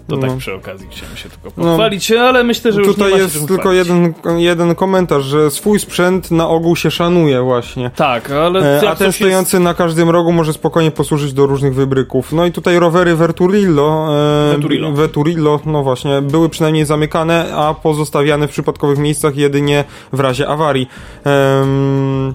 to 0.09 0.15
No. 0.15 0.27
tak 0.27 0.37
przy 0.37 0.53
okazji 0.53 0.87
chciałem 0.91 1.17
się 1.17 1.29
tylko 1.29 1.51
No. 1.57 1.63
pochwalić, 1.63 2.11
ale 2.11 2.43
myślę, 2.43 2.71
że 2.71 2.79
już 2.81 2.87
Tutaj 2.87 3.07
nie 3.07 3.11
ma 3.11 3.17
się 3.17 3.23
jest 3.23 3.47
tylko 3.47 3.71
jeden, 3.71 4.13
jeden 4.37 4.75
komentarz, 4.75 5.23
że 5.23 5.51
swój 5.51 5.79
sprzęt 5.79 6.31
na 6.31 6.49
ogół 6.49 6.75
się 6.75 6.91
szanuje 6.91 7.41
właśnie. 7.41 7.91
Tak, 7.95 8.31
ale 8.31 8.81
E, 8.81 8.89
A 8.89 8.95
ten 8.95 9.11
stojący 9.11 9.59
na 9.59 9.73
każdym 9.73 10.09
rogu 10.09 10.31
może 10.31 10.53
spokojnie 10.53 10.91
posłużyć 10.91 11.33
do 11.33 11.45
różnych 11.45 11.73
wybryków. 11.75 12.31
No 12.33 12.45
i 12.45 12.51
tutaj 12.51 12.79
rowery 12.79 13.15
Verturillo, 13.15 14.07
e, 14.51 14.55
Veturillo. 14.55 14.91
Veturillo, 14.91 15.59
no 15.65 15.83
właśnie, 15.83 16.21
były 16.21 16.49
przynajmniej 16.49 16.85
zamykane, 16.85 17.45
a 17.55 17.73
pozostawiane 17.73 18.47
w 18.47 18.51
przypadkowych 18.51 18.97
miejscach 18.99 19.35
jedynie 19.35 19.83
w 20.13 20.19
razie 20.19 20.47
awarii. 20.47 20.87
Em, 21.23 22.33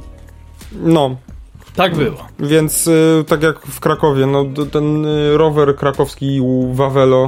no, 0.82 1.16
Jest, 1.60 1.76
tak 1.76 1.96
było. 1.96 2.16
więc 2.38 2.88
e, 2.88 3.24
tak 3.24 3.42
jak 3.42 3.58
w 3.66 3.80
Krakowie, 3.80 4.26
no 4.26 4.44
ten 4.72 5.06
e, 5.06 5.36
rower 5.36 5.76
krakowski 5.76 6.40
u 6.40 6.72
Wawelo 6.74 7.26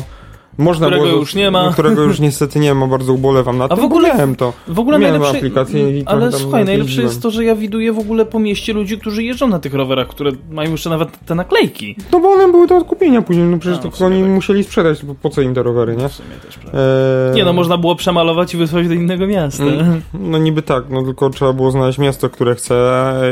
można 0.58 0.86
Którego 0.86 1.06
było, 1.06 1.18
już 1.18 1.34
nie 1.34 1.50
ma. 1.50 1.70
Którego 1.72 2.02
już 2.02 2.20
niestety 2.20 2.58
nie 2.60 2.74
ma, 2.74 2.86
bardzo 2.86 3.12
ubolewam 3.12 3.58
na 3.58 3.64
A 3.64 3.68
tym. 3.68 3.76
w 3.80 3.84
ogóle- 3.84 4.08
miałem 4.08 4.36
to. 4.36 4.52
W 4.68 4.78
ogóle 4.78 4.98
Miałem 4.98 5.12
najlepsze... 5.20 5.38
aplikację 5.38 5.98
i 5.98 6.04
ale 6.06 6.32
słuchaj, 6.32 6.64
najlepsze 6.64 7.02
jest 7.02 7.22
to, 7.22 7.30
że 7.30 7.44
ja 7.44 7.54
widuję 7.56 7.92
w 7.92 7.98
ogóle 7.98 8.26
po 8.26 8.38
mieście 8.38 8.72
ludzi, 8.72 8.98
którzy 8.98 9.22
jeżdżą 9.22 9.48
na 9.48 9.58
tych 9.58 9.74
rowerach, 9.74 10.08
które 10.08 10.30
mają 10.50 10.70
jeszcze 10.70 10.90
nawet 10.90 11.08
te 11.26 11.34
naklejki. 11.34 11.96
No 12.12 12.20
bo 12.20 12.28
one 12.28 12.48
były 12.52 12.66
do 12.66 12.76
odkupienia 12.76 13.22
później, 13.22 13.46
no 13.46 13.58
przecież 13.58 13.78
A, 13.78 13.82
to 13.98 14.04
oni 14.06 14.20
tak. 14.22 14.30
musieli 14.30 14.64
sprzedać, 14.64 15.04
bo 15.04 15.14
po 15.14 15.30
co 15.30 15.40
im 15.40 15.54
te 15.54 15.62
rowery, 15.62 15.96
nie? 15.96 16.08
W 16.08 16.12
sumie 16.12 16.28
też, 16.46 16.58
prawda. 16.58 16.78
Eee, 16.78 17.34
Nie 17.34 17.44
no, 17.44 17.52
można 17.52 17.78
było 17.78 17.96
przemalować 17.96 18.54
i 18.54 18.56
wysłać 18.56 18.88
do 18.88 18.94
innego 18.94 19.26
miasta. 19.26 19.64
Mm, 19.64 20.02
No 20.14 20.38
niby 20.38 20.62
tak, 20.62 20.84
no 20.90 21.02
tylko 21.02 21.30
trzeba 21.30 21.52
było 21.52 21.70
znaleźć 21.70 21.98
miasto, 21.98 22.30
które 22.30 22.54
chce 22.54 22.74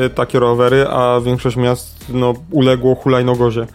e, 0.05 0.11
takie 0.11 0.39
rowery, 0.39 0.87
a 0.89 1.21
większość 1.21 1.57
miast 1.57 2.05
no 2.15 2.35
uległo 2.51 2.95
hulajnogozie. 2.95 3.67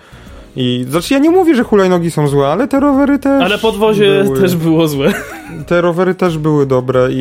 I 0.55 0.85
znaczy 0.89 1.13
ja 1.13 1.19
nie 1.19 1.29
mówię, 1.29 1.55
że 1.55 1.63
hulajnogi 1.63 2.11
są 2.11 2.27
złe, 2.27 2.47
ale 2.47 2.67
te 2.67 2.79
rowery 2.79 3.19
też. 3.19 3.43
Ale 3.43 3.57
podwozie 3.57 4.23
były, 4.23 4.41
też 4.41 4.55
było 4.55 4.87
złe. 4.87 5.13
Te 5.67 5.81
rowery 5.81 6.15
też 6.15 6.37
były 6.37 6.65
dobre 6.65 7.07
i, 7.11 7.17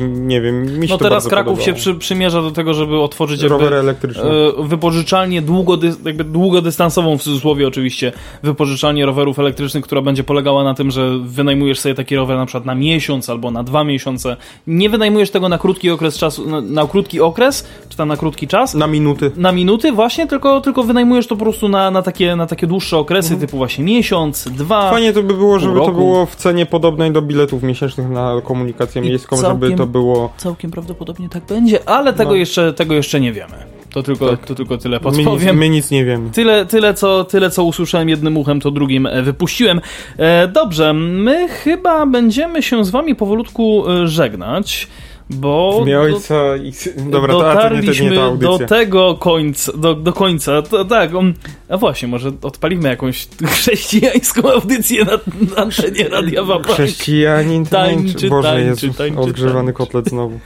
i 0.00 0.02
nie 0.20 0.40
wiem, 0.40 0.78
mi 0.80 0.88
się 0.88 0.94
No 0.94 0.98
teraz 0.98 1.28
Kraków 1.28 1.58
się 1.58 1.72
podobało. 1.72 1.78
przy, 1.78 1.94
przymierza 1.94 2.42
do 2.42 2.50
tego, 2.50 2.74
żeby 2.74 3.00
otworzyć 3.00 3.42
jakby 3.42 3.58
Rowery 3.58 3.76
elektryczne. 3.76 4.22
e, 4.22 4.52
wypożyczalnię 4.62 5.42
długodys, 5.42 5.96
jakby 6.04 6.24
długodystansową 6.24 7.18
w 7.18 7.22
cudzysłowie 7.22 7.68
oczywiście 7.68 8.12
wypożyczalnię 8.42 9.06
rowerów 9.06 9.38
elektrycznych, 9.38 9.84
która 9.84 10.02
będzie 10.02 10.24
polegała 10.24 10.64
na 10.64 10.74
tym, 10.74 10.90
że 10.90 11.18
wynajmujesz 11.24 11.80
sobie 11.80 11.94
taki 11.94 12.16
rower 12.16 12.36
na 12.36 12.46
przykład 12.46 12.64
na 12.64 12.74
miesiąc 12.74 13.30
albo 13.30 13.50
na 13.50 13.62
dwa 13.62 13.84
miesiące. 13.84 14.36
Nie 14.66 14.90
wynajmujesz 14.90 15.30
tego 15.30 15.48
na 15.48 15.58
krótki 15.58 15.90
okres 15.90 16.18
czasu, 16.18 16.48
na, 16.50 16.60
na 16.60 16.86
krótki 16.86 17.20
okres, 17.20 17.66
czy 17.88 17.96
tam 17.96 18.08
na 18.08 18.16
krótki 18.16 18.46
czas, 18.48 18.74
Na 18.74 18.86
minuty. 18.86 19.30
na 19.36 19.52
minuty 19.52 19.92
właśnie, 19.92 20.26
tylko, 20.26 20.60
tylko 20.60 20.82
wynajmujesz 20.82 21.26
to 21.26 21.36
po 21.36 21.44
prostu 21.44 21.68
na, 21.68 21.90
na, 21.90 22.02
takie, 22.02 22.35
na 22.36 22.46
takie 22.46 22.66
dłuższe 22.66 22.96
okresy, 22.98 23.36
typu 23.36 23.56
właśnie 23.56 23.84
miesiąc, 23.84 24.48
dwa. 24.48 24.76
Mhm. 24.76 24.94
Fajnie 24.94 25.12
to 25.12 25.22
by 25.22 25.34
było, 25.34 25.58
żeby 25.58 25.72
pół 25.72 25.80
to 25.80 25.86
roku. 25.86 25.98
było 25.98 26.26
w 26.26 26.36
cenie 26.36 26.66
podobnej 26.66 27.12
do 27.12 27.22
biletów 27.22 27.62
miesięcznych 27.62 28.08
na 28.10 28.32
komunikację 28.44 29.02
I 29.02 29.08
miejską, 29.08 29.36
całkiem- 29.36 29.60
żeby 29.68 29.76
to 29.76 29.86
było... 29.86 30.32
Całkiem 30.36 30.70
prawdopodobnie 30.70 31.28
tak 31.28 31.44
będzie, 31.44 31.88
ale 31.88 32.12
tego, 32.12 32.30
No. 32.30 32.36
jeszcze, 32.36 32.72
tego 32.72 32.94
jeszcze 32.94 33.20
nie 33.20 33.32
wiemy. 33.32 33.54
To 33.90 34.02
tylko, 34.02 34.30
Tak. 34.30 34.46
to 34.46 34.54
tylko 34.54 34.78
tyle 34.78 34.96
My 34.96 35.00
podpowiem. 35.00 35.56
my 35.58 35.68
nic 35.68 35.90
nie 35.90 36.04
wiemy. 36.04 36.30
Tyle, 36.30 36.66
tyle, 36.66 36.94
co, 36.94 37.24
tyle, 37.24 37.50
co 37.50 37.64
usłyszałem 37.64 38.08
jednym 38.08 38.36
uchem, 38.36 38.60
to 38.60 38.70
drugim 38.70 39.06
e, 39.06 39.22
wypuściłem. 39.22 39.80
E, 40.18 40.48
dobrze, 40.48 40.92
my 40.94 41.48
chyba 41.48 42.06
będziemy 42.06 42.62
się 42.62 42.84
z 42.84 42.90
wami 42.90 43.14
powolutku 43.14 43.84
e, 43.90 44.08
żegnać, 44.08 44.88
bo 45.30 45.84
do, 45.86 46.00
ojca 46.00 46.56
i... 46.56 46.72
Dobra, 47.10 47.34
a 47.34 47.38
to 47.38 47.42
nie, 47.42 47.48
to 47.48 47.54
dotarliśmy 47.54 48.38
do 48.38 48.58
tego 48.58 49.14
końca, 49.14 49.72
do, 49.72 49.94
do 49.94 50.12
końca. 50.12 50.62
To, 50.62 50.84
tak, 50.84 51.14
um, 51.14 51.34
a 51.68 51.76
właśnie, 51.76 52.08
może 52.08 52.32
odpalimy 52.42 52.88
jakąś 52.88 53.28
chrześcijańską 53.46 54.52
audycję 54.52 55.04
na, 55.04 55.18
na 55.56 55.62
antenie 55.62 56.08
Radia 56.08 56.42
Wabank. 56.42 56.66
Chrześcijanin 56.66 57.66
Tańczy, 57.66 58.12
tańczy. 58.12 58.28
Boże, 58.28 58.48
tańczy, 58.48 58.86
jest 58.86 58.98
tańczy, 58.98 59.20
odgrzewany 59.20 59.72
tańczy. 59.72 59.72
kotlet 59.72 60.08
znowu. 60.08 60.38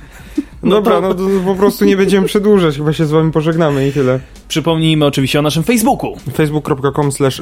No 0.63 0.71
Dobra, 0.71 0.95
to- 0.95 1.01
no 1.01 1.15
to 1.15 1.23
po 1.47 1.55
prostu 1.55 1.85
nie 1.85 1.97
będziemy 1.97 2.27
przedłużać, 2.27 2.77
chyba 2.77 2.93
się 2.93 3.07
z 3.07 3.11
wami 3.11 3.33
pożegnamy 3.33 3.89
i 3.89 3.93
tyle. 3.93 4.21
Przypomnijmy 4.49 5.07
oczywiście 5.07 5.39
o 5.39 5.43
naszym 5.43 5.63
Facebooku. 5.63 6.17
facebook.com 6.35 7.13
slash 7.13 7.41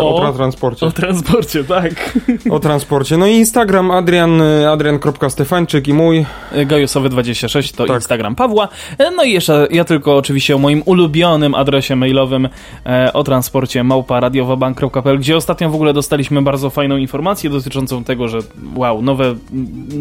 O. 0.00 0.16
o 0.26 0.32
transporcie. 0.32 0.86
O 0.86 0.90
transporcie, 0.90 1.64
tak. 1.64 2.18
O 2.50 2.60
transporcie. 2.60 3.16
No 3.16 3.26
i 3.26 3.32
Instagram 3.34 3.90
Adrian, 3.90 4.42
e, 4.42 4.70
adrian.stefańczyk 4.70 5.88
i 5.88 5.92
mój. 5.94 6.26
Gajosowy26 6.52 7.76
to 7.76 7.86
Tak. 7.86 7.96
Instagram 7.96 8.34
Pawła. 8.34 8.68
E, 8.98 9.10
No 9.10 9.24
i 9.24 9.32
jeszcze 9.32 9.66
ja 9.70 9.84
tylko 9.84 10.16
oczywiście 10.16 10.54
o 10.56 10.58
moim 10.58 10.82
ulubionym 10.86 11.54
adresie 11.54 11.96
mailowym 11.96 12.48
e, 12.86 13.12
o 13.12 13.24
transporcie 13.24 13.84
małparadiowabank.pl, 13.84 15.18
gdzie 15.18 15.36
ostatnio 15.36 15.70
w 15.70 15.74
ogóle 15.74 15.92
dostaliśmy 15.92 16.42
bardzo 16.42 16.70
fajną 16.70 16.96
informację 16.96 17.50
dotyczącą 17.50 18.04
tego, 18.04 18.28
że 18.28 18.38
wow, 18.76 19.02
nowe, 19.02 19.34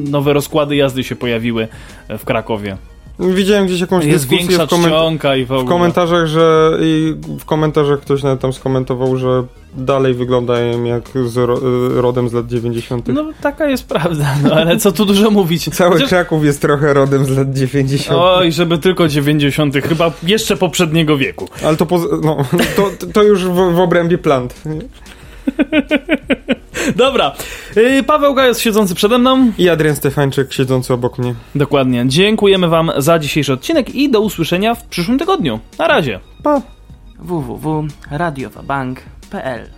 nowe 0.09 0.33
rozkłady 0.33 0.75
jazdy 0.75 1.03
się 1.03 1.15
pojawiły 1.15 1.36
w 2.09 2.25
Krakowie. 2.25 2.77
Widziałem 3.19 3.65
gdzieś 3.65 3.81
jakąś 3.81 4.05
Jest 4.05 4.17
dyskusję 4.17 4.47
większa 4.47 4.65
w, 4.65 4.69
koment- 4.69 5.37
i 5.39 5.45
w 5.45 5.47
w 5.47 5.65
komentarzach, 5.65 6.27
że 6.27 6.71
i 6.81 7.15
w 7.39 7.45
komentarzach 7.45 7.99
ktoś 7.99 8.23
nawet 8.23 8.39
tam 8.39 8.53
skomentował, 8.53 9.17
że 9.17 9.43
dalej 9.77 10.13
wyglądają 10.13 10.83
jak 10.83 11.03
z 11.25 11.37
ro, 11.37 11.57
e, 11.57 12.01
rodem 12.01 12.29
z 12.29 12.33
lat 12.33 12.47
90. 12.47 13.07
No 13.07 13.25
taka 13.41 13.69
jest 13.69 13.87
prawda, 13.87 14.35
no 14.43 14.53
ale 14.53 14.77
co 14.77 14.91
tu 14.91 15.05
dużo 15.05 15.31
mówić. 15.31 15.69
Cały 15.75 15.93
Chociaż- 15.93 16.09
Kraków 16.09 16.45
jest 16.45 16.61
trochę 16.61 16.93
rodem 16.93 17.25
z 17.25 17.29
lat 17.29 17.53
90. 17.53 18.19
Oj, 18.21 18.51
żeby 18.51 18.77
tylko 18.77 19.07
90. 19.07 19.75
chyba 19.77 20.11
jeszcze 20.23 20.57
poprzedniego 20.57 21.17
wieku. 21.17 21.49
Ale 21.65 21.77
to, 21.77 21.87
no, 22.23 22.37
to, 22.75 22.89
to 23.13 23.23
już 23.23 23.45
w, 23.45 23.53
w 23.73 23.79
obrębie 23.79 24.17
plant. 24.17 24.55
Dobra, 26.95 27.35
yy, 27.75 28.03
Paweł 28.03 28.33
Gajos 28.33 28.59
siedzący 28.59 28.95
przede 28.95 29.17
mną. 29.17 29.51
I 29.57 29.69
Adrian 29.69 29.95
Stefańczyk 29.95 30.53
siedzący 30.53 30.93
obok 30.93 31.17
mnie. 31.17 31.35
Dokładnie. 31.55 32.03
Dziękujemy 32.07 32.67
Wam 32.67 32.91
za 32.97 33.19
dzisiejszy 33.19 33.53
odcinek 33.53 33.95
i 33.95 34.11
do 34.11 34.21
usłyszenia 34.21 34.75
w 34.75 34.83
przyszłym 34.83 35.19
tygodniu. 35.19 35.59
Na 35.79 35.87
razie. 35.87 36.19
Pa! 36.43 36.61
www.radiowabank.pl 37.19 39.76